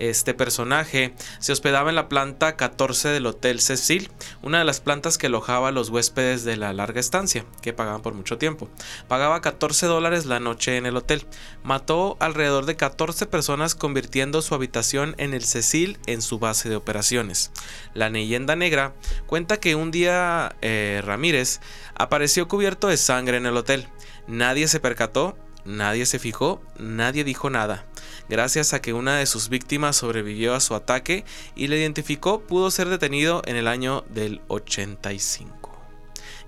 Este 0.00 0.32
personaje 0.32 1.12
se 1.40 1.52
hospedaba 1.52 1.90
en 1.90 1.94
la 1.94 2.08
planta 2.08 2.56
14 2.56 3.10
del 3.10 3.26
Hotel 3.26 3.60
Cecil, 3.60 4.10
una 4.40 4.58
de 4.58 4.64
las 4.64 4.80
plantas 4.80 5.18
que 5.18 5.26
alojaba 5.26 5.68
a 5.68 5.72
los 5.72 5.90
huéspedes 5.90 6.42
de 6.42 6.56
la 6.56 6.72
larga 6.72 7.00
estancia, 7.00 7.44
que 7.60 7.74
pagaban 7.74 8.00
por 8.00 8.14
mucho 8.14 8.38
tiempo. 8.38 8.70
Pagaba 9.08 9.42
14 9.42 9.84
dólares 9.84 10.24
la 10.24 10.40
noche 10.40 10.78
en 10.78 10.86
el 10.86 10.96
hotel. 10.96 11.26
Mató 11.62 12.16
alrededor 12.18 12.64
de 12.64 12.76
14 12.76 13.26
personas 13.26 13.74
convirtiendo 13.74 14.40
su 14.40 14.54
habitación 14.54 15.14
en 15.18 15.34
el 15.34 15.44
Cecil 15.44 15.98
en 16.06 16.22
su 16.22 16.38
base 16.38 16.70
de 16.70 16.76
operaciones. 16.76 17.52
La 17.92 18.08
leyenda 18.08 18.56
negra 18.56 18.94
cuenta 19.26 19.58
que 19.58 19.74
un 19.74 19.90
día 19.90 20.56
eh, 20.62 21.02
Ramírez 21.04 21.60
apareció 21.94 22.48
cubierto 22.48 22.88
de 22.88 22.96
sangre 22.96 23.36
en 23.36 23.44
el 23.44 23.56
hotel. 23.58 23.86
Nadie 24.26 24.66
se 24.66 24.80
percató, 24.80 25.36
nadie 25.64 26.06
se 26.06 26.18
fijó, 26.18 26.62
nadie 26.78 27.24
dijo 27.24 27.50
nada. 27.50 27.86
Gracias 28.28 28.72
a 28.72 28.80
que 28.80 28.92
una 28.92 29.16
de 29.16 29.26
sus 29.26 29.48
víctimas 29.48 29.96
sobrevivió 29.96 30.54
a 30.54 30.60
su 30.60 30.74
ataque 30.74 31.24
y 31.56 31.66
le 31.66 31.78
identificó, 31.78 32.40
pudo 32.40 32.70
ser 32.70 32.88
detenido 32.88 33.42
en 33.46 33.56
el 33.56 33.66
año 33.66 34.04
del 34.10 34.40
85. 34.48 35.60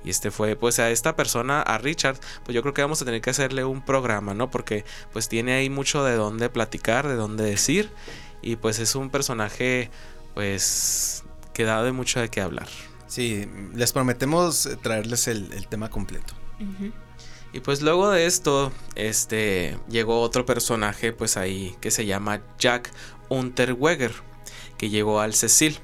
Y 0.04 0.10
este 0.10 0.30
fue, 0.30 0.56
pues 0.56 0.78
a 0.78 0.90
esta 0.90 1.14
persona, 1.14 1.62
a 1.62 1.78
Richard, 1.78 2.18
pues 2.44 2.54
yo 2.54 2.62
creo 2.62 2.74
que 2.74 2.82
vamos 2.82 3.00
a 3.02 3.04
tener 3.04 3.20
que 3.20 3.30
hacerle 3.30 3.64
un 3.64 3.84
programa, 3.84 4.34
¿no? 4.34 4.50
Porque 4.50 4.84
pues 5.12 5.28
tiene 5.28 5.52
ahí 5.54 5.70
mucho 5.70 6.04
de 6.04 6.16
dónde 6.16 6.48
platicar, 6.48 7.06
de 7.06 7.14
dónde 7.14 7.44
decir. 7.44 7.90
Y 8.42 8.56
pues 8.56 8.80
es 8.80 8.96
un 8.96 9.10
personaje, 9.10 9.90
pues, 10.34 11.22
que 11.54 11.64
da 11.64 11.82
de 11.84 11.92
mucho 11.92 12.20
de 12.20 12.28
qué 12.28 12.40
hablar. 12.40 12.68
Sí, 13.06 13.48
les 13.74 13.92
prometemos 13.92 14.68
traerles 14.82 15.28
el, 15.28 15.52
el 15.52 15.68
tema 15.68 15.90
completo. 15.90 16.34
Ujú. 16.58 16.92
Y 17.52 17.60
pues 17.60 17.82
luego 17.82 18.10
de 18.10 18.26
esto, 18.26 18.72
este, 18.94 19.76
llegó 19.88 20.20
otro 20.20 20.46
personaje, 20.46 21.12
pues 21.12 21.36
ahí, 21.36 21.76
que 21.80 21.90
se 21.90 22.06
llama 22.06 22.40
Jack 22.58 22.90
Unterweger, 23.28 24.12
que 24.78 24.88
llegó 24.88 25.20
al 25.20 25.34
Cecil. 25.34 25.78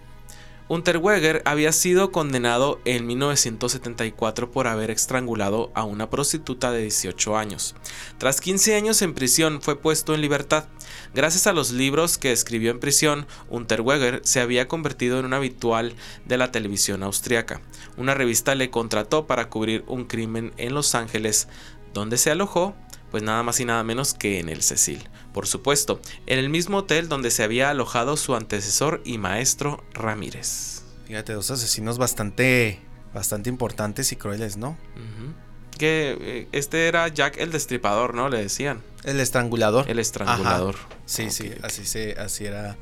Unterweger 0.69 1.41
había 1.47 1.73
sido 1.73 2.13
condenado 2.13 2.79
en 2.85 3.07
1974 3.07 4.51
por 4.51 4.67
haber 4.67 4.91
estrangulado 4.91 5.73
a 5.75 5.85
una 5.85 6.11
prostituta 6.11 6.71
de 6.71 6.83
18 6.83 7.39
años. 7.39 7.75
Tras 8.19 8.43
15 8.43 8.75
años 8.75 9.01
en 9.01 9.15
prisión 9.15 9.63
fue 9.63 9.81
puesto 9.81 10.15
en 10.15 10.21
libertad. 10.21 10.67
Gracias 11.15 11.47
a 11.47 11.55
los 11.55 11.71
libros 11.71 12.19
que 12.19 12.33
escribió 12.33 12.71
en 12.71 12.81
prisión, 12.81 13.27
Unterweger 13.49 14.21
se 14.25 14.41
había 14.41 14.69
convertido 14.69 15.19
en 15.19 15.25
un 15.25 15.33
habitual 15.33 15.95
de 16.27 16.37
la 16.37 16.53
televisión 16.53 17.03
austriaca. 17.03 17.63
Una 17.97 18.13
revista 18.13 18.55
le 18.55 18.69
contrató 18.69 19.27
para 19.27 19.49
cubrir 19.49 19.85
un 19.87 20.05
crimen 20.05 20.53
en 20.59 20.75
Los 20.75 20.95
Ángeles, 20.95 21.49
donde 21.95 22.19
se 22.19 22.31
alojó 22.31 22.77
pues 23.11 23.23
nada 23.23 23.43
más 23.43 23.61
y 23.61 23.65
nada 23.65 23.83
menos 23.85 24.15
que 24.15 24.39
en 24.41 24.49
el 24.49 24.63
Cecil. 24.63 25.09
Por 25.33 25.47
supuesto, 25.47 26.01
en 26.27 26.39
el 26.39 26.49
mismo 26.49 26.79
hotel 26.79 27.09
donde 27.09 27.31
se 27.31 27.43
había 27.43 27.71
alojado 27.71 28.17
su 28.17 28.35
antecesor 28.35 29.03
y 29.05 29.19
maestro 29.19 29.85
Ramírez. 29.95 30.83
Fíjate, 31.07 31.33
dos 31.33 31.51
asesinos 31.51 31.99
bastante, 31.99 32.81
bastante 33.15 33.49
importantes 33.49 34.13
y 34.13 34.17
crueles, 34.17 34.57
¿no? 34.57 34.77
Que 35.79 36.19
eh, 36.21 36.49
este 36.53 36.89
era 36.89 37.09
Jack 37.09 37.39
el 37.39 37.53
Destripador, 37.53 38.15
¿no? 38.15 38.29
Le 38.29 38.43
decían. 38.43 38.83
El 39.05 39.21
estrangulador. 39.21 39.89
El 39.89 40.01
estrangulador. 40.01 40.77
Sí, 41.07 41.31
sí, 41.31 41.53
así 41.63 41.87
se, 41.87 42.13
así 42.19 42.47
era 42.47 42.77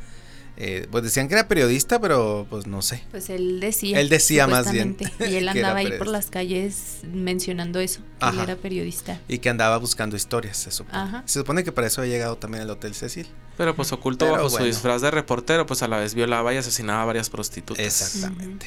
eh, 0.57 0.88
pues 0.90 1.04
decían 1.04 1.28
que 1.28 1.34
era 1.34 1.48
periodista, 1.48 2.00
pero 2.00 2.46
pues 2.48 2.66
no 2.66 2.80
sé. 2.80 3.02
Pues 3.11 3.28
él 3.28 3.61
decía. 3.61 4.00
Él 4.00 4.09
decía 4.09 4.46
más 4.46 4.72
bien. 4.72 4.96
Y 5.20 5.34
él 5.34 5.48
andaba 5.50 5.80
ahí 5.80 5.92
por 5.98 6.07
las 6.07 6.30
calles 6.30 7.00
mencionando 7.12 7.78
eso, 7.80 8.00
que 8.20 8.28
él 8.28 8.40
era 8.40 8.57
periodista. 8.57 9.20
Y 9.28 9.38
que 9.38 9.50
andaba 9.50 9.76
buscando 9.76 10.16
historias, 10.16 10.57
se 10.57 10.70
supone. 10.70 11.22
Se 11.26 11.40
supone 11.40 11.62
que 11.62 11.72
para 11.72 11.86
eso 11.86 12.00
había 12.00 12.14
llegado 12.14 12.36
también 12.36 12.62
al 12.62 12.70
Hotel 12.70 12.94
Cecil. 12.94 13.26
Pero 13.57 13.74
pues 13.74 13.92
oculto 13.92 14.30
bajo 14.30 14.50
su 14.50 14.64
disfraz 14.64 15.02
de 15.02 15.11
reportero, 15.11 15.66
pues 15.66 15.82
a 15.82 15.88
la 15.88 15.98
vez 15.98 16.14
violaba 16.14 16.52
y 16.54 16.57
asesinaba 16.57 17.02
a 17.02 17.04
varias 17.04 17.30
prostitutas. 17.30 17.84
Exactamente. 17.84 18.66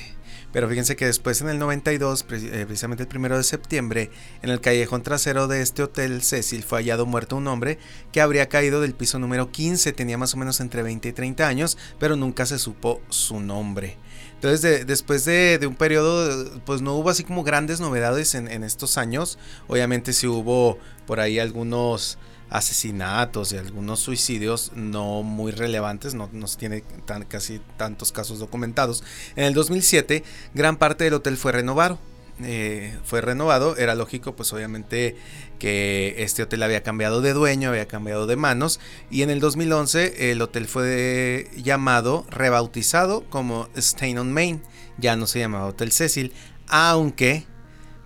Pero 0.51 0.67
fíjense 0.67 0.95
que 0.95 1.05
después 1.05 1.41
en 1.41 1.49
el 1.49 1.59
92, 1.59 2.25
eh, 2.31 2.63
precisamente 2.65 3.03
el 3.03 3.09
primero 3.09 3.37
de 3.37 3.43
septiembre, 3.43 4.09
en 4.41 4.49
el 4.49 4.61
callejón 4.61 5.03
trasero 5.03 5.47
de 5.47 5.61
este 5.61 5.83
hotel 5.83 6.21
Cecil 6.23 6.63
fue 6.63 6.79
hallado 6.79 7.05
muerto 7.05 7.35
un 7.35 7.47
hombre 7.47 7.77
que 8.11 8.21
habría 8.21 8.49
caído 8.49 8.81
del 8.81 8.95
piso 8.95 9.19
número 9.19 9.51
15, 9.51 9.93
tenía 9.93 10.17
más 10.17 10.33
o 10.33 10.37
menos 10.37 10.59
entre 10.59 10.81
20 10.81 11.09
y 11.09 11.13
30 11.13 11.47
años, 11.47 11.77
pero 11.99 12.15
nunca 12.15 12.45
se 12.45 12.57
supo 12.57 13.01
su 13.09 13.39
nombre. 13.39 13.97
Entonces, 14.41 14.87
después 14.87 15.25
de, 15.25 15.59
un 15.67 15.75
periodo, 15.75 16.61
pues 16.65 16.81
no 16.81 16.95
hubo 16.95 17.09
así 17.09 17.25
como 17.25 17.43
grandes 17.43 17.81
novedades 17.81 18.35
en, 18.35 18.63
estos 18.63 18.97
años. 18.97 19.37
Obviamente 19.67 20.13
sí 20.13 20.27
hubo 20.27 20.77
por 21.05 21.19
ahí 21.19 21.39
algunos 21.39 22.17
asesinatos 22.49 23.51
y 23.53 23.57
algunos 23.57 23.99
suicidios 23.99 24.71
no 24.75 25.23
muy 25.23 25.51
relevantes, 25.51 26.13
no, 26.13 26.29
no 26.33 26.47
se 26.47 26.57
tiene 26.57 26.83
tan, 27.05 27.25
casi 27.25 27.61
tantos 27.77 28.11
casos 28.11 28.39
documentados. 28.39 29.03
En 29.35 29.45
el 29.45 29.53
2007, 29.53 30.23
gran 30.53 30.77
parte 30.77 31.03
del 31.03 31.13
hotel 31.13 31.37
fue 31.37 31.51
renovado. 31.51 31.99
Eh, 32.41 32.97
fue 33.03 33.19
renovado, 33.19 33.75
era 33.75 33.95
lógico, 33.95 34.33
pues 34.33 34.53
obviamente 34.53 35.17
que 35.59 36.15
este 36.19 36.43
hotel 36.43 36.63
había 36.63 36.83
cambiado 36.83 37.19
de 37.19 37.33
dueño, 37.33 37.67
había 37.67 37.87
cambiado 37.87 38.27
de 38.27 38.37
manos, 38.37 38.79
y 39.11 39.23
en 39.23 39.29
el 39.29 39.41
2011 39.41 40.31
el 40.31 40.41
hotel 40.41 40.67
fue 40.67 41.51
llamado, 41.57 42.25
rebautizado 42.29 43.25
como 43.29 43.67
Stain 43.75 44.19
on 44.19 44.31
Main, 44.31 44.61
ya 44.97 45.17
no 45.17 45.27
se 45.27 45.39
llamaba 45.39 45.65
Hotel 45.65 45.91
Cecil, 45.91 46.31
aunque 46.67 47.45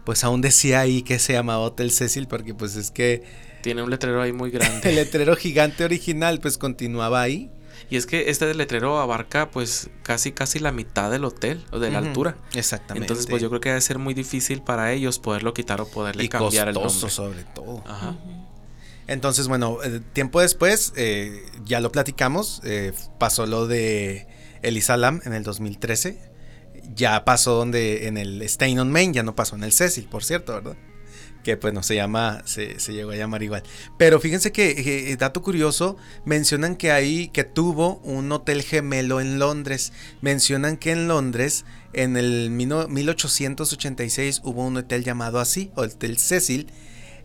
pues 0.03 0.23
aún 0.23 0.41
decía 0.41 0.79
ahí 0.79 1.03
que 1.03 1.19
se 1.19 1.33
llamaba 1.33 1.59
Hotel 1.59 1.91
Cecil, 1.91 2.27
porque 2.27 2.55
pues 2.55 2.75
es 2.75 2.89
que 2.89 3.23
tiene 3.64 3.82
un 3.82 3.89
letrero 3.89 4.22
ahí 4.22 4.32
muy 4.32 4.51
grande. 4.51 4.89
el 4.89 4.95
letrero 4.95 5.36
gigante 5.36 5.84
original 5.84 6.39
pues 6.39 6.59
continuaba 6.59 7.22
ahí. 7.22 7.49
Y 7.89 7.97
es 7.97 8.05
que 8.05 8.30
este 8.30 8.53
letrero 8.53 8.99
abarca 8.99 9.49
pues 9.49 9.89
casi 10.03 10.32
casi 10.32 10.59
la 10.59 10.72
mitad 10.72 11.11
del 11.11 11.26
hotel 11.26 11.64
o 11.72 11.80
de 11.80 11.91
la 11.91 11.99
altura. 11.99 12.38
Exactamente. 12.53 13.05
Entonces 13.05 13.28
pues 13.28 13.41
yo 13.41 13.49
creo 13.49 13.61
que 13.61 13.70
debe 13.70 13.82
ser 13.82 13.97
muy 13.97 14.14
difícil 14.14 14.61
para 14.61 14.91
ellos 14.93 15.20
poderlo 15.20 15.53
quitar 15.53 15.82
o 15.82 15.88
poderle 15.88 16.30
cambiar 16.30 16.70
el 16.70 16.76
nombre. 16.76 17.09
sobre 17.09 17.43
todo. 17.55 17.84
Ajá. 17.86 18.16
Entonces 19.07 19.47
bueno, 19.47 19.80
eh, 19.84 20.01
tiempo 20.14 20.39
después 20.39 20.93
eh, 20.95 21.43
ya 21.66 21.82
lo 21.82 21.91
platicamos, 21.91 22.61
eh, 22.64 22.93
pasó 23.20 23.45
lo 23.45 23.68
de 23.68 24.28
Elisalam 24.61 25.22
en 25.26 25.34
el 25.34 25.43
2013. 25.43 26.32
Ya 26.95 27.26
pasó 27.26 27.55
donde 27.55 28.07
en 28.07 28.18
el 28.18 28.41
Stain 28.43 28.80
on 28.80 28.91
Main, 28.91 29.14
ya 29.14 29.24
no 29.24 29.36
pasó 29.36 29.55
en 29.55 29.64
el 29.64 29.72
Cecil, 29.72 30.05
por 30.05 30.24
cierto, 30.24 30.53
¿verdad? 30.53 30.78
Que 31.43 31.57
pues 31.57 31.73
no 31.73 31.83
se 31.83 31.95
llama, 31.95 32.41
se, 32.45 32.77
llegó 32.91 33.11
a 33.11 33.15
llamar 33.15 33.43
igual. 33.43 33.63
Pero 33.97 34.19
fíjense 34.19 34.51
que, 34.51 35.11
eh, 35.11 35.17
dato 35.17 35.41
curioso, 35.41 35.97
mencionan 36.25 36.75
que 36.75 36.91
ahí, 36.91 37.27
que 37.29 37.43
tuvo 37.43 37.97
un 37.97 38.31
hotel 38.31 38.63
gemelo 38.63 39.21
en 39.21 39.39
Londres. 39.39 39.93
Mencionan 40.21 40.77
que 40.77 40.91
en 40.91 41.07
Londres, 41.07 41.65
en 41.93 42.17
el 42.17 42.49
1886, 42.49 44.41
hubo 44.43 44.65
un 44.65 44.77
hotel 44.77 45.03
llamado 45.03 45.39
así, 45.39 45.71
Hotel 45.75 46.17
Cecil, 46.17 46.71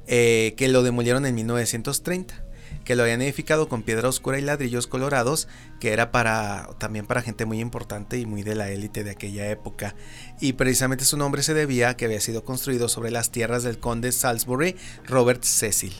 eh, 0.07 0.55
que 0.57 0.69
lo 0.69 0.83
demolieron 0.83 1.25
en 1.27 1.35
1930 1.35 2.48
que 2.89 2.97
lo 2.97 3.03
habían 3.03 3.21
edificado 3.21 3.69
con 3.69 3.83
piedra 3.83 4.09
oscura 4.09 4.39
y 4.39 4.41
ladrillos 4.41 4.87
colorados, 4.87 5.47
que 5.79 5.93
era 5.93 6.11
para 6.11 6.71
también 6.79 7.05
para 7.05 7.21
gente 7.21 7.45
muy 7.45 7.61
importante 7.61 8.17
y 8.17 8.25
muy 8.25 8.43
de 8.43 8.55
la 8.55 8.71
élite 8.71 9.05
de 9.05 9.11
aquella 9.11 9.51
época. 9.51 9.95
Y 10.41 10.55
precisamente 10.55 11.05
su 11.05 11.19
nombre 11.19 11.43
se 11.43 11.53
debía 11.53 11.91
a 11.91 11.97
que 11.99 12.07
había 12.07 12.23
sido 12.23 12.45
construido 12.45 12.89
sobre 12.89 13.11
las 13.11 13.31
tierras 13.31 13.63
del 13.63 13.79
conde 13.79 14.11
Salisbury 14.11 14.75
Robert 15.05 15.45
Cecil. 15.45 15.93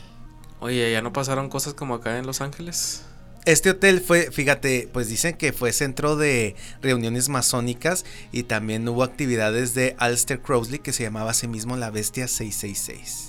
Oye, 0.61 0.91
¿ya 0.91 1.03
no 1.03 1.13
pasaron 1.13 1.49
cosas 1.49 1.75
como 1.75 1.93
acá 1.93 2.17
en 2.17 2.25
Los 2.25 2.41
Ángeles? 2.41 3.03
Este 3.45 3.69
hotel 3.69 4.01
fue, 4.01 4.31
fíjate, 4.31 4.89
pues 4.91 5.09
dicen 5.09 5.37
que 5.37 5.53
fue 5.53 5.73
centro 5.73 6.15
de 6.15 6.55
reuniones 6.81 7.29
masónicas 7.29 8.03
y 8.31 8.43
también 8.43 8.89
hubo 8.89 9.03
actividades 9.03 9.75
de 9.75 9.95
Alster 9.99 10.41
Crowley 10.41 10.79
que 10.79 10.91
se 10.91 11.03
llamaba 11.03 11.29
a 11.29 11.35
sí 11.35 11.47
mismo 11.47 11.77
la 11.77 11.91
Bestia 11.91 12.27
666. 12.27 13.28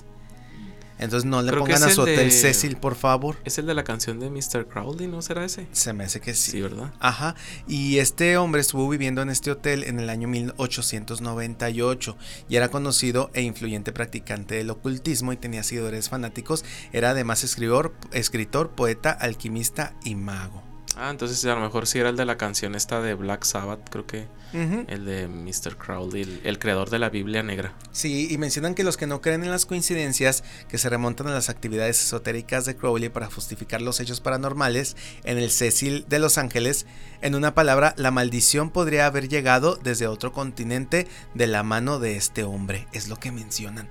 Entonces 1.00 1.28
no 1.28 1.42
le 1.42 1.52
pongan 1.52 1.82
a 1.82 1.88
su 1.88 2.02
hotel 2.02 2.30
Cecil, 2.30 2.76
por 2.76 2.94
favor. 2.94 3.36
Es 3.44 3.58
el 3.58 3.66
de 3.66 3.74
la 3.74 3.84
canción 3.84 4.20
de 4.20 4.30
Mr. 4.30 4.68
Crowley, 4.68 5.08
¿no 5.08 5.22
será 5.22 5.44
ese? 5.44 5.66
Se 5.72 5.92
me 5.92 6.04
hace 6.04 6.20
que 6.20 6.34
sí. 6.34 6.52
Sí, 6.52 6.60
¿verdad? 6.60 6.92
Ajá. 7.00 7.34
Y 7.66 7.98
este 7.98 8.36
hombre 8.36 8.60
estuvo 8.60 8.88
viviendo 8.88 9.22
en 9.22 9.30
este 9.30 9.50
hotel 9.50 9.84
en 9.84 9.98
el 9.98 10.10
año 10.10 10.28
1898 10.28 12.16
y 12.48 12.56
era 12.56 12.68
conocido 12.68 13.30
e 13.32 13.42
influyente 13.42 13.92
practicante 13.92 14.56
del 14.56 14.70
ocultismo 14.70 15.32
y 15.32 15.36
tenía 15.36 15.62
seguidores 15.62 16.10
fanáticos. 16.10 16.64
Era 16.92 17.10
además 17.10 17.44
escritor, 17.44 17.94
escritor 18.12 18.70
poeta, 18.70 19.10
alquimista 19.10 19.94
y 20.04 20.14
mago. 20.14 20.69
Ah, 20.96 21.10
entonces 21.10 21.44
a 21.44 21.54
lo 21.54 21.60
mejor 21.60 21.86
sí 21.86 21.98
era 21.98 22.08
el 22.08 22.16
de 22.16 22.24
la 22.24 22.36
canción 22.36 22.74
esta 22.74 23.00
de 23.00 23.14
Black 23.14 23.44
Sabbath, 23.44 23.88
creo 23.90 24.06
que 24.06 24.26
el 24.52 25.04
de 25.04 25.28
Mr. 25.28 25.76
Crowley, 25.76 26.40
el, 26.42 26.58
creador 26.58 26.90
de 26.90 26.98
la 26.98 27.08
Biblia 27.08 27.44
negra. 27.44 27.72
Sí, 27.92 28.26
y 28.28 28.38
mencionan 28.38 28.74
que 28.74 28.82
los 28.82 28.96
que 28.96 29.06
no 29.06 29.20
creen 29.20 29.44
en 29.44 29.50
las 29.50 29.66
coincidencias 29.66 30.42
que 30.68 30.78
se 30.78 30.88
remontan 30.88 31.28
a 31.28 31.32
las 31.32 31.48
actividades 31.48 32.02
esotéricas 32.02 32.64
de 32.64 32.76
Crowley 32.76 33.08
para 33.08 33.30
justificar 33.30 33.80
los 33.80 34.00
hechos 34.00 34.20
paranormales 34.20 34.96
en 35.22 35.38
el 35.38 35.50
Cecil 35.52 36.04
de 36.08 36.18
Los 36.18 36.36
Ángeles, 36.36 36.86
en 37.22 37.36
una 37.36 37.54
palabra, 37.54 37.94
la 37.96 38.10
maldición 38.10 38.70
podría 38.70 39.06
haber 39.06 39.28
llegado 39.28 39.76
desde 39.76 40.08
otro 40.08 40.32
continente 40.32 41.06
de 41.34 41.46
la 41.46 41.62
mano 41.62 42.00
de 42.00 42.16
este 42.16 42.42
hombre, 42.42 42.88
es 42.92 43.08
lo 43.08 43.16
que 43.16 43.30
mencionan. 43.30 43.88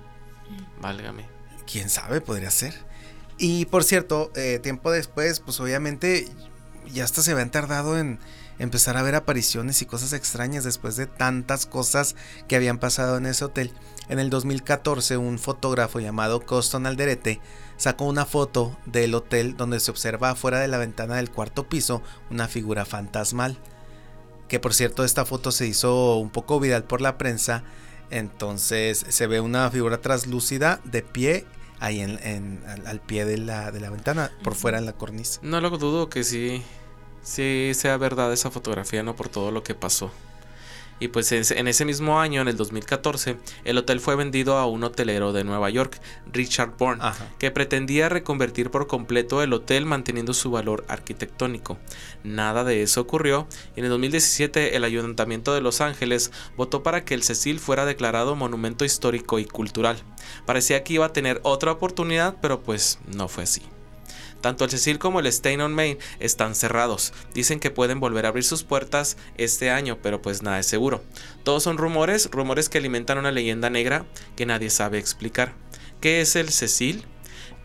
Válgame. 0.81 1.25
¿Quién 1.71 1.89
sabe? 1.89 2.19
Podría 2.19 2.51
ser. 2.51 2.73
Y 3.37 3.65
por 3.67 3.85
cierto, 3.85 4.31
eh, 4.35 4.59
tiempo 4.61 4.91
después, 4.91 5.39
pues 5.39 5.59
obviamente 5.61 6.27
ya 6.91 7.03
hasta 7.03 7.21
se 7.21 7.32
habían 7.32 7.51
tardado 7.51 7.97
en 7.97 8.19
empezar 8.59 8.97
a 8.97 9.01
ver 9.03 9.15
apariciones 9.15 9.82
y 9.82 9.86
cosas 9.86 10.13
extrañas 10.13 10.63
después 10.63 10.95
de 10.95 11.07
tantas 11.07 11.65
cosas 11.65 12.15
que 12.47 12.55
habían 12.55 12.77
pasado 12.77 13.17
en 13.17 13.25
ese 13.25 13.45
hotel. 13.45 13.71
En 14.09 14.19
el 14.19 14.30
2014 14.30 15.17
un 15.17 15.39
fotógrafo 15.39 15.99
llamado 15.99 16.45
Coston 16.45 16.86
Alderete 16.86 17.39
sacó 17.77 18.05
una 18.05 18.25
foto 18.25 18.77
del 18.86 19.15
hotel 19.15 19.55
donde 19.55 19.80
se 19.80 19.91
observa 19.91 20.32
afuera 20.32 20.59
de 20.59 20.67
la 20.67 20.77
ventana 20.77 21.15
del 21.15 21.32
cuarto 21.32 21.69
piso 21.69 22.01
una 22.30 22.47
figura 22.47 22.86
fantasmal. 22.86 23.57
Que 24.47 24.59
por 24.59 24.73
cierto 24.73 25.05
esta 25.05 25.25
foto 25.25 25.51
se 25.51 25.67
hizo 25.67 26.17
un 26.17 26.30
poco 26.30 26.59
viral 26.59 26.84
por 26.84 27.01
la 27.01 27.17
prensa. 27.17 27.63
Entonces 28.09 29.05
se 29.07 29.27
ve 29.27 29.39
una 29.39 29.69
figura 29.69 30.01
translúcida 30.01 30.82
de 30.84 31.03
pie 31.03 31.45
ahí 31.80 32.01
en, 32.01 32.61
al, 32.86 32.99
pie 33.01 33.25
de 33.25 33.38
la, 33.38 33.71
de 33.71 33.80
la 33.80 33.89
ventana, 33.89 34.32
por 34.43 34.55
fuera 34.55 34.77
en 34.77 34.86
la 34.86 34.93
cornisa. 34.93 35.39
No 35.43 35.61
lo 35.61 35.69
dudo 35.77 36.09
que 36.09 36.23
sí 36.23 36.63
sí 37.21 37.71
sea 37.73 37.97
verdad 37.97 38.32
esa 38.34 38.51
fotografía, 38.51 39.03
¿no? 39.03 39.15
Por 39.15 39.30
todo 39.30 39.51
lo 39.51 39.63
que 39.63 39.75
pasó. 39.75 40.11
Y 40.99 41.09
pues 41.09 41.31
en 41.31 41.67
ese 41.67 41.85
mismo 41.85 42.19
año, 42.19 42.41
en 42.41 42.47
el 42.47 42.57
2014, 42.57 43.37
el 43.63 43.77
hotel 43.77 43.99
fue 43.99 44.15
vendido 44.15 44.57
a 44.57 44.65
un 44.65 44.83
hotelero 44.83 45.33
de 45.33 45.43
Nueva 45.43 45.69
York, 45.69 45.99
Richard 46.31 46.75
Bourne, 46.77 47.03
que 47.37 47.51
pretendía 47.51 48.09
reconvertir 48.09 48.69
por 48.69 48.87
completo 48.87 49.41
el 49.41 49.53
hotel 49.53 49.85
manteniendo 49.85 50.33
su 50.33 50.51
valor 50.51 50.85
arquitectónico. 50.87 51.77
Nada 52.23 52.63
de 52.63 52.83
eso 52.83 53.01
ocurrió 53.01 53.47
y 53.75 53.79
en 53.79 53.85
el 53.85 53.91
2017 53.91 54.75
el 54.75 54.83
Ayuntamiento 54.83 55.53
de 55.53 55.61
Los 55.61 55.81
Ángeles 55.81 56.31
votó 56.57 56.83
para 56.83 57.05
que 57.05 57.13
el 57.13 57.23
Cecil 57.23 57.59
fuera 57.59 57.85
declarado 57.85 58.35
monumento 58.35 58.85
histórico 58.85 59.39
y 59.39 59.45
cultural. 59.45 59.97
Parecía 60.45 60.83
que 60.83 60.93
iba 60.93 61.05
a 61.05 61.13
tener 61.13 61.39
otra 61.43 61.71
oportunidad, 61.71 62.37
pero 62.41 62.61
pues 62.61 62.99
no 63.07 63.27
fue 63.27 63.43
así. 63.43 63.61
Tanto 64.41 64.63
el 64.63 64.71
Cecil 64.71 64.99
como 64.99 65.19
el 65.19 65.27
Stay 65.27 65.55
on 65.57 65.73
Main 65.73 65.97
están 66.19 66.55
cerrados. 66.55 67.13
Dicen 67.33 67.59
que 67.59 67.71
pueden 67.71 67.99
volver 67.99 68.25
a 68.25 68.29
abrir 68.29 68.43
sus 68.43 68.63
puertas 68.63 69.17
este 69.37 69.69
año, 69.69 69.97
pero 70.01 70.21
pues 70.21 70.41
nada 70.41 70.59
es 70.59 70.65
seguro. 70.65 71.03
Todos 71.43 71.63
son 71.63 71.77
rumores, 71.77 72.29
rumores 72.31 72.69
que 72.69 72.77
alimentan 72.77 73.17
una 73.17 73.31
leyenda 73.31 73.69
negra 73.69 74.05
que 74.35 74.45
nadie 74.45 74.69
sabe 74.69 74.97
explicar. 74.97 75.53
¿Qué 76.01 76.21
es 76.21 76.35
el 76.35 76.49
Cecil? 76.49 77.05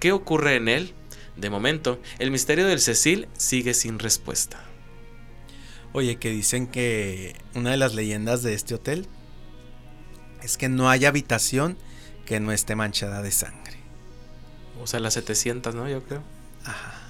¿Qué 0.01 0.13
ocurre 0.13 0.57
en 0.57 0.69
él? 0.69 0.95
De 1.37 1.51
momento, 1.51 2.01
el 2.19 2.31
misterio 2.31 2.67
del 2.67 2.81
Cecil 2.81 3.29
sigue 3.37 3.75
sin 3.75 3.99
respuesta. 3.99 4.65
Oye, 5.93 6.17
que 6.17 6.31
dicen 6.31 6.67
que 6.67 7.37
una 7.55 7.71
de 7.71 7.77
las 7.77 7.95
leyendas 7.95 8.43
de 8.43 8.55
este 8.55 8.75
hotel 8.75 9.07
es 10.43 10.57
que 10.57 10.69
no 10.69 10.91
hay 10.91 11.05
habitación 11.05 11.79
que 12.27 12.41
no 12.41 12.53
esté 12.53 12.75
manchada 12.75 13.23
de 13.23 13.31
sangre. 13.31 13.79
O 14.81 14.87
sea, 14.87 15.01
las 15.01 15.15
700, 15.15 15.75
¿no? 15.75 15.89
Yo 15.89 16.03
creo. 16.03 16.23
Ajá. 16.65 17.01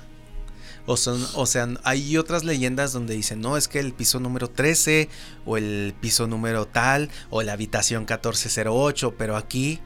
O, 0.86 0.98
son, 0.98 1.26
o 1.34 1.46
sea, 1.46 1.66
hay 1.82 2.18
otras 2.18 2.44
leyendas 2.44 2.92
donde 2.92 3.14
dicen, 3.14 3.40
no, 3.40 3.56
es 3.56 3.68
que 3.68 3.80
el 3.80 3.94
piso 3.94 4.20
número 4.20 4.50
13 4.50 5.08
o 5.46 5.56
el 5.56 5.94
piso 5.98 6.26
número 6.26 6.66
tal 6.66 7.10
o 7.30 7.42
la 7.42 7.54
habitación 7.54 8.02
1408, 8.02 9.14
pero 9.16 9.36
aquí 9.36 9.80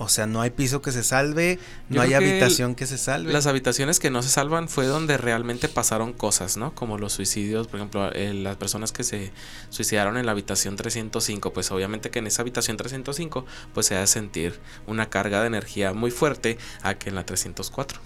o 0.00 0.08
sea, 0.08 0.28
no 0.28 0.40
hay 0.40 0.50
piso 0.50 0.80
que 0.80 0.92
se 0.92 1.02
salve, 1.02 1.58
no 1.88 2.00
hay 2.00 2.14
habitación 2.14 2.76
que 2.76 2.86
se 2.86 2.96
salve. 2.98 3.32
Las 3.32 3.48
habitaciones 3.48 3.98
que 3.98 4.10
no 4.10 4.22
se 4.22 4.28
salvan 4.28 4.68
fue 4.68 4.86
donde 4.86 5.18
realmente 5.18 5.68
pasaron 5.68 6.12
cosas, 6.12 6.56
¿no? 6.56 6.72
Como 6.72 6.98
los 6.98 7.14
suicidios, 7.14 7.66
por 7.66 7.80
ejemplo, 7.80 8.12
eh, 8.12 8.32
las 8.32 8.56
personas 8.56 8.92
que 8.92 9.02
se 9.02 9.32
suicidaron 9.70 10.16
en 10.16 10.24
la 10.24 10.30
habitación 10.32 10.76
305, 10.76 11.52
pues 11.52 11.72
obviamente 11.72 12.10
que 12.12 12.20
en 12.20 12.28
esa 12.28 12.42
habitación 12.42 12.76
305 12.76 13.44
pues 13.74 13.86
se 13.86 13.96
a 13.96 14.06
sentir 14.06 14.60
una 14.86 15.10
carga 15.10 15.40
de 15.40 15.48
energía 15.48 15.92
muy 15.94 16.12
fuerte 16.12 16.58
a 16.82 16.94
que 16.94 17.08
en 17.08 17.16
la 17.16 17.26
304. 17.26 18.00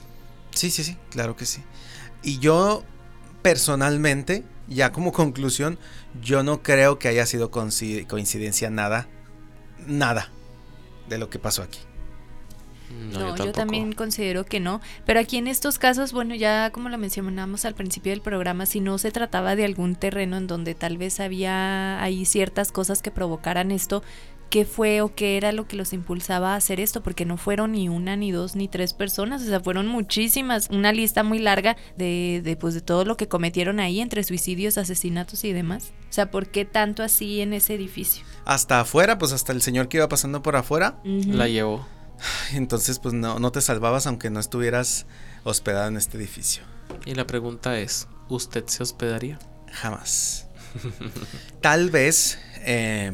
Sí, 0.54 0.70
sí, 0.70 0.84
sí, 0.84 0.96
claro 1.10 1.36
que 1.36 1.46
sí. 1.46 1.62
Y 2.22 2.38
yo 2.38 2.84
personalmente, 3.42 4.44
ya 4.68 4.92
como 4.92 5.12
conclusión, 5.12 5.78
yo 6.20 6.42
no 6.42 6.62
creo 6.62 6.98
que 6.98 7.08
haya 7.08 7.26
sido 7.26 7.50
coincidencia 7.50 8.70
nada, 8.70 9.08
nada 9.86 10.30
de 11.08 11.18
lo 11.18 11.28
que 11.30 11.38
pasó 11.38 11.62
aquí. 11.62 11.80
No, 13.12 13.36
yo, 13.36 13.52
también 13.52 13.92
considero 13.92 14.44
que 14.44 14.60
no. 14.60 14.80
Pero 15.06 15.20
aquí 15.20 15.38
en 15.38 15.46
estos 15.46 15.78
casos, 15.78 16.12
bueno, 16.12 16.34
ya 16.34 16.70
como 16.70 16.88
lo 16.88 16.98
mencionamos 16.98 17.64
al 17.64 17.74
principio 17.74 18.12
del 18.12 18.20
programa, 18.20 18.66
si 18.66 18.80
no 18.80 18.98
se 18.98 19.10
trataba 19.10 19.56
de 19.56 19.64
algún 19.64 19.94
terreno 19.94 20.36
en 20.36 20.46
donde 20.46 20.74
tal 20.74 20.98
vez 20.98 21.20
había 21.20 22.02
ahí 22.02 22.24
ciertas 22.24 22.70
cosas 22.70 23.00
que 23.02 23.10
provocaran 23.10 23.70
esto, 23.70 24.02
qué 24.52 24.66
fue 24.66 25.00
o 25.00 25.14
qué 25.14 25.38
era 25.38 25.50
lo 25.50 25.66
que 25.66 25.76
los 25.76 25.94
impulsaba 25.94 26.52
a 26.52 26.56
hacer 26.56 26.78
esto, 26.78 27.02
porque 27.02 27.24
no 27.24 27.38
fueron 27.38 27.72
ni 27.72 27.88
una, 27.88 28.16
ni 28.16 28.32
dos, 28.32 28.54
ni 28.54 28.68
tres 28.68 28.92
personas, 28.92 29.40
o 29.40 29.46
sea, 29.46 29.60
fueron 29.60 29.86
muchísimas, 29.86 30.68
una 30.68 30.92
lista 30.92 31.22
muy 31.22 31.38
larga 31.38 31.78
de, 31.96 32.42
de, 32.44 32.54
pues, 32.56 32.74
de 32.74 32.82
todo 32.82 33.06
lo 33.06 33.16
que 33.16 33.28
cometieron 33.28 33.80
ahí 33.80 34.02
entre 34.02 34.22
suicidios, 34.24 34.76
asesinatos 34.76 35.44
y 35.44 35.54
demás. 35.54 35.92
O 36.10 36.12
sea, 36.12 36.30
¿por 36.30 36.48
qué 36.48 36.66
tanto 36.66 37.02
así 37.02 37.40
en 37.40 37.54
ese 37.54 37.76
edificio? 37.76 38.26
Hasta 38.44 38.80
afuera, 38.80 39.16
pues 39.16 39.32
hasta 39.32 39.52
el 39.52 39.62
señor 39.62 39.88
que 39.88 39.96
iba 39.96 40.08
pasando 40.10 40.42
por 40.42 40.54
afuera 40.54 41.00
la 41.02 41.48
llevó. 41.48 41.88
Entonces, 42.52 42.98
pues 42.98 43.14
no, 43.14 43.38
no 43.38 43.52
te 43.52 43.62
salvabas 43.62 44.06
aunque 44.06 44.28
no 44.28 44.38
estuvieras 44.38 45.06
hospedado 45.44 45.88
en 45.88 45.96
este 45.96 46.18
edificio. 46.18 46.62
Y 47.06 47.14
la 47.14 47.26
pregunta 47.26 47.78
es, 47.78 48.06
¿usted 48.28 48.66
se 48.66 48.82
hospedaría? 48.82 49.38
Jamás. 49.72 50.46
Tal 51.62 51.88
vez... 51.88 52.38
Eh, 52.66 53.12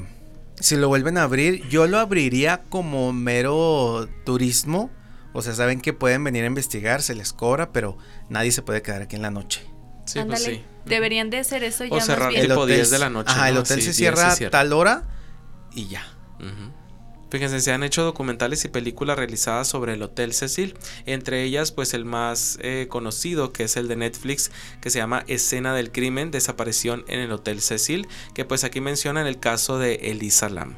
si 0.61 0.77
lo 0.77 0.89
vuelven 0.89 1.19
a 1.19 1.25
abrir, 1.25 1.67
yo 1.69 1.87
lo 1.87 1.99
abriría 1.99 2.63
como 2.69 3.13
mero 3.13 4.09
turismo. 4.25 4.91
O 5.33 5.43
sea, 5.43 5.55
saben 5.55 5.81
que 5.81 5.93
pueden 5.93 6.25
venir 6.25 6.45
a 6.45 6.47
investigar, 6.47 7.03
se 7.03 7.15
les 7.15 7.33
cobra, 7.33 7.71
pero 7.71 7.99
nadie 8.29 8.51
se 8.51 8.63
puede 8.63 8.83
quedar 8.83 9.03
aquí 9.03 9.17
en 9.17 9.23
la 9.23 9.31
noche. 9.31 9.67
Sí, 10.07 10.21
pues 10.27 10.43
sí. 10.43 10.65
Deberían 10.87 11.29
de 11.29 11.39
hacer 11.39 11.63
eso 11.65 11.85
ya 11.85 11.95
o 11.95 12.01
cerrar 12.01 12.33
más 12.33 12.41
tipo 12.41 12.67
10 12.67 12.91
de 12.91 12.99
la 12.99 13.11
noche. 13.11 13.31
Ajá, 13.31 13.51
el 13.51 13.59
hotel 13.59 13.83
se 13.83 13.93
cierra 13.93 14.33
a 14.33 14.51
tal 14.51 14.73
hora 14.73 15.05
y 15.75 15.87
ya. 15.89 16.07
Fíjense, 17.31 17.61
se 17.61 17.73
han 17.73 17.83
hecho 17.83 18.05
documentales 18.05 18.65
y 18.65 18.69
películas 18.69 19.19
realizadas 19.19 19.69
sobre 19.69 19.93
el 19.93 20.03
Hotel 20.03 20.33
Cecil, 20.33 20.75
entre 21.05 21.43
ellas 21.43 21.73
pues 21.73 21.93
el 21.93 22.07
más 22.07 22.59
eh, 22.63 22.87
conocido 22.89 23.53
que 23.53 23.65
es 23.65 23.77
el 23.77 23.87
de 23.87 23.97
Netflix 23.97 24.51
que 24.81 24.89
se 24.89 24.99
llama 24.99 25.25
Escena 25.27 25.75
del 25.75 25.93
Crimen, 25.93 26.31
desaparición 26.31 27.05
en 27.07 27.21
el 27.21 27.31
Hotel 27.31 27.61
Cecil, 27.61 28.09
que 28.33 28.47
pues 28.47 28.65
aquí 28.65 28.81
mencionan 28.81 29.27
el 29.27 29.39
caso 29.39 29.79
de 29.79 29.97
Elisa 30.11 30.49
Lam. 30.49 30.75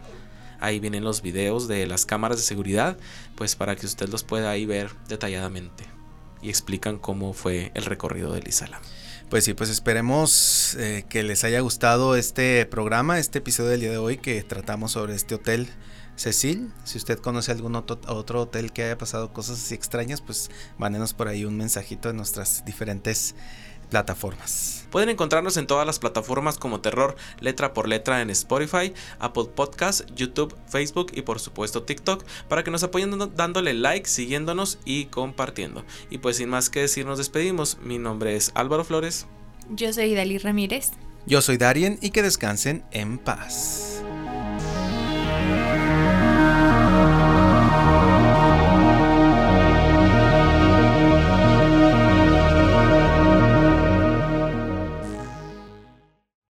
Ahí 0.59 0.81
vienen 0.81 1.05
los 1.05 1.23
videos 1.23 1.69
de 1.69 1.87
las 1.87 2.05
cámaras 2.05 2.39
de 2.39 2.45
seguridad, 2.45 2.99
pues 3.37 3.55
para 3.55 3.77
que 3.77 3.87
usted 3.87 4.09
los 4.09 4.25
pueda 4.25 4.51
ahí 4.51 4.67
ver 4.67 4.91
detalladamente 5.09 5.85
y 6.43 6.49
explican 6.49 6.99
cómo 6.99 7.33
fue 7.33 7.71
el 7.75 7.85
recorrido 7.85 8.33
de 8.33 8.41
Elisa 8.41 8.67
Lam. 8.67 8.83
Pues 9.29 9.45
sí, 9.45 9.55
pues 9.55 9.71
esperemos 9.71 10.75
eh, 10.81 11.05
que 11.09 11.23
les 11.23 11.45
haya 11.45 11.61
gustado 11.61 12.17
este 12.17 12.67
programa, 12.67 13.21
este 13.21 13.39
episodio 13.39 13.71
del 13.71 13.81
día 13.81 13.91
de 13.93 13.99
hoy 13.99 14.17
que 14.17 14.43
tratamos 14.43 14.91
sobre 14.91 15.15
este 15.15 15.37
hotel 15.37 15.69
Cecil, 16.21 16.71
si 16.85 16.99
usted 16.99 17.18
conoce 17.18 17.51
algún 17.51 17.77
otro, 17.77 18.43
hotel 18.43 18.73
que 18.73 18.83
haya 18.83 18.99
pasado 18.99 19.33
cosas 19.33 19.57
así 19.57 19.75
extrañas, 19.75 20.21
pues 20.21 20.51
mándenos 20.77 21.14
por 21.14 21.29
ahí 21.29 21.47
un 21.47 21.57
mensajito 21.57 22.11
en 22.11 22.16
nuestras 22.18 22.62
diferentes 22.66 23.35
plataformas. 23.89 24.87
Pueden 24.91 25.09
encontrarnos 25.09 25.57
en 25.57 25.66
todas 25.66 25.87
las 25.87 25.99
plataformas 25.99 26.59
como 26.59 26.83
Terror 26.83 27.16
letra 27.41 27.73
por 27.73 27.89
letra 27.89 28.21
en 28.21 28.29
Spotify, 28.29 28.93
Apple 29.18 29.47
Podcast, 29.55 30.11
YouTube, 30.14 30.55
Facebook 30.68 31.11
y 31.14 31.23
por 31.23 31.41
supuesto 31.41 31.85
TikTok 31.85 32.23
para 32.51 32.64
que 32.64 32.71
nos 32.71 32.83
apoyen 32.83 33.18
dándole 33.35 33.73
like, 33.73 34.07
siguiéndonos 34.07 34.79
y 34.85 35.07
compartiendo. 35.07 35.87
Y 36.11 36.18
pues 36.18 36.37
sin 36.37 36.51
más 36.51 36.68
que 36.68 36.81
decir 36.81 37.07
nos 37.07 37.16
despedimos. 37.16 37.79
Mi 37.83 37.99
nombre 37.99 38.37
es 38.37 38.53
Álvaro 38.55 38.85
Flores. 38.85 39.25
Yo 39.71 39.91
soy 39.95 40.14
Dalí 40.14 40.37
Ramírez. 40.37 40.91
Yo 41.25 41.41
soy 41.41 41.57
Darien 41.57 41.99
y 42.03 42.11
que 42.11 42.23
descansen 42.23 42.85
en 42.91 43.16
paz. 43.16 44.03